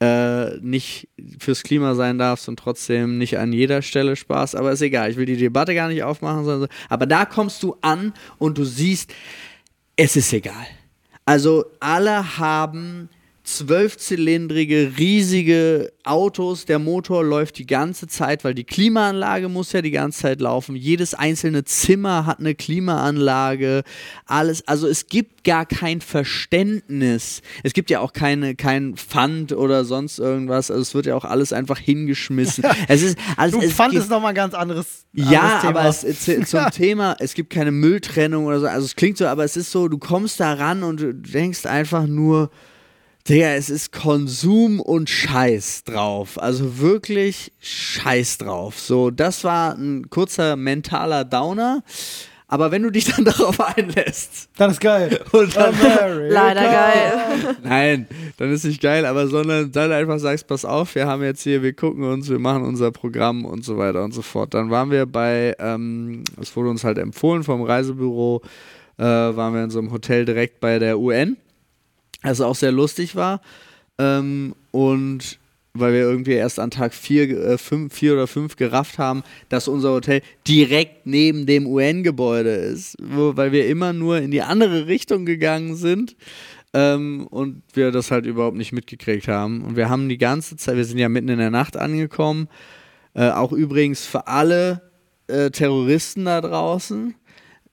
äh, 0.00 0.56
nicht 0.60 1.08
fürs 1.38 1.64
Klima 1.64 1.94
sein 1.94 2.18
darfst 2.18 2.48
und 2.48 2.58
trotzdem 2.58 3.18
nicht 3.18 3.38
an 3.38 3.52
jeder 3.52 3.82
Stelle 3.82 4.14
Spaß. 4.14 4.54
Aber 4.54 4.70
ist 4.70 4.80
egal, 4.80 5.10
ich 5.10 5.16
will 5.16 5.26
die 5.26 5.36
Debatte 5.36 5.74
gar 5.74 5.88
nicht 5.88 6.04
aufmachen, 6.04 6.44
sondern 6.44 6.60
so. 6.62 6.76
Aber 6.88 7.06
da 7.06 7.24
kommst 7.24 7.64
du 7.64 7.76
an 7.82 8.12
und 8.38 8.58
du 8.58 8.64
siehst, 8.64 9.12
es 9.96 10.14
ist 10.14 10.32
egal. 10.32 10.66
Also 11.24 11.64
alle 11.80 12.38
haben 12.38 13.08
zwölfzylindrige, 13.44 14.92
riesige 14.98 15.92
Autos. 16.04 16.64
Der 16.64 16.78
Motor 16.78 17.24
läuft 17.24 17.58
die 17.58 17.66
ganze 17.66 18.06
Zeit, 18.06 18.44
weil 18.44 18.54
die 18.54 18.64
Klimaanlage 18.64 19.48
muss 19.48 19.72
ja 19.72 19.82
die 19.82 19.90
ganze 19.90 20.20
Zeit 20.20 20.40
laufen. 20.40 20.76
Jedes 20.76 21.14
einzelne 21.14 21.64
Zimmer 21.64 22.26
hat 22.26 22.38
eine 22.40 22.54
Klimaanlage. 22.54 23.82
Alles, 24.26 24.66
also 24.68 24.86
es 24.88 25.06
gibt 25.08 25.44
gar 25.44 25.66
kein 25.66 26.00
Verständnis. 26.00 27.42
Es 27.62 27.72
gibt 27.72 27.90
ja 27.90 28.00
auch 28.00 28.12
keine, 28.12 28.54
kein 28.54 28.96
Pfand 28.96 29.52
oder 29.52 29.84
sonst 29.84 30.18
irgendwas. 30.18 30.70
Also 30.70 30.82
es 30.82 30.94
wird 30.94 31.06
ja 31.06 31.14
auch 31.16 31.24
alles 31.24 31.52
einfach 31.52 31.78
hingeschmissen. 31.78 32.64
es 32.88 33.02
ist, 33.02 33.18
also 33.36 33.58
Du 33.60 33.66
es 33.66 33.72
fand 33.72 33.92
gibt- 33.92 34.04
es 34.04 34.10
nochmal 34.10 34.30
ein 34.30 34.34
ganz 34.36 34.54
anderes, 34.54 35.06
ja, 35.12 35.40
anderes 35.40 35.60
Thema. 35.62 35.80
aber 35.80 35.88
es, 35.88 36.04
es, 36.04 36.50
zum 36.50 36.70
Thema, 36.72 37.16
es 37.18 37.34
gibt 37.34 37.50
keine 37.50 37.72
Mülltrennung 37.72 38.46
oder 38.46 38.60
so. 38.60 38.66
Also 38.66 38.84
es 38.86 38.96
klingt 38.96 39.18
so, 39.18 39.26
aber 39.26 39.44
es 39.44 39.56
ist 39.56 39.70
so, 39.70 39.88
du 39.88 39.98
kommst 39.98 40.40
da 40.40 40.52
ran 40.54 40.82
und 40.82 41.00
du 41.00 41.14
denkst 41.14 41.66
einfach 41.66 42.06
nur, 42.06 42.50
Digga, 43.28 43.54
es 43.54 43.70
ist 43.70 43.92
Konsum 43.92 44.80
und 44.80 45.10
Scheiß 45.10 45.84
drauf. 45.84 46.40
Also 46.40 46.78
wirklich 46.78 47.52
Scheiß 47.60 48.38
drauf. 48.38 48.78
So, 48.78 49.10
das 49.10 49.44
war 49.44 49.74
ein 49.74 50.08
kurzer 50.10 50.56
mentaler 50.56 51.24
Downer. 51.24 51.82
Aber 52.50 52.72
wenn 52.72 52.82
du 52.82 52.90
dich 52.90 53.04
dann 53.04 53.24
darauf 53.26 53.60
einlässt 53.60 54.48
Dann 54.56 54.72
ist 54.72 54.80
geil. 54.80 55.20
und 55.32 55.54
dann. 55.54 55.74
Leider 56.28 56.62
geil. 56.62 57.56
Nein, 57.62 58.08
dann 58.38 58.50
ist 58.50 58.64
nicht 58.64 58.82
geil, 58.82 59.06
aber 59.06 59.28
sondern 59.28 59.70
dann 59.70 59.92
einfach 59.92 60.18
sagst, 60.18 60.48
pass 60.48 60.64
auf, 60.64 60.96
wir 60.96 61.06
haben 61.06 61.22
jetzt 61.22 61.42
hier, 61.42 61.62
wir 61.62 61.72
gucken 61.74 62.02
uns, 62.02 62.28
wir 62.28 62.40
machen 62.40 62.64
unser 62.64 62.90
Programm 62.90 63.44
und 63.44 63.64
so 63.64 63.78
weiter 63.78 64.02
und 64.02 64.12
so 64.12 64.22
fort. 64.22 64.52
Dann 64.54 64.68
waren 64.70 64.90
wir 64.90 65.06
bei, 65.06 65.54
ähm, 65.60 66.24
es 66.40 66.56
wurde 66.56 66.70
uns 66.70 66.82
halt 66.82 66.98
empfohlen 66.98 67.44
vom 67.44 67.62
Reisebüro, 67.62 68.42
äh, 68.98 69.04
waren 69.04 69.54
wir 69.54 69.62
in 69.62 69.70
so 69.70 69.78
einem 69.78 69.92
Hotel 69.92 70.24
direkt 70.24 70.58
bei 70.58 70.80
der 70.80 70.98
UN, 70.98 71.36
was 72.22 72.40
auch 72.40 72.54
sehr 72.54 72.72
lustig 72.72 73.16
war. 73.16 73.40
Ähm, 73.98 74.54
und 74.70 75.38
weil 75.72 75.92
wir 75.92 76.00
irgendwie 76.00 76.32
erst 76.32 76.58
an 76.58 76.70
Tag 76.70 76.94
vier, 76.94 77.30
äh, 77.30 77.58
fünf, 77.58 77.94
vier 77.94 78.14
oder 78.14 78.26
fünf 78.26 78.56
gerafft 78.56 78.98
haben, 78.98 79.22
dass 79.48 79.68
unser 79.68 79.92
Hotel 79.92 80.20
direkt 80.46 81.06
neben 81.06 81.46
dem 81.46 81.66
UN-Gebäude 81.66 82.50
ist, 82.50 82.96
wo, 83.00 83.36
weil 83.36 83.52
wir 83.52 83.68
immer 83.68 83.92
nur 83.92 84.18
in 84.18 84.30
die 84.30 84.42
andere 84.42 84.86
Richtung 84.88 85.26
gegangen 85.26 85.76
sind 85.76 86.16
ähm, 86.74 87.26
und 87.30 87.62
wir 87.72 87.92
das 87.92 88.10
halt 88.10 88.26
überhaupt 88.26 88.56
nicht 88.56 88.72
mitgekriegt 88.72 89.28
haben. 89.28 89.62
Und 89.62 89.76
wir 89.76 89.88
haben 89.88 90.08
die 90.08 90.18
ganze 90.18 90.56
Zeit, 90.56 90.76
wir 90.76 90.84
sind 90.84 90.98
ja 90.98 91.08
mitten 91.08 91.28
in 91.28 91.38
der 91.38 91.50
Nacht 91.50 91.76
angekommen, 91.76 92.48
Äh, 93.14 93.30
auch 93.30 93.52
übrigens 93.52 94.06
für 94.06 94.28
alle 94.28 94.82
äh, 95.26 95.50
Terroristen 95.50 96.26
da 96.26 96.40
draußen. 96.40 97.14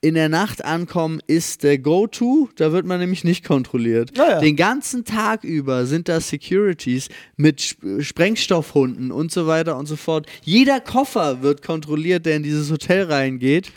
In 0.00 0.14
der 0.14 0.28
Nacht 0.28 0.64
ankommen 0.64 1.20
ist 1.26 1.64
der 1.64 1.76
Go-To, 1.76 2.48
da 2.54 2.70
wird 2.70 2.86
man 2.86 3.00
nämlich 3.00 3.24
nicht 3.24 3.44
kontrolliert. 3.44 4.16
Ja, 4.16 4.30
ja. 4.30 4.38
Den 4.38 4.54
ganzen 4.54 5.04
Tag 5.04 5.42
über 5.42 5.86
sind 5.86 6.08
da 6.08 6.20
Securities 6.20 7.08
mit 7.36 7.58
Sp 7.66 7.98
Sprengstoffhunden 7.98 9.10
und 9.10 9.32
so 9.32 9.48
weiter 9.48 9.76
und 9.76 9.86
so 9.86 9.96
fort. 9.96 10.26
Jeder 10.44 10.78
Koffer 10.78 11.42
wird 11.42 11.62
kontrolliert, 11.62 12.26
der 12.26 12.36
in 12.36 12.44
dieses 12.44 12.70
Hotel 12.70 13.10
reingeht. 13.10 13.72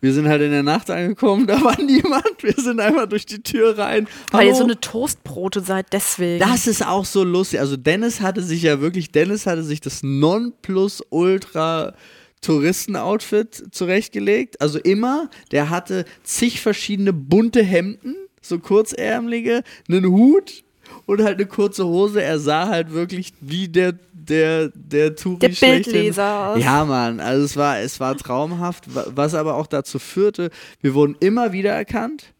Wir 0.00 0.12
sind 0.12 0.26
halt 0.26 0.42
in 0.42 0.50
der 0.50 0.64
Nacht 0.64 0.90
angekommen, 0.90 1.46
da 1.48 1.62
war 1.62 1.80
niemand. 1.80 2.42
Wir 2.42 2.54
sind 2.54 2.80
einfach 2.80 3.06
durch 3.06 3.26
die 3.26 3.42
Tür 3.42 3.78
rein. 3.78 4.08
Weil 4.32 4.46
ihr 4.46 4.52
Hallo? 4.52 4.58
so 4.58 4.64
eine 4.64 4.80
Toastbrote 4.80 5.60
seid, 5.60 5.92
deswegen. 5.92 6.40
Das 6.40 6.66
ist 6.66 6.84
auch 6.84 7.04
so 7.04 7.22
lustig. 7.22 7.60
Also 7.60 7.76
Dennis 7.76 8.20
hatte 8.20 8.42
sich 8.42 8.62
ja 8.62 8.80
wirklich, 8.80 9.12
Dennis 9.12 9.46
hatte 9.46 9.62
sich 9.62 9.80
das 9.80 10.02
Nonplusultra 10.02 11.94
Touristen-Outfit 12.40 13.64
zurechtgelegt. 13.70 14.60
Also 14.60 14.78
immer, 14.78 15.28
der 15.52 15.70
hatte 15.70 16.04
zig 16.22 16.60
verschiedene 16.60 17.12
bunte 17.12 17.62
Hemden, 17.62 18.16
so 18.40 18.58
kurzärmelige, 18.58 19.62
einen 19.88 20.06
Hut 20.06 20.64
und 21.06 21.22
halt 21.22 21.36
eine 21.38 21.46
kurze 21.46 21.86
Hose. 21.86 22.22
Er 22.22 22.38
sah 22.38 22.68
halt 22.68 22.92
wirklich 22.92 23.32
wie 23.40 23.68
der 23.68 23.92
der 24.12 24.68
der 24.74 25.16
Touri 25.16 25.38
Der. 25.38 25.48
Bildleser 25.82 26.48
aus. 26.48 26.62
Ja, 26.62 26.84
Mann, 26.84 27.20
also 27.20 27.44
es 27.44 27.56
war 27.56 27.80
es 27.80 28.00
war 28.00 28.16
traumhaft, 28.16 28.94
wa- 28.94 29.06
was 29.14 29.34
aber 29.34 29.54
auch 29.56 29.66
dazu 29.66 29.98
führte, 29.98 30.50
wir 30.80 30.94
wurden 30.94 31.16
immer 31.20 31.52
wieder 31.52 31.72
erkannt. 31.72 32.32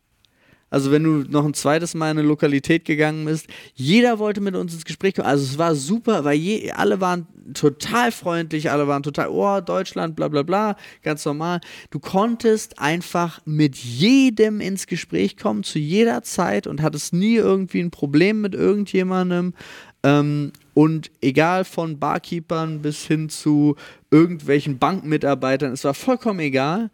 Also 0.71 0.93
wenn 0.93 1.03
du 1.03 1.25
noch 1.29 1.45
ein 1.45 1.55
zweites 1.55 1.95
Mal 1.95 2.12
in 2.12 2.18
eine 2.18 2.27
Lokalität 2.27 2.85
gegangen 2.85 3.25
bist, 3.25 3.49
jeder 3.75 4.18
wollte 4.18 4.41
mit 4.41 4.55
uns 4.55 4.73
ins 4.73 4.85
Gespräch 4.85 5.14
kommen. 5.14 5.27
Also 5.27 5.45
es 5.45 5.59
war 5.59 5.75
super, 5.75 6.25
weil 6.25 6.39
je, 6.39 6.71
alle 6.71 7.01
waren 7.01 7.27
total 7.53 8.12
freundlich, 8.12 8.71
alle 8.71 8.87
waren 8.87 9.03
total, 9.03 9.29
oh, 9.29 9.61
Deutschland, 9.61 10.14
bla 10.14 10.29
bla 10.29 10.43
bla, 10.43 10.77
ganz 11.03 11.25
normal. 11.25 11.61
Du 11.91 11.99
konntest 11.99 12.79
einfach 12.79 13.41
mit 13.45 13.77
jedem 13.77 14.61
ins 14.61 14.87
Gespräch 14.87 15.37
kommen, 15.37 15.64
zu 15.64 15.81
jeder 15.81 16.23
Zeit 16.23 16.68
und 16.68 16.81
hattest 16.83 17.12
nie 17.12 17.37
irgendwie 17.37 17.81
ein 17.81 17.91
Problem 17.91 18.41
mit 18.41 18.55
irgendjemandem. 18.55 19.55
Ähm, 20.03 20.53
und 20.73 21.11
egal 21.21 21.64
von 21.64 21.99
Barkeepern 21.99 22.81
bis 22.81 23.05
hin 23.05 23.29
zu 23.29 23.77
irgendwelchen 24.11 24.79
Bankmitarbeitern, 24.79 25.73
es 25.73 25.85
war 25.85 25.95
vollkommen 25.95 26.41
egal 26.41 26.91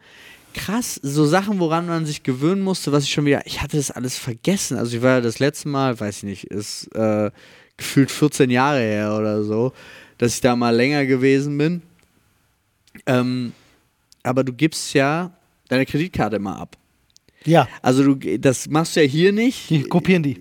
krass, 0.56 0.98
so 1.02 1.26
Sachen, 1.26 1.58
woran 1.60 1.86
man 1.86 2.06
sich 2.06 2.22
gewöhnen 2.22 2.62
musste, 2.62 2.90
was 2.90 3.04
ich 3.04 3.10
schon 3.12 3.26
wieder, 3.26 3.46
ich 3.46 3.60
hatte 3.62 3.76
das 3.76 3.90
alles 3.90 4.16
vergessen. 4.18 4.76
Also 4.78 4.96
ich 4.96 5.02
war 5.02 5.10
ja 5.16 5.20
das 5.20 5.38
letzte 5.38 5.68
Mal, 5.68 5.98
weiß 6.00 6.18
ich 6.18 6.22
nicht, 6.24 6.44
ist 6.44 6.88
äh, 6.94 7.30
gefühlt 7.76 8.10
14 8.10 8.50
Jahre 8.50 8.80
her 8.80 9.14
oder 9.16 9.42
so, 9.44 9.72
dass 10.18 10.34
ich 10.34 10.40
da 10.40 10.56
mal 10.56 10.74
länger 10.74 11.04
gewesen 11.06 11.56
bin. 11.58 11.82
Ähm, 13.06 13.52
aber 14.22 14.42
du 14.44 14.52
gibst 14.52 14.94
ja 14.94 15.30
deine 15.68 15.86
Kreditkarte 15.86 16.36
immer 16.36 16.58
ab. 16.58 16.76
Ja, 17.44 17.68
Also 17.82 18.14
du, 18.14 18.38
das 18.38 18.68
machst 18.68 18.96
du 18.96 19.02
ja 19.02 19.06
hier 19.06 19.32
nicht. 19.32 19.70
die 19.70 19.82
kopieren 19.84 20.22
die. 20.22 20.36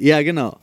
Ja, 0.00 0.22
genau. 0.22 0.58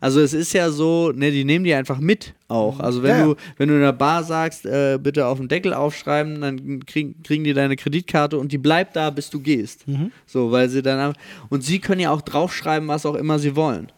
Also 0.00 0.20
es 0.20 0.32
ist 0.32 0.52
ja 0.52 0.70
so, 0.70 1.12
ne, 1.14 1.30
die 1.30 1.44
nehmen 1.44 1.64
die 1.64 1.74
einfach 1.74 1.98
mit 1.98 2.34
auch. 2.48 2.80
Also 2.80 3.02
wenn 3.02 3.18
Ja, 3.18 3.24
du, 3.26 3.34
wenn 3.56 3.68
du 3.68 3.74
in 3.74 3.80
der 3.80 3.92
Bar 3.92 4.24
sagst, 4.24 4.64
äh, 4.66 4.98
bitte 5.02 5.26
auf 5.26 5.38
den 5.38 5.48
Deckel 5.48 5.74
aufschreiben, 5.74 6.40
dann 6.40 6.84
krieg, 6.86 7.22
kriegen 7.24 7.44
die 7.44 7.52
deine 7.54 7.76
Kreditkarte 7.76 8.38
und 8.38 8.52
die 8.52 8.58
bleibt 8.58 8.96
da, 8.96 9.10
bis 9.10 9.30
du 9.30 9.40
gehst. 9.40 9.86
Mhm. 9.86 10.10
So, 10.26 10.50
weil 10.52 10.68
sie 10.68 10.82
dann 10.82 11.14
und 11.50 11.62
sie 11.64 11.78
können 11.78 12.00
ja 12.00 12.10
auch 12.10 12.22
draufschreiben, 12.22 12.88
was 12.88 13.06
auch 13.06 13.14
immer 13.14 13.38
sie 13.38 13.56
wollen. 13.56 13.90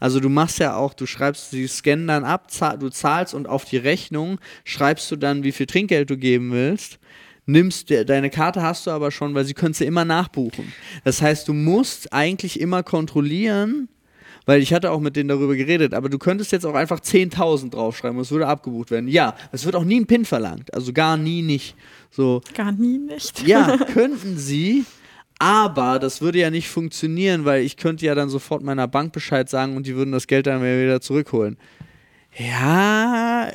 Also 0.00 0.18
du 0.20 0.28
machst 0.28 0.58
ja 0.58 0.74
auch, 0.76 0.94
du 0.94 1.06
schreibst, 1.06 1.50
sie 1.52 1.66
scannen 1.68 2.08
dann 2.08 2.24
ab, 2.24 2.50
zahl, 2.50 2.78
du 2.78 2.88
zahlst 2.88 3.34
und 3.34 3.46
auf 3.48 3.64
die 3.64 3.76
Rechnung 3.76 4.38
schreibst 4.64 5.10
du 5.10 5.16
dann, 5.16 5.44
wie 5.44 5.52
viel 5.52 5.66
Trinkgeld 5.66 6.10
du 6.10 6.16
geben 6.16 6.50
willst. 6.52 6.98
Nimmst 7.48 7.90
de- 7.90 8.04
deine 8.04 8.28
Karte 8.28 8.60
hast 8.62 8.86
du 8.88 8.90
aber 8.90 9.12
schon, 9.12 9.32
weil 9.34 9.44
sie 9.44 9.54
können 9.54 9.74
sie 9.74 9.84
immer 9.84 10.04
nachbuchen. 10.04 10.72
Das 11.04 11.22
heißt, 11.22 11.46
du 11.46 11.52
musst 11.52 12.12
eigentlich 12.12 12.58
immer 12.60 12.82
kontrollieren, 12.82 13.88
weil 14.46 14.62
ich 14.62 14.72
hatte 14.72 14.90
auch 14.92 15.00
mit 15.00 15.16
denen 15.16 15.28
darüber 15.28 15.54
geredet, 15.54 15.92
aber 15.92 16.08
du 16.08 16.18
könntest 16.18 16.52
jetzt 16.52 16.64
auch 16.64 16.74
einfach 16.74 17.00
10.000 17.00 17.70
draufschreiben 17.70 18.16
und 18.16 18.22
es 18.22 18.30
würde 18.30 18.46
abgebucht 18.46 18.90
werden. 18.90 19.08
Ja, 19.08 19.34
es 19.52 19.66
wird 19.66 19.76
auch 19.76 19.84
nie 19.84 20.00
ein 20.00 20.06
PIN 20.06 20.24
verlangt, 20.24 20.72
also 20.72 20.92
gar 20.92 21.16
nie 21.16 21.42
nicht. 21.42 21.74
So, 22.10 22.40
Gar 22.54 22.72
nie 22.72 22.98
nicht. 22.98 23.46
ja, 23.46 23.76
könnten 23.92 24.38
sie, 24.38 24.84
aber 25.38 25.98
das 25.98 26.22
würde 26.22 26.38
ja 26.38 26.50
nicht 26.50 26.68
funktionieren, 26.68 27.44
weil 27.44 27.62
ich 27.62 27.76
könnte 27.76 28.06
ja 28.06 28.14
dann 28.14 28.30
sofort 28.30 28.62
meiner 28.62 28.88
Bank 28.88 29.12
Bescheid 29.12 29.50
sagen 29.50 29.76
und 29.76 29.86
die 29.86 29.94
würden 29.94 30.12
das 30.12 30.26
Geld 30.26 30.46
dann 30.46 30.62
wieder 30.62 31.00
zurückholen. 31.02 31.58
Ja, 32.38 33.50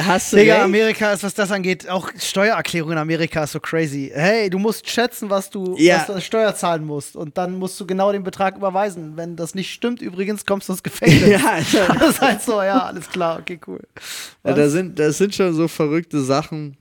hast 0.00 0.32
du 0.32 0.36
Digga, 0.36 0.54
recht. 0.54 0.64
Amerika 0.64 1.12
ist, 1.12 1.22
was 1.22 1.34
das 1.34 1.52
angeht, 1.52 1.88
auch 1.88 2.10
Steuererklärung 2.18 2.92
in 2.92 2.98
Amerika 2.98 3.44
ist 3.44 3.52
so 3.52 3.60
crazy. 3.60 4.10
Hey, 4.12 4.50
du 4.50 4.58
musst 4.58 4.90
schätzen, 4.90 5.30
was 5.30 5.48
du, 5.48 5.76
Ja. 5.78 5.98
was 5.98 6.06
du 6.16 6.20
Steuer 6.20 6.54
zahlen 6.56 6.84
musst. 6.84 7.14
Und 7.14 7.38
dann 7.38 7.56
musst 7.58 7.78
du 7.78 7.86
genau 7.86 8.10
den 8.10 8.24
Betrag 8.24 8.56
überweisen. 8.56 9.12
Wenn 9.16 9.36
das 9.36 9.54
nicht 9.54 9.72
stimmt, 9.72 10.02
übrigens, 10.02 10.44
kommst 10.44 10.68
du 10.68 10.72
ins 10.72 10.82
Gefängnis. 10.82 11.28
Ja, 11.28 11.50
Alter. 11.52 11.94
Das 12.00 12.10
ist 12.10 12.20
halt 12.20 12.42
so, 12.42 12.60
ja, 12.62 12.80
alles 12.86 13.08
klar, 13.08 13.38
okay, 13.40 13.60
cool. 13.66 13.80
Ja, 14.44 14.54
da 14.54 14.68
sind, 14.68 14.98
das 14.98 15.18
sind 15.18 15.34
schon 15.34 15.54
so 15.54 15.68
verrückte 15.68 16.20
Sachen. 16.20 16.76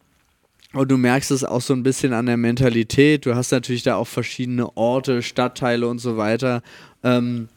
Und 0.74 0.90
du 0.92 0.98
merkst 0.98 1.32
es 1.32 1.44
auch 1.44 1.62
so 1.62 1.74
ein 1.74 1.84
bisschen 1.84 2.12
an 2.12 2.26
der 2.26 2.38
Mentalität. 2.38 3.26
Du 3.26 3.36
hast 3.36 3.52
natürlich 3.52 3.84
da 3.84 3.96
auch 3.96 4.08
verschiedene 4.08 4.76
Orte, 4.76 5.22
Stadtteile 5.22 5.88
und 5.88 6.00
so 6.00 6.18
weiter, 6.18 6.64
ähm, 7.04 7.48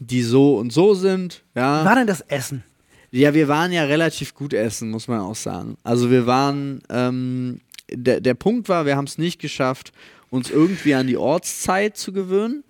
die 0.00 0.22
so 0.22 0.56
und 0.56 0.72
so 0.72 0.94
sind. 0.94 1.42
Ja. 1.54 1.82
Wie 1.82 1.86
war 1.86 1.94
denn 1.94 2.06
das 2.08 2.22
Essen? 2.22 2.64
Ja, 3.10 3.32
wir 3.32 3.48
waren 3.48 3.72
ja 3.72 3.84
relativ 3.84 4.34
gut 4.34 4.52
essen, 4.52 4.90
muss 4.90 5.08
man 5.08 5.20
auch 5.20 5.34
sagen. 5.34 5.76
Also 5.82 6.10
wir 6.10 6.26
waren, 6.26 6.82
ähm, 6.90 7.60
der, 7.90 8.20
der 8.20 8.34
Punkt 8.34 8.68
war, 8.68 8.84
wir 8.84 8.96
haben 8.96 9.06
es 9.06 9.16
nicht 9.16 9.40
geschafft, 9.40 9.92
uns 10.30 10.50
irgendwie 10.50 10.94
an 10.94 11.06
die 11.06 11.16
Ortszeit 11.16 11.96
zu 11.96 12.12
gewöhnen. 12.12 12.64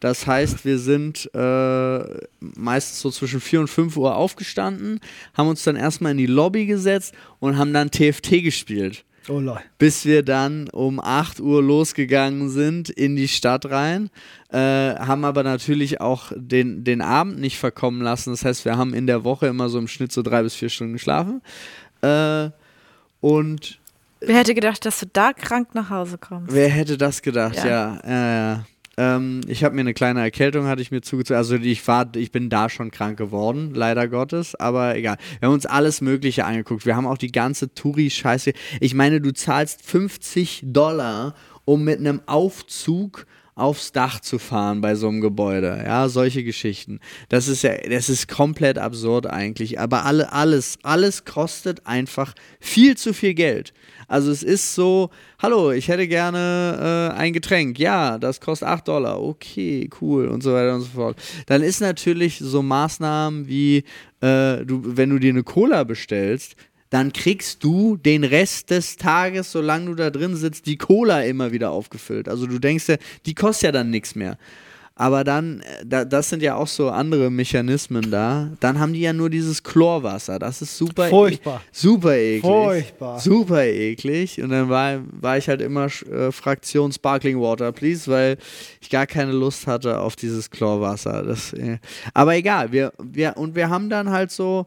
Das 0.00 0.26
heißt, 0.26 0.64
wir 0.64 0.80
sind 0.80 1.30
äh, 1.32 2.04
meistens 2.40 3.00
so 3.00 3.10
zwischen 3.12 3.40
4 3.40 3.60
und 3.60 3.68
5 3.68 3.96
Uhr 3.96 4.16
aufgestanden, 4.16 4.98
haben 5.34 5.48
uns 5.48 5.62
dann 5.62 5.76
erstmal 5.76 6.10
in 6.10 6.18
die 6.18 6.26
Lobby 6.26 6.66
gesetzt 6.66 7.14
und 7.38 7.56
haben 7.56 7.72
dann 7.72 7.92
TFT 7.92 8.42
gespielt 8.42 9.04
Oh 9.28 9.40
bis 9.78 10.04
wir 10.04 10.22
dann 10.22 10.68
um 10.68 10.98
8 11.00 11.40
Uhr 11.40 11.62
losgegangen 11.62 12.48
sind 12.50 12.90
in 12.90 13.14
die 13.16 13.28
Stadt 13.28 13.70
rein, 13.70 14.10
äh, 14.50 14.58
haben 14.58 15.24
aber 15.24 15.42
natürlich 15.42 16.00
auch 16.00 16.32
den, 16.34 16.82
den 16.84 17.00
Abend 17.00 17.38
nicht 17.38 17.58
verkommen 17.58 18.02
lassen. 18.02 18.30
Das 18.30 18.44
heißt, 18.44 18.64
wir 18.64 18.76
haben 18.76 18.94
in 18.94 19.06
der 19.06 19.24
Woche 19.24 19.46
immer 19.46 19.68
so 19.68 19.78
im 19.78 19.88
Schnitt 19.88 20.12
so 20.12 20.22
drei 20.22 20.42
bis 20.42 20.54
vier 20.54 20.68
Stunden 20.68 20.94
geschlafen. 20.94 21.40
Äh, 22.00 22.50
und 23.20 23.78
Wer 24.20 24.36
hätte 24.36 24.54
gedacht, 24.54 24.84
dass 24.84 25.00
du 25.00 25.06
da 25.12 25.32
krank 25.32 25.74
nach 25.74 25.90
Hause 25.90 26.18
kommst? 26.18 26.54
wer 26.54 26.68
hätte 26.68 26.96
das 26.96 27.22
gedacht? 27.22 27.56
Ja, 27.56 27.66
Ja. 27.66 28.00
ja, 28.04 28.34
ja. 28.34 28.64
Ähm, 28.98 29.40
ich 29.46 29.64
habe 29.64 29.74
mir 29.74 29.80
eine 29.80 29.94
kleine 29.94 30.20
Erkältung, 30.20 30.66
hatte 30.66 30.82
ich 30.82 30.90
mir 30.90 31.00
zugezogen. 31.00 31.38
Also 31.38 31.56
ich 31.56 31.86
war, 31.88 32.14
ich 32.14 32.30
bin 32.30 32.50
da 32.50 32.68
schon 32.68 32.90
krank 32.90 33.16
geworden, 33.16 33.72
leider 33.74 34.08
Gottes, 34.08 34.54
aber 34.54 34.96
egal. 34.96 35.16
Wir 35.40 35.48
haben 35.48 35.54
uns 35.54 35.66
alles 35.66 36.00
Mögliche 36.00 36.44
angeguckt. 36.44 36.84
Wir 36.84 36.96
haben 36.96 37.06
auch 37.06 37.18
die 37.18 37.32
ganze 37.32 37.74
Touri-Scheiße. 37.74 38.52
Ich 38.80 38.94
meine, 38.94 39.20
du 39.20 39.32
zahlst 39.32 39.82
50 39.82 40.64
Dollar, 40.66 41.34
um 41.64 41.84
mit 41.84 42.00
einem 42.00 42.20
Aufzug 42.26 43.26
aufs 43.54 43.92
Dach 43.92 44.20
zu 44.20 44.38
fahren 44.38 44.80
bei 44.80 44.94
so 44.94 45.08
einem 45.08 45.20
Gebäude. 45.20 45.82
Ja, 45.84 46.08
solche 46.08 46.42
Geschichten. 46.42 47.00
Das 47.28 47.48
ist 47.48 47.62
ja, 47.62 47.76
das 47.76 48.08
ist 48.08 48.28
komplett 48.28 48.78
absurd 48.78 49.26
eigentlich. 49.26 49.78
Aber 49.78 50.04
alle, 50.04 50.32
alles, 50.32 50.78
alles 50.82 51.24
kostet 51.24 51.86
einfach 51.86 52.34
viel 52.60 52.96
zu 52.96 53.12
viel 53.12 53.34
Geld. 53.34 53.74
Also 54.08 54.30
es 54.30 54.42
ist 54.42 54.74
so, 54.74 55.10
hallo, 55.38 55.70
ich 55.70 55.88
hätte 55.88 56.08
gerne 56.08 57.12
äh, 57.14 57.18
ein 57.18 57.32
Getränk. 57.32 57.78
Ja, 57.78 58.18
das 58.18 58.40
kostet 58.40 58.68
8 58.68 58.88
Dollar. 58.88 59.22
Okay, 59.22 59.88
cool 60.00 60.28
und 60.28 60.42
so 60.42 60.52
weiter 60.52 60.74
und 60.74 60.82
so 60.82 60.88
fort. 60.88 61.16
Dann 61.46 61.62
ist 61.62 61.80
natürlich 61.80 62.38
so 62.38 62.62
Maßnahmen 62.62 63.48
wie, 63.48 63.84
äh, 64.20 64.64
du, 64.64 64.82
wenn 64.84 65.10
du 65.10 65.18
dir 65.18 65.30
eine 65.30 65.42
Cola 65.42 65.84
bestellst, 65.84 66.56
dann 66.92 67.10
kriegst 67.14 67.64
du 67.64 67.96
den 67.96 68.22
Rest 68.22 68.68
des 68.68 68.96
Tages, 68.96 69.50
solange 69.50 69.86
du 69.86 69.94
da 69.94 70.10
drin 70.10 70.36
sitzt, 70.36 70.66
die 70.66 70.76
Cola 70.76 71.22
immer 71.22 71.50
wieder 71.50 71.70
aufgefüllt. 71.70 72.28
Also 72.28 72.46
du 72.46 72.58
denkst 72.58 72.86
ja, 72.86 72.96
die 73.24 73.34
kostet 73.34 73.62
ja 73.68 73.72
dann 73.72 73.88
nichts 73.88 74.14
mehr. 74.14 74.36
Aber 74.94 75.24
dann, 75.24 75.60
äh, 75.60 75.86
da, 75.86 76.04
das 76.04 76.28
sind 76.28 76.42
ja 76.42 76.54
auch 76.54 76.66
so 76.66 76.90
andere 76.90 77.30
Mechanismen 77.30 78.10
da. 78.10 78.50
Dann 78.60 78.78
haben 78.78 78.92
die 78.92 79.00
ja 79.00 79.14
nur 79.14 79.30
dieses 79.30 79.62
Chlorwasser. 79.62 80.38
Das 80.38 80.60
ist 80.60 80.76
super, 80.76 81.06
e- 81.06 81.10
Furchtbar. 81.10 81.62
super 81.72 82.14
eklig. 82.14 82.42
Furchtbar. 82.42 83.18
Super 83.18 83.64
eklig. 83.64 84.42
Und 84.42 84.50
dann 84.50 84.68
war, 84.68 85.00
war 85.18 85.38
ich 85.38 85.48
halt 85.48 85.62
immer 85.62 85.86
äh, 85.86 86.30
Fraktion 86.30 86.92
Sparkling 86.92 87.40
Water, 87.40 87.72
please, 87.72 88.10
weil 88.10 88.36
ich 88.82 88.90
gar 88.90 89.06
keine 89.06 89.32
Lust 89.32 89.66
hatte 89.66 89.98
auf 89.98 90.14
dieses 90.14 90.50
Chlorwasser. 90.50 91.22
Das, 91.22 91.54
äh, 91.54 91.78
aber 92.12 92.34
egal, 92.34 92.70
wir, 92.70 92.92
wir, 93.02 93.38
und 93.38 93.54
wir 93.54 93.70
haben 93.70 93.88
dann 93.88 94.10
halt 94.10 94.30
so, 94.30 94.66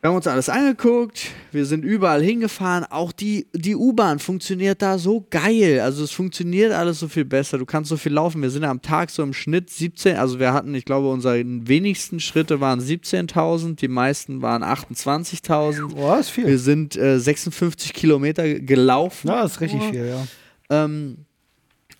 Wir 0.00 0.08
haben 0.08 0.16
uns 0.16 0.26
alles 0.26 0.48
angeguckt, 0.48 1.30
wir 1.52 1.66
sind 1.66 1.84
überall 1.84 2.22
hingefahren. 2.22 2.86
Auch 2.88 3.12
die, 3.12 3.46
die 3.52 3.76
U-Bahn 3.76 4.18
funktioniert 4.18 4.80
da 4.80 4.96
so 4.96 5.26
geil. 5.28 5.80
Also 5.80 6.04
es 6.04 6.10
funktioniert 6.10 6.72
alles 6.72 7.00
so 7.00 7.08
viel 7.08 7.26
besser. 7.26 7.58
Du 7.58 7.66
kannst 7.66 7.90
so 7.90 7.98
viel 7.98 8.12
laufen. 8.12 8.40
Wir 8.40 8.48
sind 8.48 8.62
ja 8.62 8.70
am 8.70 8.80
Tag 8.80 9.10
so 9.10 9.22
im 9.22 9.34
Schnitt 9.34 9.68
17, 9.68 10.16
also 10.16 10.40
wir 10.40 10.54
hatten, 10.54 10.74
ich 10.74 10.86
glaube, 10.86 11.10
unsere 11.10 11.44
wenigsten 11.44 12.18
Schritte 12.18 12.60
waren 12.60 12.80
17.000, 12.80 13.76
die 13.76 13.88
meisten 13.88 14.40
waren 14.40 14.64
28.000. 14.64 15.94
Boah, 15.94 16.18
ist 16.18 16.30
viel. 16.30 16.46
Wir 16.46 16.58
sind 16.58 16.96
äh, 16.96 17.18
56 17.18 17.92
Kilometer 17.92 18.48
gelaufen. 18.58 19.28
Ja, 19.28 19.44
ist 19.44 19.60
richtig 19.60 19.82
viel, 19.82 20.06
ja. 20.06 20.26
Ähm, 20.70 21.26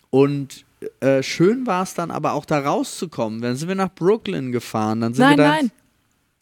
und 0.08 0.64
äh, 1.00 1.22
schön 1.22 1.66
war 1.66 1.82
es 1.82 1.92
dann 1.92 2.10
aber 2.10 2.32
auch 2.32 2.46
da 2.46 2.60
rauszukommen. 2.60 3.42
Dann 3.42 3.56
sind 3.56 3.68
wir 3.68 3.74
nach 3.74 3.94
Brooklyn 3.94 4.52
gefahren. 4.52 5.02
Dann 5.02 5.12
sind 5.12 5.22
Nein, 5.22 5.36
wir 5.36 5.44
da 5.44 5.50
nein. 5.50 5.70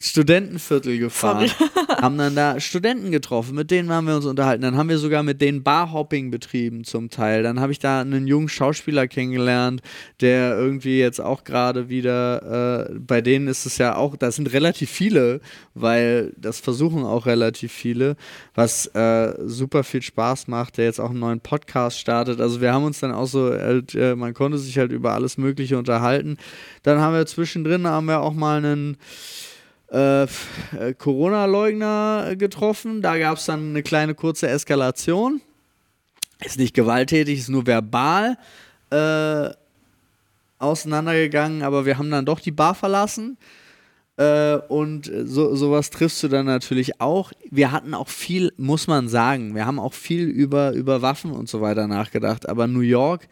Studentenviertel 0.01 0.97
gefahren, 0.97 1.51
haben 1.89 2.17
dann 2.17 2.33
da 2.33 2.57
Studenten 2.61 3.11
getroffen, 3.11 3.53
mit 3.53 3.69
denen 3.69 3.91
haben 3.91 4.07
wir 4.07 4.15
uns 4.15 4.25
unterhalten. 4.25 4.61
Dann 4.61 4.77
haben 4.77 4.87
wir 4.87 4.97
sogar 4.97 5.23
mit 5.23 5.41
denen 5.41 5.61
Barhopping 5.61 6.31
betrieben 6.31 6.85
zum 6.85 7.09
Teil. 7.09 7.43
Dann 7.43 7.59
habe 7.59 7.73
ich 7.73 7.79
da 7.79 7.99
einen 7.99 8.25
jungen 8.25 8.47
Schauspieler 8.47 9.09
kennengelernt, 9.09 9.81
der 10.21 10.57
irgendwie 10.57 10.99
jetzt 10.99 11.19
auch 11.19 11.43
gerade 11.43 11.89
wieder, 11.89 12.87
äh, 12.87 12.93
bei 12.97 13.19
denen 13.19 13.49
ist 13.49 13.65
es 13.65 13.77
ja 13.77 13.97
auch, 13.97 14.15
da 14.15 14.31
sind 14.31 14.53
relativ 14.53 14.89
viele, 14.89 15.41
weil 15.73 16.31
das 16.37 16.61
versuchen 16.61 17.03
auch 17.03 17.25
relativ 17.25 17.73
viele, 17.73 18.15
was 18.55 18.85
äh, 18.95 19.33
super 19.45 19.83
viel 19.83 20.01
Spaß 20.01 20.47
macht, 20.47 20.77
der 20.77 20.85
jetzt 20.85 21.01
auch 21.01 21.09
einen 21.09 21.19
neuen 21.19 21.41
Podcast 21.41 21.99
startet. 21.99 22.39
Also 22.39 22.61
wir 22.61 22.71
haben 22.71 22.85
uns 22.85 23.01
dann 23.01 23.11
auch 23.11 23.27
so, 23.27 23.51
halt, 23.51 23.95
äh, 23.95 24.15
man 24.15 24.33
konnte 24.33 24.59
sich 24.59 24.77
halt 24.77 24.93
über 24.93 25.13
alles 25.13 25.37
Mögliche 25.37 25.77
unterhalten. 25.77 26.37
Dann 26.83 26.99
haben 26.99 27.15
wir 27.15 27.25
zwischendrin, 27.25 27.85
haben 27.85 28.05
wir 28.05 28.21
auch 28.21 28.33
mal 28.33 28.63
einen 28.63 28.95
äh, 29.91 30.23
äh, 30.23 30.27
Corona-Leugner 30.97 32.35
getroffen. 32.37 33.01
Da 33.01 33.17
gab 33.17 33.37
es 33.37 33.45
dann 33.45 33.69
eine 33.69 33.83
kleine 33.83 34.15
kurze 34.15 34.47
Eskalation. 34.47 35.41
Ist 36.43 36.59
nicht 36.59 36.73
gewalttätig, 36.73 37.39
ist 37.39 37.49
nur 37.49 37.65
verbal 37.65 38.37
äh, 38.91 39.49
auseinandergegangen, 40.57 41.63
aber 41.63 41.85
wir 41.85 41.97
haben 41.97 42.11
dann 42.11 42.25
doch 42.25 42.39
die 42.39 42.51
Bar 42.51 42.75
verlassen. 42.75 43.37
Äh, 44.17 44.55
und 44.67 45.11
so, 45.25 45.55
sowas 45.55 45.89
triffst 45.89 46.21
du 46.23 46.27
dann 46.27 46.45
natürlich 46.45 47.01
auch. 47.01 47.31
Wir 47.49 47.71
hatten 47.71 47.93
auch 47.93 48.09
viel, 48.09 48.51
muss 48.57 48.87
man 48.87 49.07
sagen, 49.07 49.55
wir 49.55 49.65
haben 49.65 49.79
auch 49.79 49.93
viel 49.93 50.23
über, 50.27 50.71
über 50.71 51.01
Waffen 51.01 51.31
und 51.31 51.49
so 51.49 51.61
weiter 51.61 51.87
nachgedacht. 51.87 52.47
Aber 52.47 52.67
New 52.67 52.81
York 52.81 53.27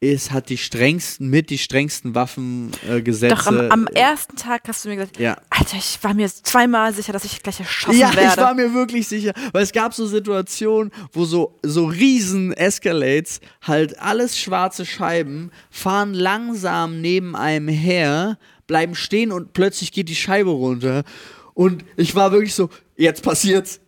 ist, 0.00 0.30
hat 0.30 0.48
die 0.48 0.56
strengsten, 0.58 1.28
mit 1.28 1.50
die 1.50 1.58
strengsten 1.58 2.14
Waffengesetze. 2.14 3.34
Doch 3.34 3.46
am, 3.48 3.58
am 3.70 3.86
ersten 3.88 4.36
Tag 4.36 4.62
hast 4.68 4.84
du 4.84 4.88
mir 4.90 4.96
gesagt, 4.96 5.18
Ja. 5.18 5.36
Alter, 5.50 5.76
ich 5.76 5.98
war 6.02 6.14
mir 6.14 6.28
zweimal 6.28 6.94
sicher, 6.94 7.12
dass 7.12 7.24
ich 7.24 7.42
gleich 7.42 7.58
erschossen 7.58 7.98
Ja, 7.98 8.08
werde. 8.16 8.30
ich 8.30 8.36
war 8.36 8.54
mir 8.54 8.72
wirklich 8.74 9.08
sicher, 9.08 9.32
weil 9.52 9.62
es 9.64 9.72
gab 9.72 9.94
so 9.94 10.06
Situationen, 10.06 10.92
wo 11.12 11.24
so, 11.24 11.58
so 11.64 11.86
riesen 11.86 12.52
Escalates, 12.52 13.40
halt 13.62 13.98
alles 13.98 14.38
schwarze 14.38 14.86
Scheiben, 14.86 15.50
fahren 15.70 16.14
langsam 16.14 17.00
neben 17.00 17.34
einem 17.34 17.68
her, 17.68 18.38
bleiben 18.68 18.94
stehen 18.94 19.32
und 19.32 19.52
plötzlich 19.52 19.90
geht 19.92 20.08
die 20.08 20.14
Scheibe 20.16 20.50
runter. 20.50 21.02
Und 21.54 21.84
ich 21.96 22.14
war 22.14 22.30
wirklich 22.30 22.54
so, 22.54 22.70
jetzt 22.96 23.22
passiert's. 23.22 23.80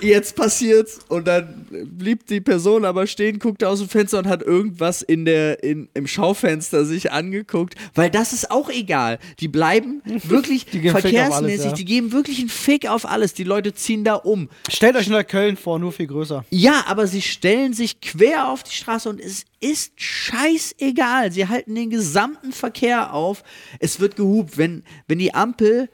Jetzt 0.00 0.36
passiert's 0.36 0.98
und 1.08 1.26
dann 1.26 1.66
blieb 1.70 2.26
die 2.26 2.40
Person 2.40 2.84
aber 2.84 3.06
stehen, 3.06 3.38
guckte 3.38 3.68
aus 3.68 3.78
dem 3.78 3.88
Fenster 3.88 4.18
und 4.18 4.26
hat 4.26 4.42
irgendwas 4.42 5.02
in 5.02 5.24
der, 5.24 5.62
in, 5.62 5.88
im 5.94 6.06
Schaufenster 6.06 6.84
sich 6.84 7.12
angeguckt, 7.12 7.74
weil 7.94 8.10
das 8.10 8.32
ist 8.32 8.50
auch 8.50 8.68
egal. 8.68 9.18
Die 9.40 9.48
bleiben 9.48 10.02
wirklich 10.24 10.66
Die 10.66 10.88
auf 10.88 10.96
alles, 10.96 11.02
verkehrsmäßig, 11.02 11.66
ja. 11.66 11.72
die 11.72 11.84
geben 11.84 12.12
wirklich 12.12 12.40
einen 12.40 12.48
Fick 12.48 12.88
auf 12.88 13.06
alles. 13.06 13.32
Die 13.34 13.44
Leute 13.44 13.74
ziehen 13.74 14.04
da 14.04 14.14
um. 14.14 14.48
Stellt 14.68 14.96
euch 14.96 15.08
Neukölln 15.08 15.56
vor, 15.56 15.78
nur 15.78 15.92
viel 15.92 16.08
größer. 16.08 16.44
Ja, 16.50 16.84
aber 16.88 17.06
sie 17.06 17.22
stellen 17.22 17.72
sich 17.72 18.00
quer 18.00 18.48
auf 18.48 18.62
die 18.62 18.74
Straße 18.74 19.08
und 19.08 19.20
es 19.20 19.44
ist 19.60 19.92
scheißegal. 19.96 21.32
Sie 21.32 21.48
halten 21.48 21.74
den 21.74 21.90
gesamten 21.90 22.52
Verkehr 22.52 23.12
auf. 23.14 23.42
Es 23.78 24.00
wird 24.00 24.16
gehupt. 24.16 24.58
Wenn, 24.58 24.82
wenn 25.08 25.18
die 25.18 25.34
Ampel 25.34 25.88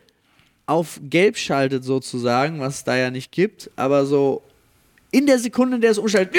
auf 0.73 1.01
gelb 1.03 1.37
schaltet 1.37 1.85
sozusagen, 1.85 2.61
was 2.61 2.77
es 2.77 2.85
da 2.85 2.97
ja 2.97 3.11
nicht 3.11 3.31
gibt, 3.31 3.71
aber 3.77 4.07
so 4.07 4.43
in 5.11 5.27
der 5.27 5.39
Sekunde, 5.39 5.75
in 5.77 5.83
der 5.83 5.91
es 5.91 5.99
umschaltet, 5.99 6.35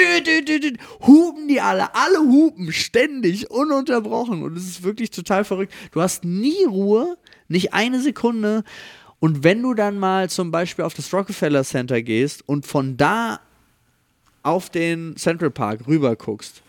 hupen 1.06 1.46
die 1.46 1.60
alle. 1.60 1.94
Alle 1.94 2.18
hupen 2.18 2.72
ständig, 2.72 3.48
ununterbrochen. 3.48 4.42
Und 4.42 4.56
es 4.56 4.66
ist 4.66 4.82
wirklich 4.82 5.10
total 5.10 5.44
verrückt. 5.44 5.72
Du 5.92 6.00
hast 6.02 6.24
nie 6.24 6.64
Ruhe, 6.64 7.16
nicht 7.46 7.72
eine 7.72 8.00
Sekunde. 8.00 8.64
Und 9.20 9.44
wenn 9.44 9.62
du 9.62 9.74
dann 9.74 9.96
mal 9.96 10.28
zum 10.28 10.50
Beispiel 10.50 10.84
auf 10.84 10.94
das 10.94 11.14
Rockefeller 11.14 11.62
Center 11.62 12.02
gehst 12.02 12.42
und 12.48 12.66
von 12.66 12.96
da 12.96 13.38
auf 14.42 14.70
den 14.70 15.16
Central 15.16 15.52
Park 15.52 15.86
rüber 15.86 16.16
guckst, 16.16 16.62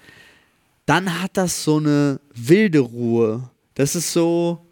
dann 0.86 1.24
hat 1.24 1.32
das 1.34 1.64
so 1.64 1.78
eine 1.78 2.20
wilde 2.36 2.80
Ruhe. 2.80 3.50
Das 3.74 3.96
ist 3.96 4.14
so, 4.14 4.65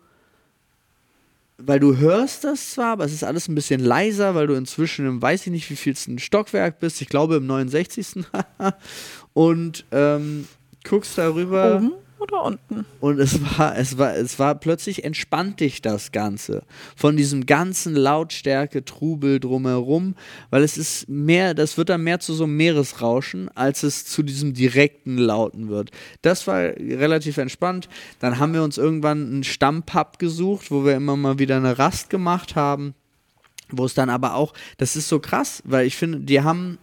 weil 1.66 1.80
du 1.80 1.98
hörst 1.98 2.44
das 2.44 2.72
zwar, 2.72 2.94
aber 2.94 3.06
es 3.06 3.14
ist 3.14 3.24
alles 3.24 3.48
ein 3.48 3.56
bisschen 3.56 3.80
leiser, 3.80 4.36
weil 4.36 4.48
du 4.48 4.54
inzwischen 4.54 5.08
im 5.08 5.22
weiß 5.22 5.48
ich 5.48 5.52
nicht 5.52 5.70
wie 5.70 5.76
vielsten 5.76 6.20
Stockwerk 6.20 6.80
bist. 6.80 7.02
Ich 7.02 7.10
glaube 7.10 7.36
im 7.36 7.48
69. 7.48 8.26
und 9.34 9.86
ähm, 9.92 10.48
guckst 10.84 11.18
darüber. 11.18 11.78
Oben 11.78 11.94
oder 12.24 12.44
unten? 12.44 12.86
Und 13.00 13.20
es 13.20 13.40
war, 13.42 13.78
es 13.78 13.98
war, 13.98 14.16
es 14.16 14.40
war 14.40 14.56
plötzlich 14.56 15.04
entspannt 15.04 15.60
dich 15.60 15.82
das 15.82 16.12
Ganze 16.12 16.64
von 16.96 17.18
diesem 17.18 17.46
ganzen 17.46 17.96
Lautstärke, 17.96 18.86
Trubel 18.86 19.40
drumherum, 19.40 20.16
weil 20.50 20.64
es 20.64 20.78
ist 20.78 21.10
mehr, 21.10 21.54
das 21.54 21.78
wird 21.78 21.90
dann 21.90 22.04
mehr 22.04 22.20
zu 22.20 22.34
so 22.34 22.46
einem 22.46 22.56
Meeresrauschen, 22.58 23.50
als 23.56 23.84
es 23.84 24.06
zu 24.06 24.24
diesem 24.24 24.54
direkten 24.54 25.18
Lauten 25.18 25.70
wird. 25.70 25.92
Das 26.22 26.48
war 26.48 26.62
relativ 26.62 27.38
entspannt. 27.38 27.90
Dann 28.20 28.40
haben 28.40 28.54
wir 28.54 28.64
uns 28.64 28.78
irgendwann 28.78 29.28
einen 29.28 29.44
Stammpub 29.44 30.18
gesucht, 30.18 30.72
wo 30.72 30.86
wir 30.86 30.96
immer 30.96 31.18
mal 31.18 31.40
wieder 31.40 31.58
eine 31.58 31.78
Rast 31.78 32.10
gemacht 32.10 32.56
haben. 32.56 32.96
Wo 33.70 33.86
es 33.86 33.94
dann 33.94 34.10
aber 34.10 34.36
auch, 34.36 34.54
das 34.78 34.96
ist 34.96 35.10
so 35.10 35.20
krass, 35.20 35.64
weil 35.66 35.88
ich 35.88 35.96
finde, 35.96 36.20
die 36.20 36.42
haben 36.42 36.78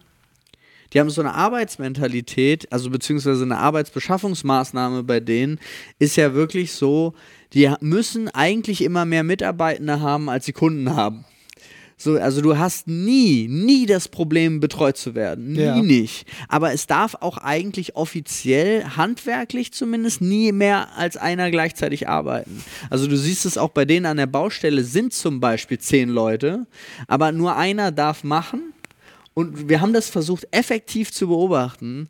die 0.93 0.99
haben 0.99 1.09
so 1.09 1.21
eine 1.21 1.33
Arbeitsmentalität, 1.33 2.71
also 2.71 2.89
beziehungsweise 2.89 3.43
eine 3.43 3.57
Arbeitsbeschaffungsmaßnahme 3.57 5.03
bei 5.03 5.19
denen, 5.19 5.59
ist 5.99 6.17
ja 6.17 6.33
wirklich 6.33 6.73
so, 6.73 7.13
die 7.53 7.71
müssen 7.81 8.29
eigentlich 8.29 8.83
immer 8.83 9.05
mehr 9.05 9.23
Mitarbeitende 9.23 10.01
haben, 10.01 10.29
als 10.29 10.45
sie 10.45 10.53
Kunden 10.53 10.95
haben. 10.95 11.25
So, 11.97 12.17
also 12.17 12.41
du 12.41 12.57
hast 12.57 12.87
nie, 12.87 13.47
nie 13.47 13.85
das 13.85 14.07
Problem, 14.07 14.59
betreut 14.59 14.97
zu 14.97 15.13
werden. 15.13 15.51
Nie 15.51 15.59
Ja. 15.59 15.75
nicht. 15.83 16.25
Aber 16.47 16.73
es 16.73 16.87
darf 16.87 17.15
auch 17.19 17.37
eigentlich 17.37 17.95
offiziell, 17.95 18.83
handwerklich 18.97 19.71
zumindest, 19.71 20.19
nie 20.19 20.51
mehr 20.51 20.97
als 20.97 21.15
einer 21.15 21.51
gleichzeitig 21.51 22.07
arbeiten. 22.09 22.63
Also 22.89 23.05
du 23.05 23.15
siehst 23.15 23.45
es 23.45 23.55
auch 23.55 23.69
bei 23.69 23.85
denen 23.85 24.07
an 24.07 24.17
der 24.17 24.25
Baustelle 24.25 24.83
sind 24.83 25.13
zum 25.13 25.39
Beispiel 25.39 25.77
zehn 25.77 26.09
Leute, 26.09 26.65
aber 27.07 27.31
nur 27.31 27.55
einer 27.55 27.91
darf 27.91 28.23
machen. 28.23 28.73
Und 29.33 29.69
wir 29.69 29.81
haben 29.81 29.93
das 29.93 30.09
versucht, 30.09 30.47
effektiv 30.51 31.11
zu 31.11 31.27
beobachten. 31.27 32.09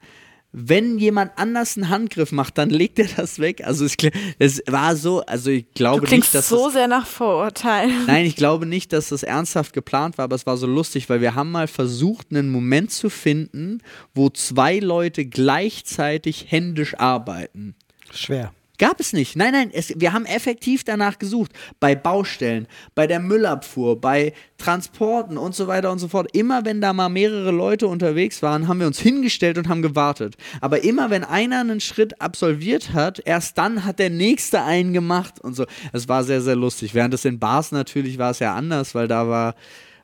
Wenn 0.53 0.97
jemand 0.97 1.31
anders 1.37 1.77
einen 1.77 1.87
Handgriff 1.87 2.33
macht, 2.33 2.57
dann 2.57 2.69
legt 2.69 2.99
er 2.99 3.07
das 3.15 3.39
weg. 3.39 3.63
Also 3.63 3.85
es, 3.85 3.95
es 4.37 4.61
war 4.67 4.97
so, 4.97 5.21
also 5.21 5.49
ich 5.49 5.63
Du 5.67 5.71
glaube 5.75 6.05
klingst 6.05 6.33
nicht, 6.33 6.35
dass 6.35 6.49
so 6.49 6.65
das, 6.65 6.73
sehr 6.73 6.87
nach 6.89 7.07
Vorurteilen. 7.07 8.05
Nein, 8.05 8.25
ich 8.25 8.35
glaube 8.35 8.65
nicht, 8.65 8.91
dass 8.91 9.09
das 9.09 9.23
ernsthaft 9.23 9.71
geplant 9.71 10.17
war, 10.17 10.25
aber 10.25 10.35
es 10.35 10.45
war 10.45 10.57
so 10.57 10.67
lustig, 10.67 11.09
weil 11.09 11.21
wir 11.21 11.35
haben 11.35 11.51
mal 11.51 11.67
versucht, 11.67 12.27
einen 12.31 12.51
Moment 12.51 12.91
zu 12.91 13.09
finden, 13.09 13.81
wo 14.13 14.29
zwei 14.29 14.79
Leute 14.79 15.25
gleichzeitig 15.25 16.47
händisch 16.49 16.99
arbeiten. 16.99 17.75
Schwer. 18.11 18.51
Gab 18.81 18.99
es 18.99 19.13
nicht. 19.13 19.35
Nein, 19.35 19.51
nein, 19.51 19.69
es, 19.71 19.93
wir 19.95 20.11
haben 20.11 20.25
effektiv 20.25 20.83
danach 20.83 21.19
gesucht. 21.19 21.51
Bei 21.79 21.93
Baustellen, 21.93 22.65
bei 22.95 23.05
der 23.05 23.19
Müllabfuhr, 23.19 24.01
bei 24.01 24.33
Transporten 24.57 25.37
und 25.37 25.53
so 25.53 25.67
weiter 25.67 25.91
und 25.91 25.99
so 25.99 26.07
fort. 26.07 26.35
Immer 26.35 26.65
wenn 26.65 26.81
da 26.81 26.91
mal 26.91 27.07
mehrere 27.07 27.51
Leute 27.51 27.85
unterwegs 27.85 28.41
waren, 28.41 28.67
haben 28.67 28.79
wir 28.79 28.87
uns 28.87 28.99
hingestellt 28.99 29.59
und 29.59 29.69
haben 29.69 29.83
gewartet. 29.83 30.35
Aber 30.61 30.83
immer 30.83 31.11
wenn 31.11 31.23
einer 31.23 31.59
einen 31.59 31.79
Schritt 31.79 32.19
absolviert 32.19 32.91
hat, 32.91 33.21
erst 33.23 33.59
dann 33.59 33.85
hat 33.85 33.99
der 33.99 34.09
nächste 34.09 34.63
einen 34.63 34.93
gemacht 34.93 35.39
und 35.39 35.55
so. 35.55 35.67
Es 35.93 36.09
war 36.09 36.23
sehr, 36.23 36.41
sehr 36.41 36.55
lustig. 36.55 36.95
Während 36.95 37.13
es 37.13 37.23
in 37.23 37.37
Bars 37.37 37.71
natürlich 37.71 38.17
war 38.17 38.31
es 38.31 38.39
ja 38.39 38.55
anders, 38.55 38.95
weil 38.95 39.07
da 39.07 39.27
war 39.27 39.53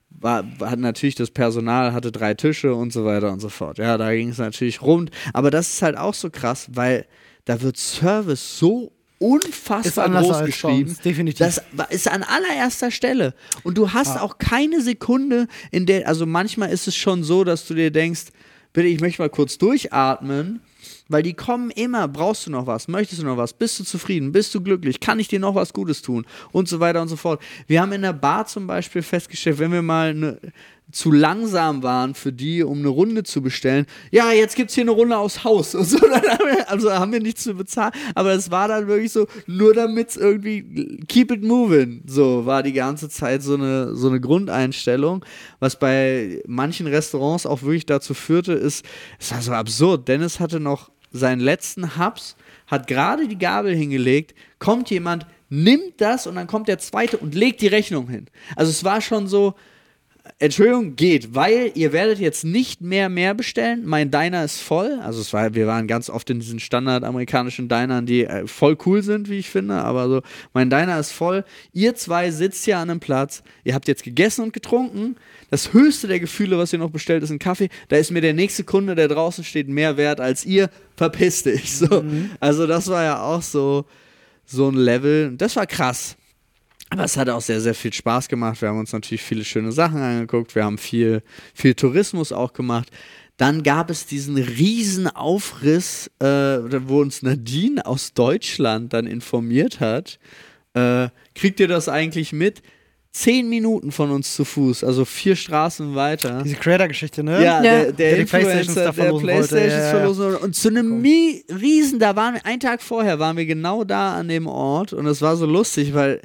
war, 0.09 0.43
hat 0.61 0.77
natürlich 0.77 1.15
das 1.15 1.31
Personal, 1.31 1.93
hatte 1.93 2.11
drei 2.11 2.35
Tische 2.35 2.75
und 2.75 2.93
so 2.93 3.05
weiter 3.05 3.31
und 3.31 3.39
so 3.39 3.49
fort. 3.49 3.79
Ja, 3.79 3.97
da 3.97 4.13
ging 4.13 4.29
es 4.29 4.37
natürlich 4.37 4.83
rund. 4.83 5.09
Aber 5.33 5.49
das 5.49 5.73
ist 5.73 5.81
halt 5.81 5.97
auch 5.97 6.13
so 6.13 6.29
krass, 6.29 6.69
weil 6.73 7.05
da 7.47 7.61
wird 7.61 7.77
Service 7.77 8.59
so 8.59 8.91
unfassbar 9.19 10.09
groß 10.09 10.45
geschrieben. 10.45 10.89
uns, 10.89 10.99
definitiv. 10.99 11.39
Das 11.39 11.61
ist 11.89 12.07
an 12.07 12.23
allererster 12.23 12.91
Stelle. 12.91 13.33
Und 13.63 13.77
du 13.77 13.93
hast 13.93 14.19
auch 14.19 14.37
keine 14.37 14.81
Sekunde, 14.81 15.47
in 15.71 15.85
der, 15.85 16.07
also 16.07 16.25
manchmal 16.25 16.69
ist 16.69 16.87
es 16.87 16.95
schon 16.95 17.23
so, 17.23 17.43
dass 17.43 17.65
du 17.65 17.73
dir 17.73 17.89
denkst, 17.89 18.25
bitte, 18.73 18.87
ich 18.87 18.99
möchte 18.99 19.21
mal 19.21 19.29
kurz 19.29 19.57
durchatmen. 19.57 20.61
Weil 21.09 21.23
die 21.23 21.33
kommen 21.33 21.71
immer, 21.71 22.07
brauchst 22.09 22.47
du 22.47 22.51
noch 22.51 22.67
was, 22.67 22.89
möchtest 22.89 23.21
du 23.21 23.25
noch 23.25 23.37
was, 23.37 23.53
bist 23.53 23.79
du 23.79 23.85
zufrieden, 23.85 24.33
bist 24.33 24.53
du 24.53 24.61
glücklich, 24.61 24.99
kann 24.99 25.19
ich 25.19 25.29
dir 25.29 25.39
noch 25.39 25.55
was 25.55 25.71
Gutes 25.71 26.01
tun 26.01 26.25
und 26.51 26.67
so 26.67 26.81
weiter 26.81 27.01
und 27.01 27.07
so 27.07 27.15
fort. 27.15 27.41
Wir 27.65 27.81
haben 27.81 27.93
in 27.93 28.01
der 28.01 28.11
Bar 28.11 28.45
zum 28.45 28.67
Beispiel 28.67 29.01
festgestellt, 29.01 29.59
wenn 29.59 29.71
wir 29.71 29.81
mal 29.81 30.09
eine, 30.09 30.39
zu 30.91 31.11
langsam 31.11 31.83
waren 31.83 32.15
für 32.15 32.31
die, 32.31 32.63
um 32.63 32.79
eine 32.79 32.87
Runde 32.87 33.23
zu 33.23 33.41
bestellen. 33.41 33.85
Ja, 34.11 34.31
jetzt 34.31 34.55
gibt 34.55 34.69
es 34.69 34.75
hier 34.75 34.83
eine 34.83 34.91
Runde 34.91 35.17
aufs 35.17 35.43
Haus. 35.43 35.75
Und 35.75 35.83
so, 35.83 35.99
haben 35.99 36.11
wir, 36.11 36.69
also 36.69 36.91
haben 36.91 37.11
wir 37.11 37.19
nichts 37.19 37.43
zu 37.43 37.55
bezahlen. 37.55 37.91
Aber 38.15 38.31
es 38.31 38.51
war 38.51 38.67
dann 38.67 38.87
wirklich 38.87 39.11
so, 39.11 39.27
nur 39.47 39.73
damit 39.73 40.09
es 40.09 40.17
irgendwie 40.17 40.97
keep 41.07 41.31
it 41.31 41.43
moving. 41.43 42.03
So 42.05 42.45
war 42.45 42.63
die 42.63 42.73
ganze 42.73 43.09
Zeit 43.09 43.43
so 43.43 43.55
eine, 43.55 43.95
so 43.95 44.07
eine 44.07 44.21
Grundeinstellung. 44.21 45.25
Was 45.59 45.77
bei 45.77 46.41
manchen 46.47 46.87
Restaurants 46.87 47.45
auch 47.45 47.63
wirklich 47.63 47.85
dazu 47.85 48.13
führte, 48.13 48.53
ist, 48.53 48.85
es 49.19 49.31
war 49.31 49.41
so 49.41 49.51
absurd. 49.51 50.07
Dennis 50.07 50.39
hatte 50.39 50.59
noch 50.59 50.89
seinen 51.11 51.41
letzten 51.41 51.97
Hubs, 51.97 52.37
hat 52.67 52.87
gerade 52.87 53.27
die 53.27 53.37
Gabel 53.37 53.75
hingelegt, 53.75 54.35
kommt 54.59 54.89
jemand, 54.89 55.25
nimmt 55.49 55.99
das 55.99 56.27
und 56.27 56.35
dann 56.35 56.47
kommt 56.47 56.67
der 56.67 56.79
zweite 56.79 57.17
und 57.17 57.35
legt 57.35 57.61
die 57.61 57.67
Rechnung 57.67 58.09
hin. 58.09 58.27
Also 58.55 58.69
es 58.71 58.83
war 58.83 59.01
schon 59.01 59.27
so, 59.27 59.55
Entschuldigung, 60.39 60.95
geht, 60.95 61.35
weil 61.35 61.71
ihr 61.75 61.93
werdet 61.93 62.19
jetzt 62.19 62.43
nicht 62.43 62.81
mehr 62.81 63.09
mehr 63.09 63.33
bestellen. 63.33 63.83
Mein 63.85 64.11
Diner 64.11 64.43
ist 64.43 64.61
voll. 64.61 64.99
Also 65.01 65.21
es 65.21 65.33
war, 65.33 65.53
wir 65.53 65.67
waren 65.67 65.87
ganz 65.87 66.09
oft 66.09 66.29
in 66.29 66.39
diesen 66.39 66.59
standardamerikanischen 66.59 67.67
Dinern, 67.69 68.05
die 68.05 68.25
äh, 68.25 68.47
voll 68.47 68.77
cool 68.85 69.03
sind, 69.03 69.29
wie 69.29 69.37
ich 69.37 69.49
finde. 69.49 69.75
Aber 69.75 70.07
so, 70.07 70.21
mein 70.53 70.69
Diner 70.69 70.99
ist 70.99 71.11
voll. 71.11 71.43
Ihr 71.73 71.95
zwei 71.95 72.31
sitzt 72.31 72.65
hier 72.65 72.77
an 72.77 72.89
einem 72.89 72.99
Platz. 72.99 73.43
Ihr 73.63 73.73
habt 73.73 73.87
jetzt 73.87 74.03
gegessen 74.03 74.43
und 74.43 74.53
getrunken. 74.53 75.15
Das 75.49 75.73
höchste 75.73 76.07
der 76.07 76.19
Gefühle, 76.19 76.57
was 76.57 76.73
ihr 76.73 76.79
noch 76.79 76.91
bestellt, 76.91 77.23
ist 77.23 77.31
ein 77.31 77.39
Kaffee. 77.39 77.69
Da 77.89 77.97
ist 77.97 78.11
mir 78.11 78.21
der 78.21 78.33
nächste 78.33 78.63
Kunde, 78.63 78.95
der 78.95 79.07
draußen 79.07 79.43
steht, 79.43 79.67
mehr 79.67 79.97
wert 79.97 80.19
als 80.19 80.45
ihr. 80.45 80.69
Verpiss 80.95 81.43
dich. 81.43 81.77
So. 81.77 82.01
Mhm. 82.01 82.31
Also 82.39 82.65
das 82.65 82.87
war 82.87 83.03
ja 83.03 83.21
auch 83.21 83.41
so, 83.41 83.85
so 84.45 84.69
ein 84.69 84.75
Level. 84.75 85.33
Das 85.37 85.55
war 85.55 85.67
krass. 85.67 86.17
Aber 86.89 87.03
es 87.03 87.17
hat 87.17 87.29
auch 87.29 87.41
sehr, 87.41 87.59
sehr 87.59 87.73
viel 87.73 87.93
Spaß 87.93 88.27
gemacht. 88.29 88.61
Wir 88.61 88.69
haben 88.69 88.79
uns 88.79 88.93
natürlich 88.93 89.21
viele 89.21 89.43
schöne 89.43 89.71
Sachen 89.71 90.01
angeguckt. 90.01 90.55
Wir 90.55 90.63
haben 90.63 90.77
viel, 90.77 91.21
viel 91.53 91.73
Tourismus 91.73 92.31
auch 92.31 92.53
gemacht. 92.53 92.89
Dann 93.35 93.61
gab 93.61 93.89
es 93.89 94.05
diesen 94.05 94.37
riesen 94.37 95.07
Aufriss, 95.07 96.09
äh, 96.19 96.25
wo 96.25 97.01
uns 97.01 97.21
Nadine 97.21 97.85
aus 97.85 98.13
Deutschland 98.13 98.93
dann 98.93 99.05
informiert 99.05 99.79
hat. 99.79 100.17
Äh, 100.73 101.09
kriegt 101.35 101.59
ihr 101.59 101.67
das 101.67 101.87
eigentlich 101.89 102.33
mit? 102.33 102.61
Zehn 103.11 103.49
Minuten 103.49 103.91
von 103.91 104.11
uns 104.11 104.35
zu 104.35 104.45
Fuß, 104.45 104.83
also 104.83 105.03
vier 105.03 105.35
Straßen 105.35 105.95
weiter. 105.95 106.41
Diese 106.43 106.55
Creator-Geschichte, 106.55 107.23
ne? 107.23 107.33
Ja, 107.33 107.39
ja. 107.39 107.61
der, 107.61 107.83
der, 107.85 107.91
der 107.93 108.17
Influencer, 108.17 108.91
der 108.91 109.13
Playstations 109.13 109.73
ja, 109.73 109.89
verlosen 109.89 110.35
Und 110.35 110.55
zu 110.55 110.67
einem 110.69 111.03
cool. 111.03 111.57
Riesen, 111.59 111.97
da 111.97 112.15
waren 112.15 112.35
wir, 112.35 112.45
einen 112.45 112.59
Tag 112.59 112.81
vorher 112.81 113.17
waren 113.17 113.35
wir 113.35 113.47
genau 113.47 113.83
da 113.83 114.15
an 114.15 114.27
dem 114.27 114.45
Ort 114.45 114.93
und 114.93 115.07
es 115.07 115.21
war 115.21 115.35
so 115.35 115.47
lustig, 115.47 115.95
weil 115.95 116.21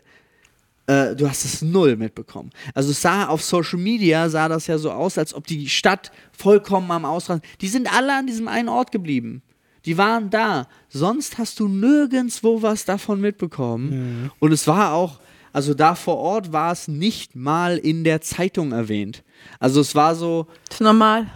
äh, 0.87 1.15
du 1.15 1.29
hast 1.29 1.45
es 1.45 1.63
null 1.63 1.97
mitbekommen. 1.97 2.51
Also 2.75 2.91
es 2.91 3.01
sah 3.01 3.29
auf 3.29 3.43
Social 3.43 3.79
Media, 3.79 4.29
sah 4.29 4.49
das 4.49 4.67
ja 4.67 4.79
so 4.79 4.91
aus, 4.91 5.19
als 5.19 5.35
ob 5.35 5.47
die 5.47 5.69
Stadt 5.69 6.13
vollkommen 6.33 6.91
am 6.91 7.05
Ausrasten. 7.05 7.49
Die 7.61 7.69
sind 7.69 7.93
alle 7.93 8.17
an 8.17 8.27
diesem 8.27 8.49
einen 8.49 8.69
Ort 8.69 8.93
geblieben. 8.93 9.43
Die 9.85 9.99
waren 9.99 10.31
da. 10.31 10.69
Sonst 10.89 11.39
hast 11.39 11.59
du 11.61 11.69
nirgendwo 11.69 12.63
was 12.63 12.85
davon 12.85 13.21
mitbekommen. 13.21 13.91
Mhm. 14.25 14.31
Und 14.39 14.53
es 14.53 14.67
war 14.67 14.93
auch, 14.93 15.21
also 15.53 15.75
da 15.75 15.95
vor 15.95 16.17
Ort 16.19 16.53
war 16.53 16.73
es 16.73 16.89
nicht 16.89 17.35
mal 17.35 17.79
in 17.79 18.05
der 18.05 18.21
Zeitung 18.21 18.73
erwähnt. 18.73 19.23
Also 19.59 19.81
es 19.81 19.95
war 19.95 20.15
so. 20.15 20.47
Das 20.69 20.77
ist 20.77 20.85
normal 20.85 21.27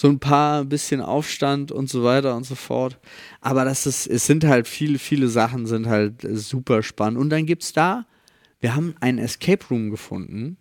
so 0.00 0.08
ein 0.08 0.18
paar 0.18 0.64
bisschen 0.64 1.02
Aufstand 1.02 1.72
und 1.72 1.90
so 1.90 2.02
weiter 2.02 2.34
und 2.34 2.44
so 2.44 2.54
fort. 2.54 2.98
Aber 3.42 3.66
das 3.66 3.84
ist, 3.84 4.06
es 4.06 4.24
sind 4.24 4.44
halt 4.44 4.66
viele, 4.66 4.98
viele 4.98 5.28
Sachen 5.28 5.66
sind 5.66 5.88
halt 5.88 6.26
super 6.32 6.82
spannend. 6.82 7.20
Und 7.20 7.28
dann 7.28 7.44
gibt 7.44 7.64
es 7.64 7.74
da, 7.74 8.06
wir 8.60 8.74
haben 8.74 8.94
einen 9.00 9.18
Escape 9.18 9.62
Room 9.70 9.90
gefunden, 9.90 10.56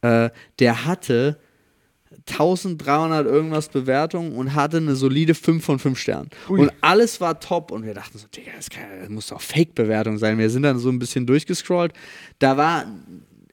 äh, 0.00 0.30
der 0.58 0.84
hatte 0.86 1.38
1300 2.28 3.28
irgendwas 3.28 3.68
Bewertungen 3.68 4.32
und 4.32 4.54
hatte 4.54 4.78
eine 4.78 4.96
solide 4.96 5.36
5 5.36 5.64
von 5.64 5.78
5 5.78 5.96
Sternen. 5.96 6.30
Ui. 6.48 6.58
Und 6.58 6.72
alles 6.80 7.20
war 7.20 7.38
top 7.38 7.70
und 7.70 7.84
wir 7.84 7.94
dachten 7.94 8.18
so, 8.18 8.26
Digga, 8.26 8.50
das, 8.56 8.70
kann, 8.70 8.82
das 8.98 9.08
muss 9.08 9.28
doch 9.28 9.40
Fake-Bewertung 9.40 10.18
sein. 10.18 10.36
Wir 10.36 10.50
sind 10.50 10.64
dann 10.64 10.80
so 10.80 10.88
ein 10.88 10.98
bisschen 10.98 11.26
durchgescrollt. 11.26 11.92
Da 12.40 12.56
war 12.56 12.86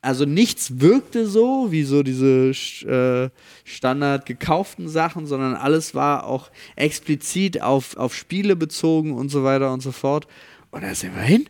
also 0.03 0.25
nichts 0.25 0.81
wirkte 0.81 1.25
so, 1.25 1.71
wie 1.71 1.83
so 1.83 2.03
diese 2.03 2.51
äh, 2.85 3.29
standard 3.63 4.25
gekauften 4.25 4.89
Sachen, 4.89 5.25
sondern 5.27 5.55
alles 5.55 5.95
war 5.95 6.27
auch 6.27 6.51
explizit 6.75 7.61
auf, 7.61 7.95
auf 7.95 8.13
Spiele 8.13 8.57
bezogen 8.57 9.13
und 9.13 9.29
so 9.29 9.45
weiter 9.45 9.71
und 9.71 9.81
so 9.81 9.93
fort. 9.93 10.27
Und 10.71 10.83
da 10.83 10.93
sind 10.93 11.15
wir 11.15 11.21
hin. 11.21 11.45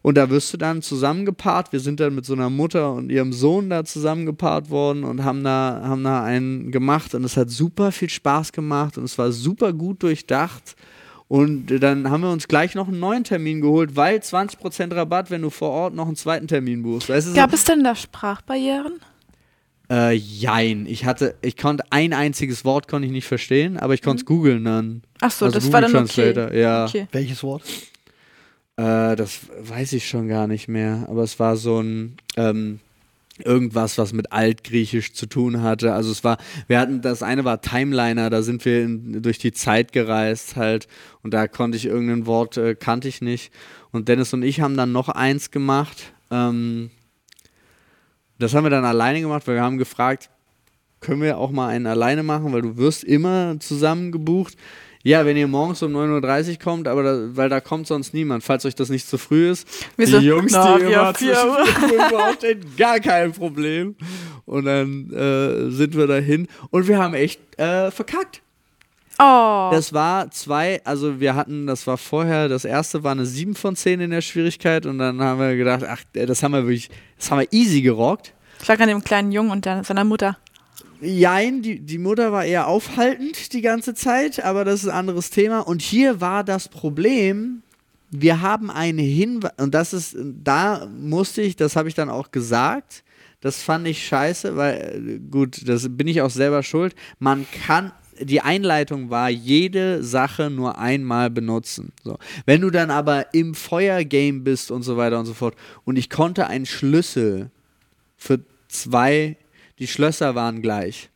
Und 0.00 0.16
da 0.16 0.30
wirst 0.30 0.50
du 0.54 0.56
dann 0.56 0.80
zusammengepaart. 0.80 1.72
Wir 1.72 1.80
sind 1.80 2.00
dann 2.00 2.14
mit 2.14 2.24
so 2.24 2.32
einer 2.32 2.48
Mutter 2.48 2.92
und 2.94 3.10
ihrem 3.10 3.34
Sohn 3.34 3.68
da 3.68 3.84
zusammengepaart 3.84 4.70
worden 4.70 5.04
und 5.04 5.22
haben 5.22 5.44
da, 5.44 5.82
haben 5.84 6.04
da 6.04 6.24
einen 6.24 6.70
gemacht. 6.70 7.14
Und 7.14 7.24
es 7.24 7.36
hat 7.36 7.50
super 7.50 7.92
viel 7.92 8.08
Spaß 8.08 8.52
gemacht 8.52 8.96
und 8.96 9.04
es 9.04 9.18
war 9.18 9.30
super 9.30 9.74
gut 9.74 10.02
durchdacht. 10.02 10.74
Und 11.28 11.66
dann 11.66 12.10
haben 12.10 12.22
wir 12.22 12.30
uns 12.30 12.48
gleich 12.48 12.74
noch 12.74 12.88
einen 12.88 13.00
neuen 13.00 13.22
Termin 13.22 13.60
geholt, 13.60 13.96
weil 13.96 14.18
20% 14.18 14.94
Rabatt, 14.94 15.30
wenn 15.30 15.42
du 15.42 15.50
vor 15.50 15.70
Ort 15.70 15.94
noch 15.94 16.06
einen 16.06 16.16
zweiten 16.16 16.48
Termin 16.48 16.82
buchst. 16.82 17.10
Weißt 17.10 17.28
du, 17.28 17.34
Gab 17.34 17.50
so? 17.50 17.56
es 17.56 17.64
denn 17.64 17.84
da 17.84 17.94
Sprachbarrieren? 17.94 19.00
Äh, 19.90 20.14
jein. 20.14 20.86
Ich 20.86 21.04
hatte, 21.04 21.34
ich 21.42 21.56
konnte 21.56 21.84
ein 21.90 22.14
einziges 22.14 22.64
Wort 22.64 22.88
konnte 22.88 23.06
ich 23.06 23.12
nicht 23.12 23.26
verstehen, 23.26 23.78
aber 23.78 23.94
ich 23.94 24.02
konnte 24.02 24.22
es 24.22 24.28
mhm. 24.28 24.34
googeln 24.34 24.64
dann. 24.64 25.02
Ach 25.20 25.30
so, 25.30 25.44
also 25.44 25.54
das 25.54 25.64
Google 25.64 25.72
war 25.74 25.80
dann 25.82 25.92
Translator. 25.92 26.46
okay. 26.46 26.60
Ja. 26.60 26.86
Okay. 26.86 27.06
Welches 27.12 27.42
Wort? 27.42 27.62
Äh, 28.76 29.16
das 29.16 29.40
weiß 29.60 29.92
ich 29.94 30.08
schon 30.08 30.28
gar 30.28 30.46
nicht 30.46 30.68
mehr, 30.68 31.06
aber 31.08 31.22
es 31.24 31.38
war 31.38 31.56
so 31.56 31.80
ein 31.80 32.16
ähm, 32.36 32.80
irgendwas, 33.44 33.98
was 33.98 34.12
mit 34.12 34.32
Altgriechisch 34.32 35.12
zu 35.12 35.26
tun 35.26 35.62
hatte. 35.62 35.92
Also 35.92 36.10
es 36.10 36.24
war, 36.24 36.38
wir 36.66 36.78
hatten, 36.78 37.00
das 37.00 37.22
eine 37.22 37.44
war 37.44 37.60
Timeliner, 37.60 38.30
da 38.30 38.42
sind 38.42 38.64
wir 38.64 38.82
in, 38.82 39.22
durch 39.22 39.38
die 39.38 39.52
Zeit 39.52 39.92
gereist 39.92 40.56
halt 40.56 40.88
und 41.22 41.34
da 41.34 41.48
konnte 41.48 41.76
ich 41.76 41.86
irgendein 41.86 42.26
Wort, 42.26 42.56
äh, 42.56 42.74
kannte 42.74 43.08
ich 43.08 43.20
nicht. 43.20 43.52
Und 43.90 44.08
Dennis 44.08 44.32
und 44.32 44.42
ich 44.42 44.60
haben 44.60 44.76
dann 44.76 44.92
noch 44.92 45.08
eins 45.08 45.50
gemacht. 45.50 46.12
Ähm, 46.30 46.90
das 48.38 48.54
haben 48.54 48.64
wir 48.64 48.70
dann 48.70 48.84
alleine 48.84 49.20
gemacht, 49.20 49.46
weil 49.46 49.56
wir 49.56 49.62
haben 49.62 49.78
gefragt, 49.78 50.30
können 51.00 51.22
wir 51.22 51.38
auch 51.38 51.50
mal 51.50 51.68
einen 51.68 51.86
alleine 51.86 52.22
machen, 52.22 52.52
weil 52.52 52.62
du 52.62 52.76
wirst 52.76 53.04
immer 53.04 53.58
zusammen 53.60 54.12
gebucht. 54.12 54.56
Ja, 55.08 55.24
wenn 55.24 55.38
ihr 55.38 55.48
morgens 55.48 55.82
um 55.82 55.96
9.30 55.96 56.50
Uhr 56.50 56.58
kommt, 56.58 56.86
aber 56.86 57.02
da, 57.02 57.18
weil 57.30 57.48
da 57.48 57.62
kommt 57.62 57.86
sonst 57.86 58.12
niemand, 58.12 58.44
falls 58.44 58.66
euch 58.66 58.74
das 58.74 58.90
nicht 58.90 59.08
zu 59.08 59.16
früh 59.16 59.48
ist. 59.48 59.66
Wieso? 59.96 60.20
Die 60.20 60.26
Jungs, 60.26 60.52
Na, 60.52 60.76
die 60.76 60.84
immer 60.84 61.14
zwischen 61.14 62.14
aufstehen, 62.14 62.60
gar 62.76 63.00
kein 63.00 63.32
Problem. 63.32 63.96
Und 64.44 64.66
dann 64.66 65.10
äh, 65.10 65.70
sind 65.70 65.96
wir 65.96 66.06
dahin 66.06 66.46
und 66.68 66.88
wir 66.88 66.98
haben 66.98 67.14
echt 67.14 67.40
äh, 67.58 67.90
verkackt. 67.90 68.42
Oh. 69.18 69.70
Das 69.72 69.94
war 69.94 70.30
zwei, 70.30 70.82
also 70.84 71.20
wir 71.20 71.34
hatten, 71.34 71.66
das 71.66 71.86
war 71.86 71.96
vorher, 71.96 72.50
das 72.50 72.66
erste 72.66 73.02
war 73.02 73.12
eine 73.12 73.24
7 73.24 73.54
von 73.54 73.76
10 73.76 74.00
in 74.00 74.10
der 74.10 74.20
Schwierigkeit 74.20 74.84
und 74.84 74.98
dann 74.98 75.22
haben 75.22 75.40
wir 75.40 75.56
gedacht, 75.56 75.84
ach, 75.88 76.02
das 76.12 76.42
haben 76.42 76.52
wir 76.52 76.64
wirklich, 76.64 76.90
das 77.16 77.30
haben 77.30 77.40
wir 77.40 77.48
easy 77.50 77.80
gerockt. 77.80 78.34
Ich 78.60 78.68
lag 78.68 78.78
an 78.78 78.88
dem 78.88 79.02
kleinen 79.02 79.32
Jungen 79.32 79.52
und 79.52 79.64
seiner 79.64 80.04
Mutter. 80.04 80.36
Jein, 81.00 81.62
die, 81.62 81.78
die 81.78 81.98
Mutter 81.98 82.32
war 82.32 82.44
eher 82.44 82.66
aufhaltend 82.66 83.52
die 83.52 83.60
ganze 83.60 83.94
Zeit, 83.94 84.44
aber 84.44 84.64
das 84.64 84.82
ist 84.82 84.88
ein 84.88 84.96
anderes 84.96 85.30
Thema. 85.30 85.60
Und 85.60 85.80
hier 85.80 86.20
war 86.20 86.42
das 86.42 86.68
Problem, 86.68 87.62
wir 88.10 88.40
haben 88.40 88.70
einen 88.70 88.98
Hinweis, 88.98 89.52
und 89.58 89.74
das 89.74 89.92
ist, 89.92 90.16
da 90.42 90.86
musste 90.86 91.42
ich, 91.42 91.56
das 91.56 91.76
habe 91.76 91.88
ich 91.88 91.94
dann 91.94 92.10
auch 92.10 92.32
gesagt, 92.32 93.04
das 93.40 93.62
fand 93.62 93.86
ich 93.86 94.04
scheiße, 94.06 94.56
weil, 94.56 95.20
gut, 95.30 95.68
das 95.68 95.86
bin 95.96 96.08
ich 96.08 96.22
auch 96.22 96.30
selber 96.30 96.64
schuld. 96.64 96.96
Man 97.20 97.46
kann, 97.64 97.92
die 98.20 98.40
Einleitung 98.40 99.10
war, 99.10 99.30
jede 99.30 100.02
Sache 100.02 100.50
nur 100.50 100.78
einmal 100.78 101.30
benutzen. 101.30 101.92
So. 102.02 102.18
Wenn 102.46 102.62
du 102.62 102.70
dann 102.70 102.90
aber 102.90 103.32
im 103.34 103.54
Feuergame 103.54 104.40
bist 104.40 104.72
und 104.72 104.82
so 104.82 104.96
weiter 104.96 105.20
und 105.20 105.26
so 105.26 105.34
fort, 105.34 105.54
und 105.84 105.96
ich 105.96 106.10
konnte 106.10 106.48
einen 106.48 106.66
Schlüssel 106.66 107.50
für 108.16 108.40
zwei 108.66 109.36
die 109.78 109.86
Schlösser 109.86 110.34
waren 110.34 110.62
gleich. 110.62 111.10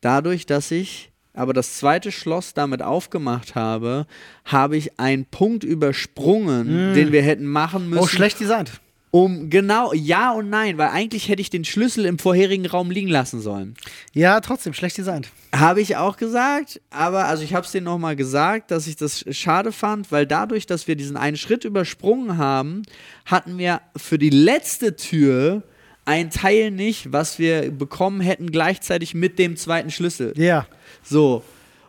Dadurch, 0.00 0.46
dass 0.46 0.70
ich 0.70 1.10
aber 1.32 1.52
das 1.52 1.76
zweite 1.78 2.10
Schloss 2.10 2.54
damit 2.54 2.82
aufgemacht 2.82 3.54
habe, 3.54 4.06
habe 4.44 4.76
ich 4.76 4.98
einen 4.98 5.26
Punkt 5.26 5.62
übersprungen, 5.62 6.92
mm. 6.92 6.94
den 6.94 7.12
wir 7.12 7.22
hätten 7.22 7.46
machen 7.46 7.84
oh, 7.86 7.90
müssen. 7.90 8.02
Oh, 8.02 8.06
schlecht 8.06 8.40
designt. 8.40 8.80
Um 9.12 9.50
genau, 9.50 9.92
ja 9.92 10.30
und 10.32 10.50
nein, 10.50 10.78
weil 10.78 10.90
eigentlich 10.90 11.28
hätte 11.28 11.40
ich 11.40 11.50
den 11.50 11.64
Schlüssel 11.64 12.06
im 12.06 12.20
vorherigen 12.20 12.66
Raum 12.66 12.92
liegen 12.92 13.08
lassen 13.08 13.40
sollen. 13.40 13.74
Ja, 14.12 14.40
trotzdem, 14.40 14.72
schlecht 14.72 14.98
designt. 14.98 15.30
Habe 15.52 15.80
ich 15.80 15.96
auch 15.96 16.16
gesagt, 16.16 16.80
aber 16.90 17.24
also 17.24 17.42
ich 17.42 17.54
habe 17.54 17.66
es 17.66 17.72
dir 17.72 17.80
nochmal 17.80 18.14
gesagt, 18.14 18.70
dass 18.70 18.86
ich 18.86 18.94
das 18.94 19.24
schade 19.32 19.72
fand, 19.72 20.12
weil 20.12 20.26
dadurch, 20.26 20.66
dass 20.66 20.86
wir 20.86 20.94
diesen 20.94 21.16
einen 21.16 21.36
Schritt 21.36 21.64
übersprungen 21.64 22.38
haben, 22.38 22.82
hatten 23.26 23.58
wir 23.58 23.80
für 23.96 24.18
die 24.18 24.30
letzte 24.30 24.94
Tür 24.94 25.64
ein 26.10 26.30
Teil 26.30 26.72
nicht, 26.72 27.12
was 27.12 27.38
wir 27.38 27.70
bekommen 27.70 28.20
hätten, 28.20 28.50
gleichzeitig 28.50 29.14
mit 29.14 29.38
dem 29.38 29.56
zweiten 29.56 29.92
Schlüssel. 29.92 30.34
Ja. 30.36 30.66
So. 31.04 31.44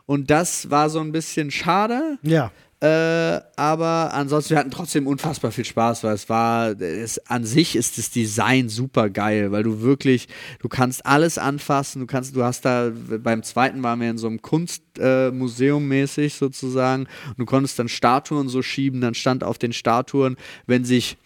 Und 0.06 0.30
das 0.30 0.70
war 0.70 0.92
so 0.92 1.00
ein 1.00 1.12
bisschen 1.12 1.50
schade. 1.50 2.20
Ja. 2.22 2.52
Äh, 2.82 3.42
aber 3.58 4.12
ansonsten, 4.12 4.56
wir 4.56 4.58
hatten 4.58 4.72
trotzdem 4.72 5.06
unfassbar 5.06 5.52
viel 5.52 5.66
Spaß, 5.66 6.04
weil 6.04 6.16
es 6.16 6.30
war, 6.30 6.82
es, 6.82 7.20
an 7.28 7.46
sich 7.46 7.76
ist 7.76 8.00
das 8.00 8.10
Design 8.10 8.70
super 8.70 9.12
geil, 9.12 9.52
weil 9.52 9.62
du 9.62 9.82
wirklich, 9.82 10.28
du 10.60 10.68
kannst 10.68 11.06
alles 11.06 11.38
anfassen, 11.38 12.00
du 12.00 12.08
kannst, 12.08 12.36
du 12.36 12.44
hast 12.44 12.66
da, 12.66 12.92
beim 12.92 13.44
zweiten 13.44 13.84
waren 13.84 14.02
wir 14.02 14.10
in 14.10 14.18
so 14.18 14.26
einem 14.26 14.42
Kunstmuseum 14.42 15.84
äh, 15.84 15.86
mäßig 15.86 16.34
sozusagen, 16.34 17.04
und 17.28 17.38
du 17.38 17.46
konntest 17.46 17.78
dann 17.78 17.88
Statuen 17.88 18.50
so 18.50 18.64
schieben, 18.64 19.00
dann 19.00 19.14
stand 19.14 19.44
auf 19.44 19.60
den 19.60 19.74
Statuen, 19.74 20.36
wenn 20.66 20.84
sich, 20.84 21.18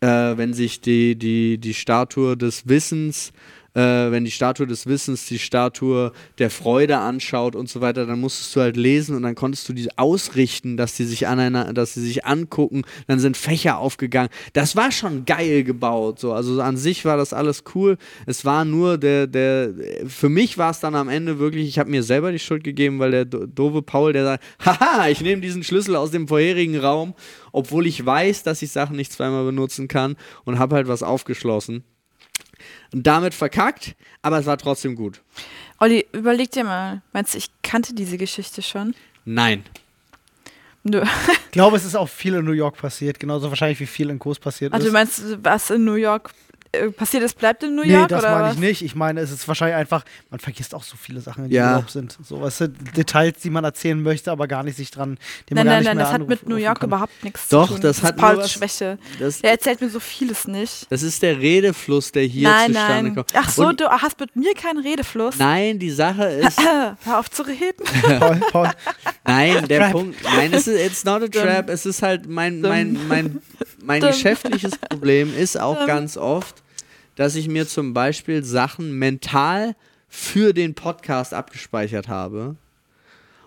äh, 0.00 0.06
wenn 0.08 0.52
sich 0.52 0.80
die, 0.80 1.14
die, 1.14 1.58
die 1.58 1.74
Statue 1.74 2.36
des 2.36 2.66
Wissens 2.66 3.32
äh, 3.74 4.10
wenn 4.10 4.24
die 4.24 4.30
Statue 4.30 4.66
des 4.66 4.86
Wissens 4.86 5.26
die 5.26 5.38
Statue 5.38 6.12
der 6.38 6.50
Freude 6.50 6.98
anschaut 6.98 7.56
und 7.56 7.68
so 7.68 7.80
weiter, 7.80 8.06
dann 8.06 8.20
musstest 8.20 8.54
du 8.54 8.60
halt 8.60 8.76
lesen 8.76 9.16
und 9.16 9.22
dann 9.22 9.34
konntest 9.34 9.68
du 9.68 9.72
die 9.72 9.88
ausrichten, 9.98 10.76
dass 10.76 10.94
die 10.94 11.04
sich 11.04 11.26
aneinander, 11.26 11.72
dass 11.72 11.94
sie 11.94 12.02
sich 12.02 12.24
angucken, 12.24 12.82
dann 13.06 13.18
sind 13.18 13.36
Fächer 13.36 13.78
aufgegangen. 13.78 14.30
Das 14.52 14.76
war 14.76 14.92
schon 14.92 15.24
geil 15.24 15.64
gebaut, 15.64 16.20
so. 16.20 16.32
Also 16.32 16.60
an 16.62 16.76
sich 16.76 17.04
war 17.04 17.16
das 17.16 17.32
alles 17.32 17.64
cool. 17.74 17.98
Es 18.26 18.44
war 18.44 18.64
nur 18.64 18.96
der, 18.96 19.26
der, 19.26 19.72
für 20.06 20.28
mich 20.28 20.56
war 20.56 20.70
es 20.70 20.80
dann 20.80 20.94
am 20.94 21.08
Ende 21.08 21.38
wirklich, 21.38 21.68
ich 21.68 21.78
habe 21.78 21.90
mir 21.90 22.02
selber 22.02 22.30
die 22.30 22.38
Schuld 22.38 22.64
gegeben, 22.64 22.98
weil 23.00 23.10
der 23.10 23.24
doofe 23.24 23.82
Paul, 23.82 24.12
der 24.12 24.24
sagt, 24.24 24.44
haha, 24.64 25.08
ich 25.08 25.20
nehme 25.20 25.42
diesen 25.42 25.64
Schlüssel 25.64 25.96
aus 25.96 26.12
dem 26.12 26.28
vorherigen 26.28 26.78
Raum, 26.78 27.14
obwohl 27.52 27.86
ich 27.86 28.04
weiß, 28.04 28.44
dass 28.44 28.62
ich 28.62 28.70
Sachen 28.70 28.96
nicht 28.96 29.12
zweimal 29.12 29.44
benutzen 29.44 29.88
kann 29.88 30.16
und 30.44 30.58
habe 30.58 30.76
halt 30.76 30.88
was 30.88 31.02
aufgeschlossen 31.02 31.84
und 32.92 33.06
damit 33.06 33.34
verkackt, 33.34 33.94
aber 34.22 34.38
es 34.38 34.46
war 34.46 34.58
trotzdem 34.58 34.94
gut. 34.96 35.20
Olli, 35.78 36.06
überleg 36.12 36.50
dir 36.50 36.64
mal, 36.64 37.02
meinst 37.12 37.34
du, 37.34 37.38
ich 37.38 37.50
kannte 37.62 37.94
diese 37.94 38.16
Geschichte 38.18 38.62
schon? 38.62 38.94
Nein. 39.24 39.64
Nö. 40.82 41.02
Ich 41.46 41.50
glaube, 41.52 41.76
es 41.76 41.84
ist 41.84 41.94
auch 41.96 42.08
viel 42.08 42.34
in 42.34 42.44
New 42.44 42.52
York 42.52 42.76
passiert, 42.76 43.18
genauso 43.18 43.48
wahrscheinlich 43.48 43.80
wie 43.80 43.86
viel 43.86 44.10
in 44.10 44.18
Kurs 44.18 44.38
passiert 44.38 44.72
Also 44.74 44.86
ist. 44.86 44.90
du 44.90 44.92
meinst, 44.92 45.44
was 45.44 45.70
in 45.70 45.84
New 45.84 45.94
York 45.94 46.30
passiert 46.96 47.22
ist, 47.22 47.38
bleibt 47.38 47.62
in 47.62 47.74
New 47.74 47.82
Nee, 47.82 47.92
York? 47.94 48.08
das 48.08 48.20
oder 48.22 48.30
meine 48.32 48.44
was? 48.48 48.54
ich 48.54 48.60
nicht. 48.60 48.82
Ich 48.82 48.94
meine, 48.94 49.20
es 49.20 49.30
ist 49.30 49.46
wahrscheinlich 49.48 49.76
einfach, 49.76 50.04
man 50.30 50.40
vergisst 50.40 50.74
auch 50.74 50.82
so 50.82 50.96
viele 50.96 51.20
Sachen, 51.20 51.48
die 51.48 51.54
Ja. 51.56 51.72
Urlaub 51.76 51.90
sind. 51.90 52.16
So 52.22 52.40
was 52.40 52.58
sind 52.58 52.96
Details, 52.96 53.38
die 53.42 53.50
man 53.50 53.64
erzählen 53.64 54.00
möchte, 54.02 54.30
aber 54.30 54.46
gar 54.48 54.62
nicht 54.62 54.76
sich 54.76 54.90
dran, 54.90 55.18
die 55.48 55.54
man 55.54 55.66
Nein, 55.66 55.66
gar 55.66 55.72
nein, 55.74 55.78
nicht 55.80 55.86
nein, 55.88 55.96
mehr 55.96 56.04
das 56.04 56.12
hat 56.14 56.28
mit 56.28 56.48
New 56.48 56.56
York 56.56 56.80
kann. 56.80 56.88
überhaupt 56.90 57.24
nichts 57.24 57.48
Doch, 57.48 57.66
zu 57.68 57.74
tun. 57.74 57.82
das 57.82 57.98
ist 57.98 58.04
hat 58.04 58.16
Pauls 58.16 58.38
was- 58.38 58.52
Schwäche. 58.52 58.98
Das, 59.18 59.40
Der 59.40 59.52
erzählt 59.52 59.80
mir 59.80 59.88
so 59.90 60.00
vieles 60.00 60.46
nicht. 60.46 60.86
das 60.90 61.02
ist 61.02 61.22
der 61.22 61.38
Redefluss, 61.38 62.12
der 62.12 62.24
hier 62.24 62.48
nein, 62.48 62.72
zustande 62.72 63.02
nein. 63.04 63.14
kommt. 63.14 63.28
Ach 63.34 63.48
so, 63.48 63.66
Und 63.66 63.80
du 63.80 63.88
hast 63.88 64.18
mit 64.20 64.34
mir 64.36 64.54
keinen 64.54 64.78
Redefluss. 64.78 65.36
Nein, 65.38 65.78
die 65.78 65.90
Sache 65.90 66.24
ist, 66.24 66.58
Hör 67.04 67.18
auf 67.18 67.30
zu 67.30 67.42
reden. 67.42 67.84
Paul, 68.18 68.40
Paul, 68.50 68.70
nein, 69.26 69.66
der 69.68 69.80
Trap. 69.80 69.92
Punkt, 69.92 70.22
nein, 70.24 70.52
es 70.52 70.66
ist 70.66 70.80
it's 70.80 71.04
not 71.04 71.22
a 71.22 71.28
trap, 71.28 71.68
es 71.70 71.86
ist 71.86 72.02
halt 72.02 72.28
mein, 72.28 72.60
mein, 72.60 72.98
mein, 73.08 73.42
mein 73.82 74.00
geschäftliches 74.02 74.76
Problem 74.78 75.34
ist 75.36 75.58
auch 75.60 75.86
ganz 75.86 76.16
oft, 76.16 76.62
dass 77.16 77.34
ich 77.36 77.48
mir 77.48 77.66
zum 77.68 77.92
Beispiel 77.94 78.42
Sachen 78.44 78.92
mental 78.98 79.74
für 80.08 80.52
den 80.52 80.74
Podcast 80.74 81.34
abgespeichert 81.34 82.08
habe 82.08 82.56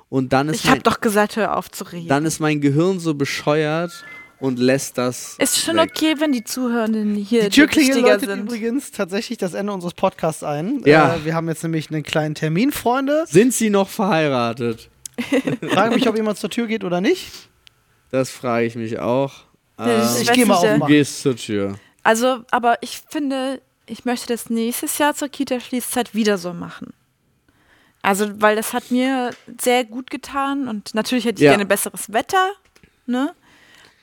und 0.10 0.34
dann 0.34 0.50
ist 0.50 0.56
Ich 0.62 0.66
habe 0.66 0.78
mein, 0.78 0.84
doch 0.84 1.02
gesagt, 1.02 1.36
hör 1.36 1.58
auf 1.58 1.70
zu 1.72 1.84
reden. 1.86 2.08
dann 2.08 2.26
ist 2.26 2.40
mein 2.40 2.62
Gehirn 2.62 3.00
so 3.00 3.14
bescheuert 3.14 4.04
und 4.40 4.60
lässt 4.60 4.98
das 4.98 5.36
ist 5.40 5.58
schon 5.60 5.78
weg. 5.78 5.92
okay, 5.96 6.16
wenn 6.20 6.32
die 6.32 6.44
Zuhörenden 6.44 7.16
hier 7.16 7.44
Die 7.44 7.50
Türklingel 7.50 8.02
läutet 8.02 8.30
sind. 8.30 8.40
übrigens 8.42 8.92
tatsächlich 8.92 9.38
das 9.40 9.54
Ende 9.54 9.74
unseres 9.74 9.94
Podcasts 9.96 10.44
ein. 10.44 10.82
Ja. 10.86 11.16
Äh, 11.16 11.26
wir 11.26 11.34
haben 11.36 11.48
jetzt 11.48 11.64
nämlich 11.64 11.90
einen 11.90 12.04
kleinen 12.04 12.36
Termin, 12.36 12.72
Freunde. 12.72 13.26
Sind 13.28 13.54
sie 13.54 13.70
noch 13.70 13.90
verheiratet? 13.90 14.90
Frage 15.72 15.96
mich, 15.96 16.08
ob 16.08 16.16
jemand 16.16 16.38
zur 16.38 16.50
Tür 16.52 16.68
geht 16.68 16.84
oder 16.84 17.02
nicht. 17.02 17.32
Das 18.12 18.30
frage 18.30 18.68
ich 18.68 18.76
mich 18.76 19.00
auch. 19.00 19.34
Ja, 19.80 19.88
Ähm, 19.88 20.22
ich 20.22 20.32
gehe 20.32 20.46
mal 20.46 20.58
äh, 20.58 20.62
du 20.62 20.74
aufmachen. 20.74 20.94
gehst 20.94 21.22
zur 21.22 21.36
Tür. 21.36 21.80
Also, 22.08 22.46
aber 22.52 22.78
ich 22.80 23.02
finde, 23.10 23.60
ich 23.86 24.06
möchte 24.06 24.28
das 24.28 24.50
nächstes 24.50 24.98
Jahr 24.98 25.14
zur 25.14 25.28
Kita-Schließzeit 25.28 26.16
wieder 26.16 26.38
so 26.38 26.54
machen. 26.54 26.94
Also, 28.02 28.42
weil 28.42 28.56
das 28.56 28.72
hat 28.72 28.92
mir 28.92 29.32
sehr 29.60 29.84
gut 29.84 30.10
getan 30.10 30.70
und 30.70 30.96
natürlich 30.96 31.26
hätte 31.26 31.40
ich 31.40 31.44
Ja. 31.44 31.52
gerne 31.52 31.66
besseres 31.66 32.14
Wetter, 32.14 32.52
ne? 33.08 33.34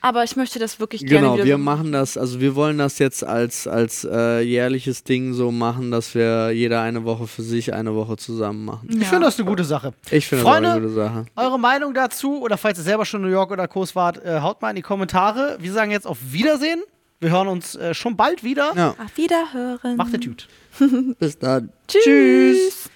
Aber 0.01 0.23
ich 0.23 0.35
möchte 0.35 0.59
das 0.59 0.79
wirklich 0.79 1.01
gerne 1.01 1.21
Genau, 1.21 1.33
wieder 1.33 1.45
wir 1.45 1.57
machen 1.57 1.91
das, 1.93 2.15
also 2.15 2.39
wir 2.39 2.53
wollen 2.55 2.77
das 2.77 2.99
jetzt 2.99 3.23
als, 3.23 3.65
als 3.65 4.07
äh, 4.07 4.41
jährliches 4.41 5.03
Ding 5.03 5.33
so 5.33 5.49
machen, 5.49 5.89
dass 5.89 6.13
wir 6.13 6.51
jeder 6.51 6.81
eine 6.81 7.05
Woche 7.05 7.25
für 7.25 7.41
sich, 7.41 7.73
eine 7.73 7.95
Woche 7.95 8.17
zusammen 8.17 8.65
machen. 8.65 8.87
Ich 9.01 9.07
finde 9.07 9.25
das 9.25 9.39
eine 9.39 9.47
gute 9.47 9.63
Sache. 9.63 9.95
Ich 10.11 10.27
finde 10.27 10.43
das 10.43 10.51
auch 10.53 10.57
eine 10.57 10.73
gute 10.79 10.93
Sache. 10.93 11.25
Eure 11.35 11.57
Meinung 11.57 11.95
dazu 11.95 12.39
oder 12.39 12.55
falls 12.59 12.77
ihr 12.77 12.83
selber 12.83 13.03
schon 13.03 13.21
in 13.21 13.29
New 13.29 13.33
York 13.33 13.49
oder 13.49 13.67
Kurs 13.67 13.95
wart, 13.95 14.23
äh, 14.23 14.41
haut 14.41 14.61
mal 14.61 14.69
in 14.69 14.75
die 14.75 14.83
Kommentare. 14.83 15.57
Wir 15.59 15.73
sagen 15.73 15.89
jetzt 15.89 16.05
auf 16.05 16.19
Wiedersehen. 16.21 16.83
Wir 17.19 17.31
hören 17.31 17.47
uns 17.47 17.75
äh, 17.75 17.93
schon 17.93 18.15
bald 18.15 18.43
wieder. 18.43 18.73
Ja, 18.75 18.89
Auf 18.91 19.17
Wiederhören. 19.17 19.95
Macht 19.95 20.13
es 20.13 20.25
gut. 20.25 20.47
bis 21.19 21.39
dann. 21.39 21.71
Tschüss. 21.87 22.89